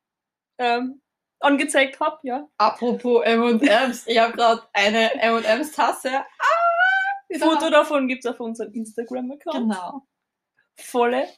ähm, 0.58 1.02
angezeigt 1.40 2.00
habe, 2.00 2.18
ja. 2.22 2.48
Apropos 2.56 3.22
M&M's, 3.24 4.06
ich 4.06 4.18
habe 4.18 4.32
gerade 4.32 4.62
eine 4.72 5.12
M&M's 5.20 5.72
Tasse. 5.72 6.10
Ah, 6.14 6.53
Foto 7.38 7.70
davon 7.70 8.08
gibt 8.08 8.24
es 8.24 8.30
auf 8.30 8.40
unserem 8.40 8.72
Instagram-Account. 8.72 9.70
Genau. 9.70 10.06
Volle 10.76 11.28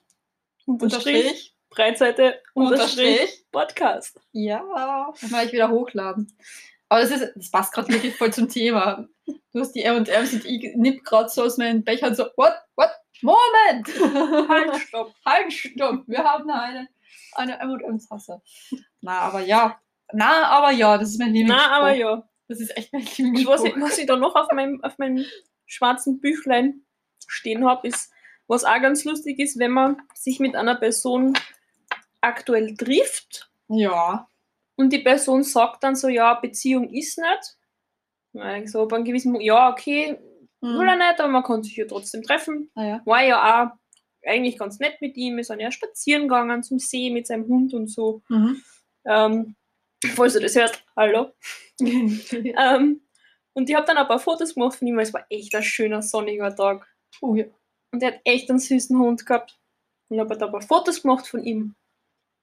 Unterstrich, 0.67 1.17
Unterstrich. 1.17 1.57
Breitseite, 1.71 2.43
Unterstrich, 2.55 3.21
Unterstrich. 3.21 3.47
Podcast. 3.53 4.21
Ja, 4.33 5.13
dann 5.21 5.31
mal 5.31 5.47
ich 5.47 5.53
wieder 5.53 5.71
hochladen. 5.71 6.37
Aber 6.89 7.01
das, 7.01 7.11
ist, 7.11 7.33
das 7.35 7.51
passt 7.51 7.73
gerade 7.73 7.89
wirklich 7.89 8.17
voll 8.17 8.33
zum 8.33 8.49
Thema. 8.49 9.07
Du 9.27 9.61
hast 9.61 9.73
die 9.73 9.83
M&M's 9.83 10.33
und 10.35 10.45
ich 10.45 10.75
nipp 10.77 11.05
gerade 11.05 11.29
so 11.29 11.43
aus 11.43 11.57
meinen 11.57 11.83
Bechern 11.83 12.15
so, 12.15 12.27
what, 12.37 12.55
what, 12.77 12.91
Moment! 13.23 13.89
Halt, 14.49 14.77
stopp. 14.83 15.15
halt, 15.25 15.53
stopp, 15.53 16.03
wir 16.07 16.23
haben 16.23 16.51
eine, 16.51 16.89
eine 17.33 17.59
M&M's 17.61 18.09
Tasse. 18.09 18.43
Na, 19.01 19.21
aber 19.21 19.41
ja. 19.41 19.81
Na, 20.13 20.49
aber 20.49 20.71
ja, 20.71 20.99
das 20.99 21.11
ist 21.11 21.19
mein 21.19 21.33
Lieblingsspruch. 21.33 21.69
Na, 21.69 21.77
aber 21.77 21.95
ja. 21.95 22.29
Das 22.49 22.61
ist 22.61 22.77
echt 22.77 22.93
mein 22.93 23.03
Lieblingsspruch. 23.03 23.53
was 23.53 23.65
ich, 23.65 23.75
was 23.81 23.99
ich 23.99 24.07
da 24.07 24.17
noch 24.17 24.35
auf 24.37 24.49
meinem, 24.53 24.83
auf 24.85 24.99
meinem 24.99 25.25
schwarzen 25.67 26.21
Büchlein 26.21 26.83
stehen 27.27 27.65
habe, 27.67 27.89
ist, 27.89 28.11
was 28.47 28.65
auch 28.65 28.81
ganz 28.81 29.05
lustig 29.05 29.39
ist, 29.39 29.59
wenn 29.59 29.73
man 29.73 30.01
sich 30.15 30.39
mit 30.41 30.55
einer 30.55 30.77
Person 30.77 31.35
aktuell 32.21 32.77
trifft 32.77 33.51
Ja. 33.69 34.29
und 34.77 34.93
die 34.93 35.01
Person 35.01 35.43
sagt 35.43 35.83
dann 35.85 35.97
so, 35.97 36.09
ja, 36.09 36.35
Beziehung 36.35 36.89
ist 36.93 37.19
nicht. 37.19 37.57
Weil 38.33 38.67
So 38.69 38.87
bei 38.87 38.97
einem 38.97 39.05
gewissen, 39.05 39.33
Mo- 39.33 39.41
ja, 39.41 39.71
okay, 39.71 40.19
Hm. 40.63 40.79
will 40.79 40.89
er 40.89 40.97
nicht, 40.97 41.21
aber 41.21 41.29
man 41.29 41.43
kann 41.43 41.63
sich 41.63 41.77
ja 41.77 41.85
trotzdem 41.87 42.23
treffen. 42.23 42.71
Naja. 42.75 43.03
War 43.05 43.23
ja 43.25 43.65
auch 43.67 43.77
eigentlich 44.27 44.59
ganz 44.59 44.79
nett 44.79 45.01
mit 45.01 45.17
ihm. 45.17 45.37
Wir 45.37 45.45
sind 45.45 45.61
ja 45.61 45.71
spazieren 45.71 46.23
gegangen 46.23 46.63
zum 46.63 46.79
See 46.79 47.11
mit 47.11 47.27
seinem 47.27 47.47
Hund 47.47 47.75
und 47.75 47.89
so. 47.89 48.23
Mhm. 48.29 48.63
Ähm, 49.05 49.57
falls 50.15 50.33
du 50.35 50.41
das 50.41 50.55
hörst, 50.57 50.83
hallo. 50.97 51.33
Ähm, 51.81 53.01
und 53.57 53.71
ich 53.71 53.75
habe 53.75 53.87
dann 53.87 53.97
ein 53.97 54.07
paar 54.07 54.19
Fotos 54.19 54.55
gemacht 54.55 54.77
von 54.77 54.87
ihm, 54.87 54.97
weil 54.97 55.05
es 55.05 55.15
war 55.15 55.25
echt 55.31 55.55
ein 55.55 55.63
schöner 55.63 56.03
sonniger 56.03 56.55
Tag. 56.55 56.87
oh, 57.23 57.35
ja. 57.35 57.47
Und 57.91 58.03
er 58.03 58.13
hat 58.13 58.21
echt 58.25 58.51
einen 58.51 58.59
süßen 58.59 58.99
Hund 58.99 59.25
gehabt. 59.25 59.59
Und 60.09 60.17
ich 60.17 60.21
habe 60.21 60.37
da 60.37 60.45
ein 60.45 60.53
paar 60.53 60.61
Fotos 60.61 61.01
gemacht 61.01 61.27
von 61.27 61.43
ihm. 61.43 61.75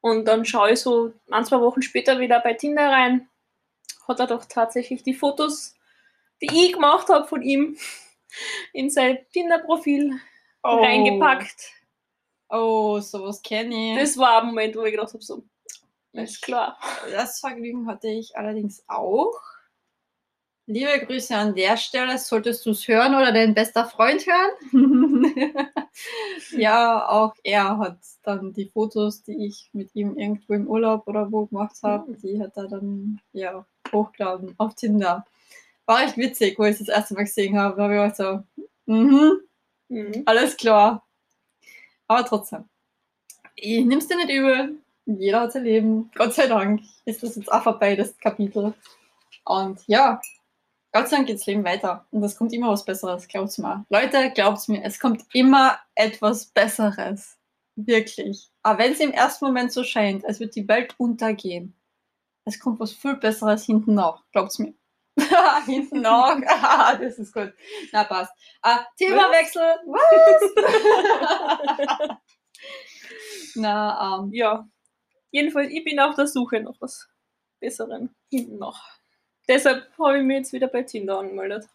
Und 0.01 0.25
dann 0.25 0.43
schaue 0.43 0.71
ich 0.71 0.79
so 0.79 1.13
ein, 1.29 1.45
zwei 1.45 1.61
Wochen 1.61 1.83
später 1.83 2.19
wieder 2.19 2.39
bei 2.39 2.55
Tinder 2.55 2.89
rein. 2.89 3.29
Hat 4.07 4.19
er 4.21 4.25
doch 4.25 4.45
tatsächlich 4.45 5.03
die 5.03 5.13
Fotos, 5.13 5.75
die 6.41 6.47
ich 6.51 6.73
gemacht 6.73 7.07
habe 7.09 7.27
von 7.27 7.43
ihm, 7.43 7.77
in 8.73 8.89
sein 8.89 9.19
Tinder-Profil 9.33 10.19
oh. 10.63 10.81
reingepackt. 10.81 11.73
Oh, 12.49 12.99
sowas 13.01 13.39
kenne 13.43 13.93
ich. 13.93 13.99
Das 13.99 14.17
war 14.17 14.41
ein 14.41 14.47
Moment, 14.47 14.75
wo 14.75 14.81
ich 14.81 14.93
gedacht 14.93 15.13
habe, 15.13 15.23
so, 15.23 15.43
ist 16.13 16.41
klar. 16.41 16.79
Das 17.11 17.39
Vergnügen 17.39 17.85
hatte 17.85 18.07
ich 18.07 18.35
allerdings 18.35 18.83
auch. 18.87 19.52
Liebe 20.65 21.05
Grüße 21.05 21.35
an 21.35 21.55
der 21.55 21.75
Stelle. 21.75 22.17
Solltest 22.17 22.65
du 22.65 22.71
es 22.71 22.87
hören 22.87 23.15
oder 23.15 23.33
dein 23.33 23.53
bester 23.53 23.85
Freund 23.85 24.25
hören? 24.25 25.33
ja, 26.51 27.07
auch 27.09 27.35
er 27.43 27.77
hat 27.77 27.97
dann 28.23 28.53
die 28.53 28.69
Fotos, 28.69 29.23
die 29.23 29.45
ich 29.45 29.69
mit 29.73 29.93
ihm 29.93 30.17
irgendwo 30.17 30.53
im 30.53 30.67
Urlaub 30.67 31.05
oder 31.07 31.29
wo 31.31 31.45
gemacht 31.47 31.75
habe, 31.83 32.11
Mhm. 32.11 32.17
die 32.21 32.39
hat 32.41 32.55
er 32.55 32.67
dann 32.69 33.19
ja, 33.33 33.65
hochgeladen 33.91 34.55
auf 34.57 34.75
Tinder. 34.75 35.25
War 35.85 36.03
echt 36.03 36.15
witzig, 36.17 36.57
wo 36.57 36.63
ich 36.63 36.79
es 36.79 36.85
das 36.85 36.95
erste 36.95 37.13
Mal 37.15 37.23
gesehen 37.25 37.57
habe. 37.57 37.75
Da 37.75 37.83
habe 37.83 37.95
ich 37.95 37.99
auch 37.99 38.15
so, 38.15 38.63
mhm, 38.85 39.41
Mhm. 39.89 40.23
alles 40.25 40.55
klar. 40.55 41.05
Aber 42.07 42.25
trotzdem. 42.25 42.63
Ich 43.55 43.83
nimm's 43.85 44.07
dir 44.07 44.15
nicht 44.15 44.29
übel. 44.29 44.77
Jeder 45.05 45.41
hat 45.41 45.51
sein 45.51 45.65
Leben. 45.65 46.09
Gott 46.15 46.33
sei 46.33 46.47
Dank 46.47 46.81
ist 47.03 47.21
das 47.21 47.35
jetzt 47.35 47.51
auch 47.51 47.63
vorbei, 47.63 47.97
das 47.97 48.17
Kapitel. 48.17 48.73
Und 49.45 49.81
ja, 49.87 50.21
Gott 50.93 51.09
sei 51.09 51.17
Dank 51.17 51.27
geht's 51.27 51.47
Leben 51.47 51.65
weiter. 51.65 52.05
Und 52.11 52.23
es 52.23 52.37
kommt 52.37 52.53
immer 52.53 52.69
was 52.69 52.85
Besseres, 52.85 53.27
glaubt's 53.27 53.57
mir. 53.57 53.83
Leute, 53.89 54.31
glaubt's 54.31 54.67
mir, 54.67 54.83
es 54.83 54.99
kommt 54.99 55.23
immer 55.33 55.79
etwas 55.95 56.45
Besseres. 56.45 57.39
Wirklich. 57.75 58.51
Aber 58.61 58.77
wenn 58.79 58.93
es 58.93 58.99
im 58.99 59.11
ersten 59.11 59.45
Moment 59.45 59.71
so 59.73 59.83
scheint, 59.83 60.23
als 60.23 60.39
würde 60.39 60.51
die 60.51 60.67
Welt 60.67 60.93
untergehen, 60.99 61.75
es 62.45 62.59
kommt 62.59 62.79
was 62.79 62.91
viel 62.91 63.15
Besseres 63.15 63.65
hinten 63.65 63.95
nach. 63.95 64.23
Glaubt's 64.31 64.59
mir. 64.59 64.75
hinten 65.65 66.01
nach. 66.01 66.37
Ah, 66.47 66.95
das 66.95 67.17
ist 67.17 67.33
gut. 67.33 67.53
Na, 67.91 68.03
passt. 68.03 68.31
Ah, 68.61 68.85
Themawechsel. 68.97 69.61
Was? 69.87 70.51
Na, 73.55 74.19
ähm. 74.19 74.31
Ja. 74.33 74.67
Jedenfalls, 75.31 75.71
ich 75.71 75.83
bin 75.83 75.99
auf 75.99 76.15
der 76.15 76.27
Suche 76.27 76.61
nach 76.61 76.75
was 76.79 77.09
Besseren 77.59 78.15
hinten 78.29 78.59
noch. 78.59 78.92
Deshalb 79.47 79.87
habe 79.97 80.19
ich 80.19 80.23
mich 80.23 80.37
jetzt 80.37 80.53
wieder 80.53 80.67
bei 80.67 80.83
Tinder 80.83 81.19
angemeldet. 81.19 81.67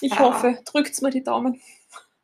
Ich 0.00 0.12
ja. 0.12 0.18
hoffe, 0.20 0.58
drückt 0.64 1.00
mir 1.02 1.10
die 1.10 1.22
Daumen. 1.22 1.60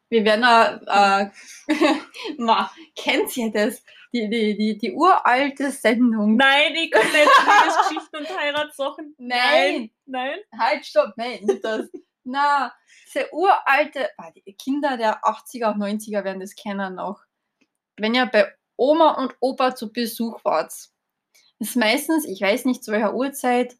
Wir 0.08 0.24
werden 0.24 0.44
äh, 0.86 1.30
Ma, 2.38 2.70
kennt 2.94 3.36
ihr 3.36 3.50
das? 3.50 3.82
Die, 4.12 4.30
die, 4.30 4.56
die, 4.56 4.78
die 4.78 4.92
uralte 4.92 5.70
Sendung. 5.70 6.36
Nein, 6.36 6.74
ich 6.76 6.90
kann 6.90 7.06
nicht 7.06 7.28
Geschichten 7.88 8.16
und 8.16 8.38
Heiratssachen. 8.38 9.14
Nein. 9.18 9.90
Nein. 10.06 10.38
Halt, 10.56 10.86
stopp, 10.86 11.12
nein, 11.16 11.40
nicht 11.42 11.64
das. 11.64 11.88
Na, 12.22 12.72
diese 13.06 13.32
uralte, 13.32 14.10
ah, 14.16 14.30
die 14.30 14.54
Kinder 14.54 14.96
der 14.96 15.22
80er 15.22 15.74
und 15.74 15.82
90er 15.82 16.24
werden 16.24 16.40
das 16.40 16.54
kennen 16.54 16.94
noch. 16.94 17.20
Wenn 17.96 18.14
ihr 18.14 18.26
bei 18.26 18.52
Oma 18.76 19.12
und 19.12 19.34
Opa 19.40 19.74
zu 19.74 19.92
Besuch 19.92 20.44
wart, 20.44 20.72
ist 21.58 21.76
meistens, 21.76 22.26
ich 22.26 22.40
weiß 22.40 22.64
nicht 22.64 22.84
zu 22.84 22.92
welcher 22.92 23.14
Uhrzeit, 23.14 23.76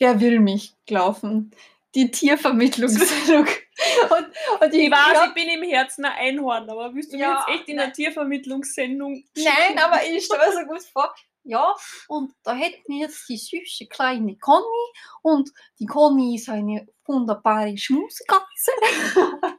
wer 0.00 0.20
will 0.20 0.40
mich 0.40 0.74
laufen. 0.88 1.52
Die 1.94 2.10
Tiervermittlungssendung. 2.10 3.46
und, 4.10 4.62
und 4.62 4.74
ich, 4.74 4.84
ich 4.84 4.90
weiß, 4.90 5.12
glaub, 5.12 5.26
ich 5.28 5.34
bin 5.34 5.48
im 5.48 5.68
Herzen 5.68 6.04
ein 6.04 6.12
Einhorn, 6.18 6.68
aber 6.68 6.94
willst 6.94 7.12
du 7.12 7.18
ja, 7.18 7.28
mir 7.28 7.34
jetzt 7.34 7.60
echt 7.60 7.68
in 7.68 7.78
einer 7.78 7.92
Tiervermittlungssendung 7.92 9.24
Nein, 9.36 9.78
aber 9.78 10.00
ich 10.04 10.24
stelle 10.24 10.46
mir 10.46 10.52
so 10.52 10.64
gut 10.66 10.82
vor, 10.82 11.14
ja, 11.42 11.74
und 12.08 12.32
da 12.42 12.54
hätten 12.54 12.82
wir 12.86 13.06
jetzt 13.06 13.28
die 13.28 13.38
süße 13.38 13.86
kleine 13.86 14.36
Conny 14.36 14.92
und 15.22 15.50
die 15.78 15.86
Conny 15.86 16.36
ist 16.36 16.48
eine 16.48 16.86
wunderbare 17.06 17.76
Schmusekatze. 17.76 18.72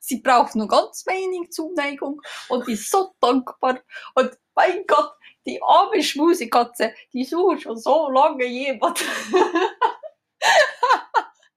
Sie 0.00 0.20
braucht 0.20 0.56
nur 0.56 0.68
ganz 0.68 1.04
wenig 1.06 1.50
Zuneigung 1.50 2.20
und 2.48 2.66
ist 2.66 2.90
so 2.90 3.14
dankbar. 3.20 3.78
Und 4.14 4.36
mein 4.54 4.84
Gott, 4.86 5.12
die 5.48 5.62
arme 5.62 6.02
Schmusekatze, 6.02 6.94
die 7.12 7.24
sucht 7.24 7.62
schon 7.62 7.76
so 7.78 8.10
lange 8.10 8.44
jemand. 8.44 9.02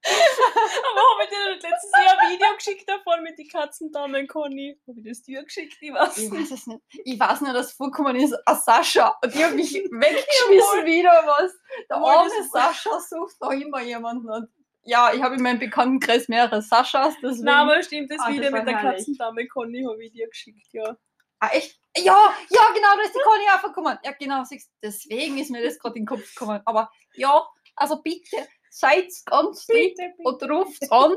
Aber 0.04 1.00
habe 1.00 1.22
ich 1.24 1.28
dir 1.28 1.68
letztes 1.68 1.92
Jahr 1.92 2.18
ein 2.18 2.32
Video 2.32 2.54
geschickt 2.56 2.88
davon 2.88 3.22
mit 3.22 3.38
den 3.38 3.48
Katzendamen, 3.48 4.26
Conny? 4.26 4.80
Habe 4.88 4.98
ich 4.98 5.06
das 5.06 5.22
dir 5.22 5.44
geschickt? 5.44 5.76
Ich 5.80 5.92
weiß, 5.92 6.18
ich 6.18 6.30
weiß 6.30 6.50
es 6.50 6.66
nicht. 6.66 6.80
Ich 7.04 7.20
weiß 7.20 7.42
nur, 7.42 7.52
dass 7.52 7.72
vorkommen 7.72 8.16
ist 8.16 8.34
a 8.46 8.54
Sascha 8.56 9.16
und 9.22 9.34
die 9.34 9.44
hat 9.44 9.54
mich 9.54 9.74
weggeschmissen 9.74 10.86
wieder 10.86 11.22
was. 11.26 11.52
Der 11.88 11.98
arme 11.98 12.30
Sascha 12.50 12.98
sucht 13.00 13.40
noch 13.40 13.52
immer 13.52 13.82
jemanden 13.82 14.28
und 14.28 14.48
ja, 14.84 15.12
ich 15.14 15.22
habe 15.22 15.36
in 15.36 15.42
meinem 15.42 15.60
Bekanntenkreis 15.60 16.26
mehrere 16.26 16.60
Saschas. 16.60 17.14
Deswegen... 17.22 17.44
Nein, 17.44 17.54
aber 17.54 17.80
stimmt, 17.84 18.10
das 18.10 18.18
ah, 18.20 18.30
Video 18.30 18.50
das 18.50 18.52
mit 18.52 18.66
der 18.66 18.78
herrlich. 18.78 18.98
Katzendame 18.98 19.46
Conny 19.46 19.84
habe 19.88 20.02
ich 20.04 20.10
dir 20.10 20.28
geschickt, 20.28 20.66
ja. 20.72 20.96
Ah, 21.38 21.50
echt? 21.52 21.81
Ja, 21.96 22.34
ja, 22.48 22.60
genau, 22.74 22.96
da 22.96 23.02
ist 23.02 23.14
die 23.14 23.20
Conny 23.22 23.44
auch 23.54 23.62
gekommen. 23.62 23.98
Ja, 24.02 24.12
genau, 24.18 24.42
deswegen 24.82 25.38
ist 25.38 25.50
mir 25.50 25.62
das 25.62 25.78
gerade 25.78 25.96
in 25.96 26.02
den 26.02 26.06
Kopf 26.06 26.34
gekommen. 26.34 26.62
Aber 26.64 26.90
ja, 27.14 27.46
also 27.76 28.00
bitte, 28.02 28.48
seid 28.70 29.10
ganz 29.26 29.68
lieb 29.68 29.96
und 30.18 30.42
ruft 30.44 30.90
an. 30.90 31.16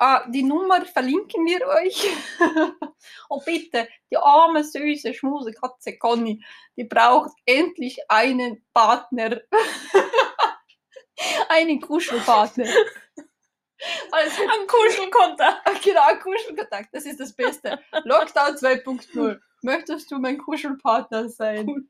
Uh, 0.00 0.30
die 0.30 0.44
Nummer 0.44 0.86
verlinken 0.86 1.44
wir 1.44 1.66
euch. 1.66 2.08
und 3.28 3.44
bitte, 3.44 3.88
die 4.10 4.16
arme, 4.16 4.62
süße, 4.62 5.12
schmuse 5.12 5.52
Katze 5.52 5.98
Conny, 5.98 6.40
die 6.76 6.84
braucht 6.84 7.32
endlich 7.44 7.98
einen 8.08 8.64
Partner. 8.72 9.40
einen 11.48 11.80
Kuschelpartner. 11.80 12.68
Also, 14.10 14.42
ein 14.42 14.66
Kuschelkontakt. 14.66 15.68
Genau, 15.84 16.02
ein 16.06 16.20
Kuschelkontakt. 16.20 16.88
Das 16.92 17.04
ist 17.06 17.20
das 17.20 17.32
Beste. 17.32 17.78
Lockdown 18.04 18.56
2.0. 18.56 19.38
Möchtest 19.62 20.10
du 20.10 20.18
mein 20.18 20.38
Kuschelpartner 20.38 21.28
sein? 21.28 21.88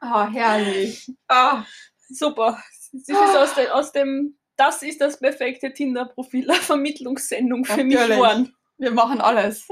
Ah, 0.00 0.26
oh, 0.28 0.32
herrlich. 0.32 1.10
Ah, 1.26 1.64
super. 2.08 2.62
Das 2.92 3.08
ist 3.08 3.36
aus, 3.36 3.54
de, 3.54 3.68
aus 3.68 3.92
dem, 3.92 4.38
das 4.56 4.82
ist 4.82 5.00
das 5.00 5.18
perfekte 5.18 5.72
Tinder-Profil, 5.72 6.52
Vermittlungssendung 6.52 7.64
für 7.64 7.72
Natürlich. 7.78 7.98
mich 7.98 8.08
geworden. 8.08 8.56
Wir 8.78 8.92
machen 8.92 9.20
alles. 9.20 9.66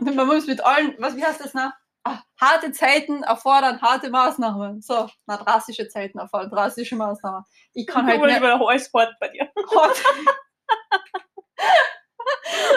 Man 0.00 0.26
muss 0.26 0.46
mit 0.46 0.64
allen, 0.64 0.94
was, 0.98 1.14
wie 1.16 1.24
heißt 1.24 1.40
das 1.40 1.52
noch? 1.52 1.72
Ach, 2.02 2.22
harte 2.40 2.72
Zeiten 2.72 3.22
erfordern 3.22 3.80
harte 3.82 4.08
Maßnahmen. 4.10 4.80
So, 4.80 5.08
na, 5.26 5.36
drastische 5.36 5.86
Zeiten 5.88 6.18
erfordern 6.18 6.50
drastische 6.50 6.96
Maßnahmen. 6.96 7.44
Ich 7.74 7.86
kann 7.86 8.06
halt 8.06 8.20
nicht. 8.20 8.38
Über 8.38 8.58
hart 8.58 9.16
bei 9.20 9.28
dir. 9.28 9.50
Hart. 9.74 9.98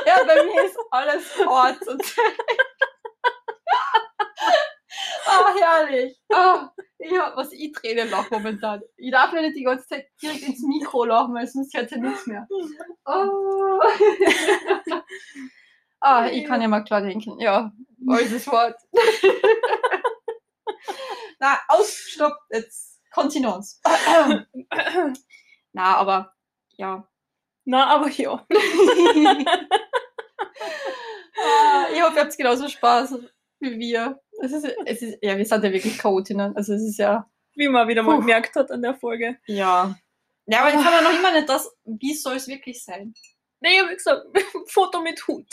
ja, 0.05 0.17
bei 0.25 0.43
mir 0.43 0.63
ist 0.65 0.77
alles 0.91 1.23
hart. 1.45 1.77
Ah, 5.25 5.53
herrlich. 5.59 6.19
Ah, 6.31 6.69
ja, 6.99 7.31
was 7.35 7.51
ich 7.53 7.71
Tränen 7.71 8.09
lache 8.09 8.27
momentan. 8.31 8.81
Ich 8.97 9.11
darf 9.11 9.33
ja 9.33 9.41
nicht 9.41 9.55
die 9.55 9.63
ganze 9.63 9.87
Zeit 9.87 10.07
direkt 10.21 10.43
ins 10.43 10.61
Mikro 10.61 11.05
lachen, 11.05 11.33
weil 11.33 11.47
sonst 11.47 11.73
hört 11.73 11.91
ja 11.91 11.97
nichts 11.97 12.27
mehr. 12.27 12.47
Oh. 13.05 13.79
ah, 16.01 16.27
ich 16.27 16.45
kann 16.45 16.61
ja 16.61 16.67
mal 16.67 16.83
klar 16.83 17.01
denken. 17.01 17.39
Ja, 17.39 17.71
alles 18.07 18.47
Wort. 18.47 18.79
Na, 21.39 21.59
aus, 21.67 21.95
stopp, 21.95 22.37
jetzt 22.49 23.01
Kontinenz. 23.11 23.81
Na, 25.73 25.97
aber 25.97 26.33
ja. 26.77 27.07
Na, 27.65 27.87
aber 27.87 28.09
ja. 28.09 28.33
ah, 31.35 31.85
ich 31.93 32.01
hoffe, 32.01 32.15
ihr 32.15 32.21
habt 32.21 32.37
genauso 32.37 32.67
Spaß 32.67 33.19
wie 33.59 33.79
wir. 33.79 34.19
Es 34.41 34.51
ist, 34.51 34.65
es 34.85 35.01
ist, 35.01 35.17
ja, 35.21 35.37
wir 35.37 35.45
sind 35.45 35.63
ja 35.63 35.71
wirklich 35.71 35.97
Chaotinnen. 35.97 36.55
Also 36.55 36.73
es 36.73 36.83
ist 36.83 36.97
ja. 36.97 37.29
Wie 37.55 37.67
man 37.67 37.87
wieder 37.87 38.03
mal 38.03 38.19
gemerkt 38.19 38.55
hat 38.55 38.71
an 38.71 38.81
der 38.81 38.95
Folge. 38.95 39.37
Ja. 39.45 39.95
Ja, 40.45 40.61
aber 40.61 40.73
jetzt 40.73 40.83
haben 40.83 40.93
wir 40.93 41.09
noch 41.09 41.17
immer 41.17 41.31
nicht 41.31 41.47
das, 41.47 41.71
wie 41.85 42.13
soll 42.13 42.35
es 42.35 42.47
wirklich 42.47 42.83
sein? 42.83 43.13
Nee, 43.61 43.75
ich 43.75 43.81
habe 43.81 43.95
gesagt, 43.95 44.25
Foto 44.67 45.01
mit 45.01 45.25
Hund. 45.27 45.47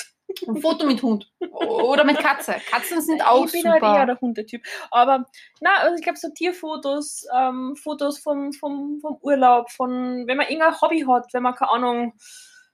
Ein 0.47 0.61
Foto 0.61 0.87
mit 0.87 1.03
Hund. 1.03 1.31
Oder 1.51 2.05
mit 2.05 2.18
Katze. 2.18 2.57
Katzen 2.70 3.01
sind 3.01 3.24
auch 3.24 3.47
Ich 3.47 3.53
bin 3.53 3.62
super. 3.62 3.81
halt 3.81 3.99
eher 3.99 4.07
der 4.07 4.20
Hundetyp. 4.20 4.62
Aber, 4.91 5.26
na, 5.61 5.76
also 5.81 5.97
ich 5.97 6.03
glaube, 6.03 6.18
so 6.18 6.28
Tierfotos, 6.31 7.26
ähm, 7.37 7.76
Fotos 7.76 8.18
vom, 8.18 8.53
vom, 8.53 9.01
vom 9.01 9.16
Urlaub, 9.20 9.70
von, 9.70 10.26
wenn 10.26 10.37
man 10.37 10.47
irgendein 10.47 10.81
Hobby 10.81 11.05
hat, 11.09 11.26
wenn 11.33 11.43
man, 11.43 11.55
keine 11.55 11.70
Ahnung, 11.70 12.14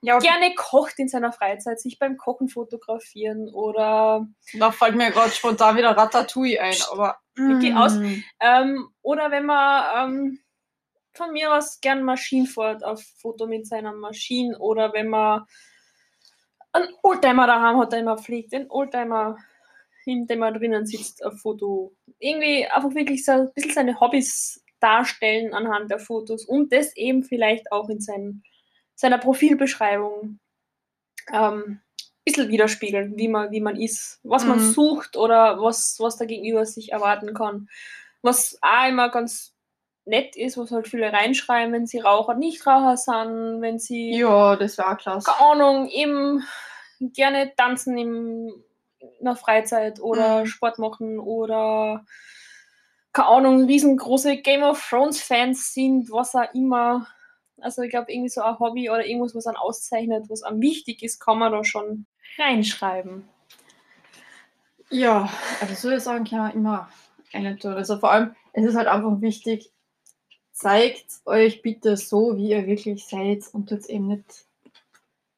ja, 0.01 0.19
gerne 0.19 0.53
kocht 0.55 0.99
in 0.99 1.07
seiner 1.07 1.31
Freizeit, 1.31 1.79
sich 1.79 1.97
beim 1.97 2.17
Kochen 2.17 2.49
fotografieren 2.49 3.49
oder. 3.49 4.27
Da 4.53 4.71
fällt 4.71 4.95
mir 4.95 5.11
gerade 5.11 5.31
spontan 5.31 5.75
wieder 5.75 5.97
Ratatouille 5.97 6.61
ein, 6.61 6.77
aber. 6.91 7.17
Geh 7.35 7.73
aus. 7.73 7.95
Mm. 7.95 8.23
Ähm, 8.39 8.89
oder 9.01 9.31
wenn 9.31 9.45
man 9.45 10.09
ähm, 10.09 10.39
von 11.13 11.33
mir 11.33 11.53
aus 11.53 11.81
gern 11.81 12.03
Maschinen 12.03 12.47
fährt 12.47 12.83
auf 12.83 13.03
Foto 13.19 13.47
mit 13.47 13.67
seiner 13.67 13.93
Maschine 13.93 14.57
oder 14.59 14.93
wenn 14.93 15.09
man 15.09 15.45
einen 16.77 16.93
Oldtimer 17.03 17.47
daheim 17.47 17.77
hat, 17.77 17.93
den 17.93 18.05
man 18.05 18.17
pflegt, 18.17 18.53
den 18.53 18.69
Oldtimer, 18.69 19.37
in 20.05 20.25
dem 20.27 20.39
man 20.39 20.53
drinnen 20.53 20.85
sitzt, 20.85 21.23
auf 21.25 21.39
Foto. 21.39 21.93
Irgendwie 22.19 22.65
einfach 22.65 22.93
wirklich 22.95 23.25
so 23.25 23.33
ein 23.33 23.51
bisschen 23.53 23.73
seine 23.73 23.99
Hobbys 23.99 24.63
darstellen 24.79 25.53
anhand 25.53 25.91
der 25.91 25.99
Fotos 25.99 26.45
und 26.45 26.71
das 26.71 26.95
eben 26.95 27.23
vielleicht 27.23 27.71
auch 27.71 27.89
in 27.89 27.99
seinen 27.99 28.43
seiner 28.97 29.19
Profilbeschreibung 29.19 30.39
ähm, 31.31 31.79
ein 31.79 31.81
bisschen 32.25 32.49
widerspiegeln, 32.49 33.15
wie 33.15 33.27
man, 33.27 33.51
wie 33.51 33.61
man 33.61 33.79
ist, 33.79 34.19
was 34.23 34.43
mhm. 34.43 34.49
man 34.49 34.59
sucht 34.59 35.15
oder 35.15 35.61
was, 35.61 35.97
was 35.99 36.17
der 36.17 36.27
Gegenüber 36.27 36.65
sich 36.65 36.91
erwarten 36.91 37.33
kann. 37.33 37.69
Was 38.21 38.57
auch 38.61 38.89
immer 38.89 39.09
ganz 39.09 39.53
nett 40.07 40.35
ist, 40.35 40.57
was 40.57 40.71
halt 40.71 40.87
viele 40.87 41.11
reinschreiben, 41.11 41.73
wenn 41.73 41.85
sie 41.85 41.99
Raucher, 41.99 42.33
Nichtraucher 42.33 42.97
sind, 42.97 43.61
wenn 43.61 43.79
sie. 43.79 44.17
Ja, 44.17 44.55
das 44.55 44.77
war 44.77 44.97
klasse. 44.97 45.29
Keine 45.29 45.51
Ahnung, 45.51 45.89
eben 45.89 46.43
gerne 46.99 47.53
tanzen 47.55 47.97
im, 47.97 48.63
in 48.99 49.25
der 49.25 49.35
Freizeit 49.35 49.99
oder 49.99 50.41
mhm. 50.41 50.45
Sport 50.47 50.79
machen 50.79 51.19
oder 51.19 52.05
keine 53.13 53.29
Ahnung, 53.29 53.65
riesengroße 53.65 54.37
Game 54.37 54.63
of 54.63 54.85
Thrones 54.87 55.21
Fans 55.21 55.73
sind, 55.73 56.11
was 56.11 56.35
auch 56.35 56.53
immer. 56.53 57.07
Also 57.59 57.81
ich 57.81 57.89
glaube, 57.89 58.11
irgendwie 58.11 58.29
so 58.29 58.41
ein 58.41 58.59
Hobby 58.59 58.89
oder 58.89 59.05
irgendwas, 59.05 59.33
was 59.33 59.47
einen 59.47 59.57
auszeichnet, 59.57 60.29
was 60.29 60.43
einem 60.43 60.61
wichtig 60.61 61.01
ist, 61.01 61.19
kann 61.19 61.39
man 61.39 61.51
da 61.51 61.63
schon 61.63 62.05
reinschreiben. 62.37 63.27
Ja, 64.89 65.29
also 65.59 65.73
so 65.73 65.97
sagen 65.97 66.25
kann 66.25 66.39
man 66.39 66.51
immer 66.53 66.89
Tour. 67.59 67.75
Also 67.75 67.97
vor 67.97 68.11
allem, 68.11 68.35
es 68.53 68.65
ist 68.65 68.75
halt 68.75 68.87
einfach 68.87 69.19
wichtig, 69.21 69.71
zeigt 70.57 71.21
euch 71.25 71.61
bitte 71.61 71.97
so, 71.97 72.35
wie 72.35 72.49
ihr 72.49 72.65
wirklich 72.65 73.05
seid 73.05 73.43
und 73.53 73.69
tut 73.69 73.85
eben 73.85 74.07
nicht 74.07 74.45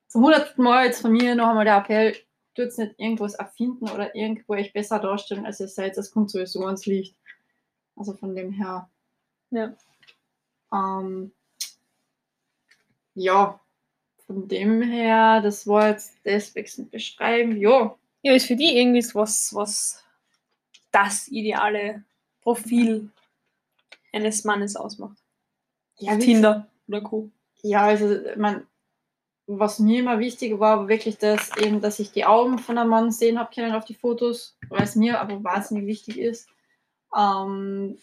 zum 0.08 0.24
hundertsten 0.24 0.64
Mal 0.64 0.86
jetzt 0.86 1.02
von 1.02 1.12
mir 1.12 1.36
noch 1.36 1.50
einmal 1.50 1.66
der 1.66 1.78
Appell, 1.78 2.16
tut 2.56 2.78
nicht 2.78 2.96
irgendwas 2.98 3.36
erfinden 3.36 3.90
oder 3.90 4.16
irgendwo 4.16 4.54
euch 4.54 4.72
besser 4.72 4.98
darstellen, 4.98 5.46
als 5.46 5.60
ihr 5.60 5.68
seid. 5.68 5.98
Das 5.98 6.12
kommt 6.12 6.32
sowieso 6.32 6.66
ans 6.66 6.86
Licht. 6.86 7.16
Also 7.98 8.14
von 8.14 8.34
dem 8.34 8.54
her. 8.54 8.90
Ja. 9.52 9.76
Ähm, 10.72 11.34
ja, 13.14 13.60
von 14.26 14.48
dem 14.48 14.82
her, 14.82 15.42
das 15.42 15.68
war 15.68 15.90
jetzt 15.90 16.16
das 16.24 16.56
wechselnd 16.56 16.92
beschreiben. 16.92 17.58
Ja. 17.58 17.98
Ja, 18.22 18.34
ist 18.34 18.48
für 18.48 18.56
die 18.56 18.78
irgendwie 18.78 19.04
was, 19.14 19.54
was 19.54 20.02
das 20.92 21.28
ideale 21.28 22.06
Profil 22.42 23.12
eines 24.14 24.44
Mannes 24.44 24.76
ausmacht. 24.76 25.18
Ja, 25.98 26.18
Tinder 26.18 26.68
oder 26.88 27.02
Co. 27.02 27.30
Ja, 27.62 27.84
also 27.84 28.20
man, 28.38 28.66
was 29.48 29.80
mir 29.80 30.00
immer 30.00 30.20
wichtig 30.20 30.60
war, 30.60 30.80
war 30.80 30.88
wirklich 30.88 31.18
das 31.18 31.56
eben, 31.58 31.82
dass 31.82 32.00
ich 32.00 32.12
die 32.12 32.26
Augen 32.26 32.58
von 32.60 32.78
einem 32.78 32.90
Mann 32.90 33.12
sehen 33.12 33.38
habe 33.40 33.54
können 33.54 33.74
auf 33.76 33.86
die 33.86 33.96
Fotos, 33.96 34.58
weil 34.70 34.84
es 34.84 34.96
mir 34.96 35.20
aber 35.20 35.44
wahnsinnig 35.44 35.86
wichtig 35.86 36.20
ist. 36.20 36.48
Ähm, 37.16 37.98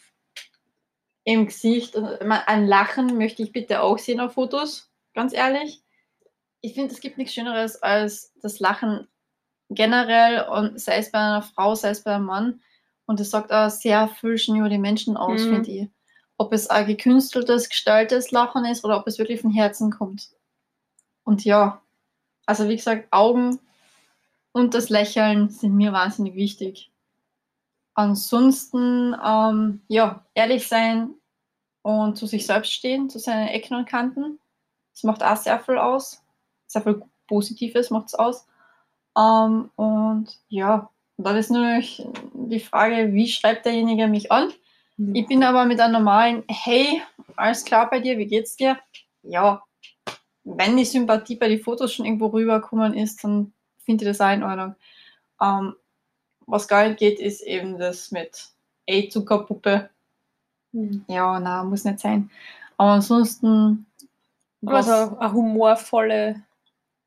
Im 1.25 1.47
Gesicht, 1.47 1.97
also, 1.97 2.19
ein 2.21 2.67
Lachen 2.67 3.17
möchte 3.19 3.43
ich 3.43 3.53
bitte 3.53 3.81
auch 3.83 3.99
sehen 3.99 4.21
auf 4.21 4.35
Fotos, 4.35 4.91
ganz 5.15 5.33
ehrlich. 5.33 5.83
Ich 6.61 6.75
finde, 6.75 6.93
es 6.93 7.01
gibt 7.01 7.17
nichts 7.17 7.35
Schöneres 7.35 7.83
als 7.83 8.33
das 8.43 8.61
Lachen 8.61 9.09
generell 9.71 10.47
und 10.49 10.81
sei 10.81 10.99
es 10.99 11.11
bei 11.11 11.19
einer 11.19 11.43
Frau, 11.43 11.75
sei 11.75 11.91
es 11.91 12.03
bei 12.03 12.15
einem 12.15 12.27
Mann. 12.27 12.61
Und 13.07 13.21
das 13.21 13.31
sagt 13.31 13.53
auch 13.53 13.71
sehr 13.71 14.09
viel 14.09 14.37
schon 14.37 14.57
über 14.57 14.69
die 14.69 14.79
Menschen 14.79 15.17
aus, 15.17 15.45
Mhm. 15.45 15.49
finde 15.55 15.71
ich. 15.71 15.89
Ob 16.39 16.53
es 16.53 16.69
ein 16.69 16.87
gekünsteltes, 16.87 17.69
gestaltetes 17.69 18.31
Lachen 18.31 18.65
ist 18.65 18.85
oder 18.85 18.99
ob 18.99 19.07
es 19.07 19.19
wirklich 19.19 19.41
von 19.41 19.51
Herzen 19.51 19.91
kommt. 19.91 20.31
Und 21.25 21.45
ja, 21.45 21.83
also 22.47 22.69
wie 22.69 22.77
gesagt, 22.77 23.09
Augen 23.11 23.59
und 24.53 24.75
das 24.75 24.89
Lächeln 24.89 25.51
sind 25.51 25.75
mir 25.75 25.93
wahnsinnig 25.93 26.35
wichtig. 26.35 26.91
Ansonsten, 27.95 29.17
ähm, 29.25 29.83
ja, 29.89 30.25
ehrlich 30.35 30.69
sein 30.69 31.15
und 31.83 32.17
zu 32.17 32.27
sich 32.27 32.47
selbst 32.47 32.73
stehen, 32.73 33.09
zu 33.09 33.19
seinen 33.19 33.49
Ecken 33.49 33.77
und 33.77 33.89
Kanten. 33.89 34.39
Das 34.93 35.03
macht 35.03 35.23
auch 35.23 35.37
sehr 35.37 35.61
viel 35.61 35.79
aus. 35.79 36.23
Sehr 36.67 36.83
viel 36.83 37.03
Positives 37.27 37.91
macht 37.91 38.09
es 38.09 38.15
aus. 38.15 38.47
Ähm, 39.17 39.71
und 39.77 40.39
ja, 40.49 40.91
dann 41.17 41.37
ist 41.37 41.51
nur 41.51 41.63
noch 41.63 41.85
die 42.49 42.61
Frage, 42.61 43.13
wie 43.13 43.29
schreibt 43.29 43.67
derjenige 43.67 44.09
mich 44.09 44.31
an? 44.31 44.53
Ich 44.99 45.27
bin 45.27 45.43
aber 45.45 45.65
mit 45.67 45.79
einem 45.81 45.93
normalen 45.95 46.45
Hey, 46.49 47.03
alles 47.37 47.65
klar 47.65 47.91
bei 47.91 48.01
dir, 48.01 48.17
wie 48.19 48.27
geht's 48.27 48.57
dir? 48.57 48.79
Ja, 49.23 49.63
wenn 50.45 50.77
die 50.77 50.85
Sympathie 50.85 51.37
bei 51.37 51.49
den 51.49 51.61
Fotos 51.61 51.93
schon 51.93 52.07
irgendwo 52.07 52.27
rübergekommen 52.29 52.95
ist, 52.95 53.23
dann 53.25 53.53
finde 53.85 54.05
ich 54.05 54.11
das 54.11 54.21
auch 54.21 54.33
in 54.33 54.43
Ordnung. 54.43 54.75
Ähm, 55.41 55.75
was 56.47 56.69
gar 56.69 56.87
nicht 56.87 56.99
geht, 56.99 57.19
ist 57.21 57.43
eben 57.43 57.79
das 57.79 58.11
mit 58.11 58.49
Ey, 58.87 59.09
Zuckerpuppe. 59.09 59.91
Mhm. 60.73 61.05
Ja, 61.09 61.41
na, 61.41 61.65
muss 61.65 61.85
nicht 61.85 61.99
sein. 61.99 62.31
Aber 62.77 62.93
ansonsten, 62.93 63.87
was, 64.61 64.89
Also 64.89 65.19
eine 65.19 65.33
humorvolle 65.33 66.43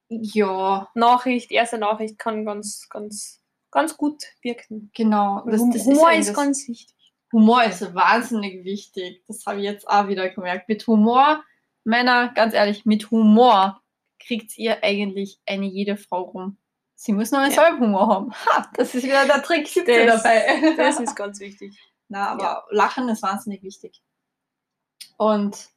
ja, 0.10 0.90
Nachricht, 0.94 1.52
erste 1.52 1.78
Nachricht 1.78 2.18
kann 2.20 2.44
ganz, 2.46 2.88
ganz, 2.90 3.42
ganz 3.72 3.96
gut 3.96 4.24
wirken. 4.42 4.92
genau. 4.94 5.44
Das, 5.46 5.62
das 5.72 5.86
Humor 5.86 6.12
ist 6.12 6.30
das- 6.30 6.36
ganz 6.36 6.68
wichtig. 6.68 6.96
Humor 7.32 7.64
ist 7.64 7.94
wahnsinnig 7.94 8.64
wichtig. 8.64 9.24
Das 9.28 9.46
habe 9.46 9.60
ich 9.60 9.66
jetzt 9.66 9.88
auch 9.88 10.08
wieder 10.08 10.30
gemerkt. 10.30 10.68
Mit 10.70 10.86
Humor, 10.88 11.44
Männer, 11.84 12.30
ganz 12.30 12.54
ehrlich, 12.54 12.86
mit 12.86 13.12
Humor 13.12 13.82
kriegt 14.20 14.58
ihr 14.58 14.84
eigentlich 14.84 15.40
eine 15.46 15.66
jede 15.66 15.96
Frau 15.98 16.22
rum. 16.24 16.58
Sie 16.96 17.14
muss 17.14 17.32
nur 17.32 17.42
einen 17.42 17.54
Ja. 17.54 17.62
selben 17.64 17.80
Humor 17.82 18.08
haben. 18.08 18.32
Ha, 18.48 18.70
das 18.74 18.94
ist 18.96 19.04
wieder 19.04 19.26
der 19.26 19.42
Trick 19.44 19.68
17 19.68 20.08
Das- 20.08 20.24
dabei. 20.24 20.74
Das 20.78 21.00
ist 21.00 21.16
ganz 21.16 21.40
wichtig. 21.40 21.78
Na, 22.10 22.30
aber 22.32 22.44
Ja. 22.44 22.64
Lachen 22.72 23.08
ist 23.10 23.22
wahnsinnig 23.24 23.64
wichtig. 23.64 24.02
Und 25.18 25.70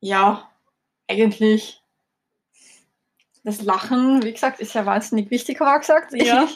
ja, 0.00 0.50
eigentlich 1.08 1.82
das 3.44 3.62
Lachen, 3.62 4.22
wie 4.24 4.32
gesagt, 4.32 4.58
ist 4.60 4.74
ja 4.74 4.84
wahnsinnig 4.86 5.30
wichtig, 5.30 5.60
habe 5.60 5.76
ich 5.76 5.80
gesagt. 5.86 6.12
Ja. 6.14 6.48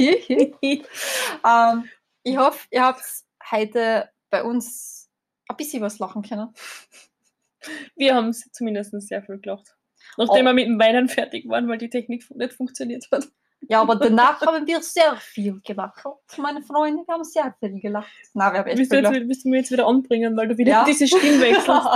ähm, 1.44 1.88
ich 2.24 2.36
hoffe, 2.36 2.66
ihr 2.70 2.84
habt 2.84 3.02
heute 3.50 4.08
bei 4.30 4.42
uns 4.44 5.08
ein 5.48 5.56
bisschen 5.56 5.82
was 5.82 5.98
lachen 5.98 6.22
können. 6.22 6.48
Wir 7.96 8.14
haben 8.14 8.32
zumindest 8.32 8.92
sehr 9.02 9.22
viel 9.22 9.38
gelacht. 9.38 9.76
Nachdem 10.16 10.46
Oh. 10.46 10.48
wir 10.48 10.52
mit 10.54 10.66
dem 10.66 10.78
Weinen 10.80 11.08
fertig 11.08 11.46
waren, 11.48 11.68
weil 11.68 11.76
die 11.78 11.90
Technik 11.90 12.24
nicht 12.34 12.54
funktioniert 12.54 13.06
hat. 13.12 13.28
Ja, 13.68 13.82
aber 13.82 13.96
danach 13.96 14.40
haben 14.46 14.66
wir 14.66 14.80
sehr 14.82 15.14
viel 15.16 15.60
gelacht. 15.62 16.02
Meine 16.38 16.62
Freunde 16.62 17.04
haben 17.06 17.22
sehr 17.22 17.54
viel 17.60 17.78
gelacht. 17.80 18.10
Na, 18.32 18.50
wir 18.50 18.60
haben 18.60 18.66
echt 18.68 18.78
Willst 18.78 18.90
viel 18.92 19.00
gelacht. 19.00 19.14
wieder- 19.14 19.28
willst 19.28 19.44
du 19.44 19.50
mir 19.50 19.58
jetzt 19.58 19.70
wieder 19.70 19.86
anbringen, 19.86 20.34
weil 20.38 20.48
du 20.48 20.56
wieder 20.56 20.70
Ja. 20.70 20.84
diese 20.86 21.06
Stimme 21.06 21.22
wechselst? 21.42 21.86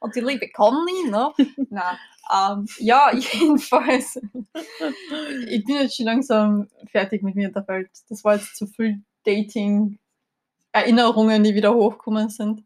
Und 0.00 0.16
die 0.16 0.20
liebe 0.20 0.48
Conny, 0.48 1.10
ne? 1.10 1.30
Na, 1.68 1.98
ähm, 2.32 2.66
ja, 2.78 3.12
jedenfalls. 3.14 4.18
ich 5.48 5.64
bin 5.64 5.76
jetzt 5.76 5.96
schon 5.96 6.06
langsam 6.06 6.68
fertig 6.90 7.22
mit 7.22 7.34
mir 7.34 7.48
in 7.48 7.52
der 7.52 7.68
Welt. 7.68 7.90
Das 8.08 8.24
war 8.24 8.36
jetzt 8.36 8.56
zu 8.56 8.66
viel 8.66 9.02
Dating-Erinnerungen, 10.72 11.42
die 11.44 11.54
wieder 11.54 11.74
hochgekommen 11.74 12.28
sind. 12.28 12.64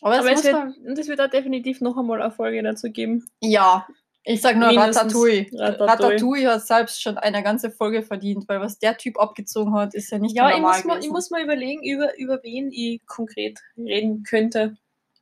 Aber, 0.00 0.16
das 0.16 0.26
Aber 0.26 0.32
es 0.32 0.44
wird, 0.44 0.52
man, 0.54 0.96
es 0.98 1.08
wird 1.08 1.20
auch 1.20 1.30
definitiv 1.30 1.80
noch 1.80 1.96
einmal 1.96 2.20
eine 2.20 2.32
Folge 2.32 2.62
dazu 2.62 2.90
geben. 2.90 3.24
ja, 3.40 3.86
ich 4.24 4.40
sag 4.40 4.56
nur 4.56 4.68
Mindestens 4.68 4.96
Ratatouille. 5.14 5.46
Ratatouille. 5.52 5.90
Ratatouille 5.90 6.48
hat 6.52 6.64
selbst 6.64 7.02
schon 7.02 7.18
eine 7.18 7.42
ganze 7.42 7.72
Folge 7.72 8.02
verdient, 8.02 8.48
weil 8.48 8.60
was 8.60 8.78
der 8.78 8.96
Typ 8.96 9.18
abgezogen 9.18 9.74
hat, 9.74 9.94
ist 9.94 10.12
ja 10.12 10.18
nicht 10.18 10.36
Ja, 10.36 10.48
ich 10.50 10.58
normal 10.58 10.76
muss, 10.76 10.84
mal, 10.84 10.98
ich 11.00 11.10
muss 11.10 11.30
mal 11.30 11.42
überlegen, 11.42 11.82
über, 11.82 12.16
über 12.18 12.40
wen 12.44 12.70
ich 12.70 13.04
konkret 13.06 13.58
reden 13.76 14.22
könnte. 14.22 14.76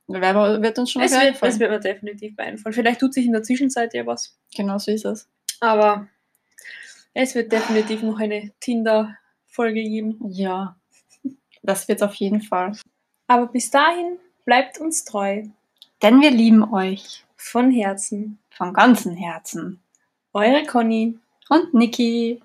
Wer 0.07 0.61
wird 0.61 0.77
uns 0.77 0.91
schon 0.91 1.01
Es 1.01 1.11
wird, 1.13 1.23
einfallen. 1.23 1.51
es 1.51 1.59
wird 1.59 1.71
mir 1.71 1.79
definitiv 1.79 2.37
einfallen. 2.37 2.73
Vielleicht 2.73 2.99
tut 2.99 3.13
sich 3.15 3.25
in 3.25 3.31
der 3.31 3.41
Zwischenzeit 3.41 3.91
ja 3.95 4.05
was. 4.05 4.37
Genau 4.55 4.77
so 4.77 4.91
ist 4.91 5.05
es. 5.05 5.27
Aber 5.61 6.07
es 7.15 7.33
wird 7.33 7.51
definitiv 7.51 8.03
noch 8.03 8.19
eine 8.19 8.51
Tinder-Folge 8.59 9.81
geben. 9.81 10.19
Ja, 10.29 10.75
das 11.61 11.87
wird 11.87 12.03
auf 12.03 12.15
jeden 12.15 12.41
Fall. 12.41 12.77
Aber 13.27 13.47
bis 13.47 13.69
dahin 13.71 14.17
bleibt 14.45 14.79
uns 14.79 15.05
treu. 15.05 15.43
Denn 16.01 16.21
wir 16.21 16.31
lieben 16.31 16.73
euch 16.73 17.25
Von 17.37 17.71
Herzen. 17.71 18.39
von 18.49 18.73
ganzem 18.73 19.15
Herzen. 19.15 19.79
Eure 20.33 20.63
Conny. 20.65 21.17
Und 21.49 21.73
Niki. 21.73 22.41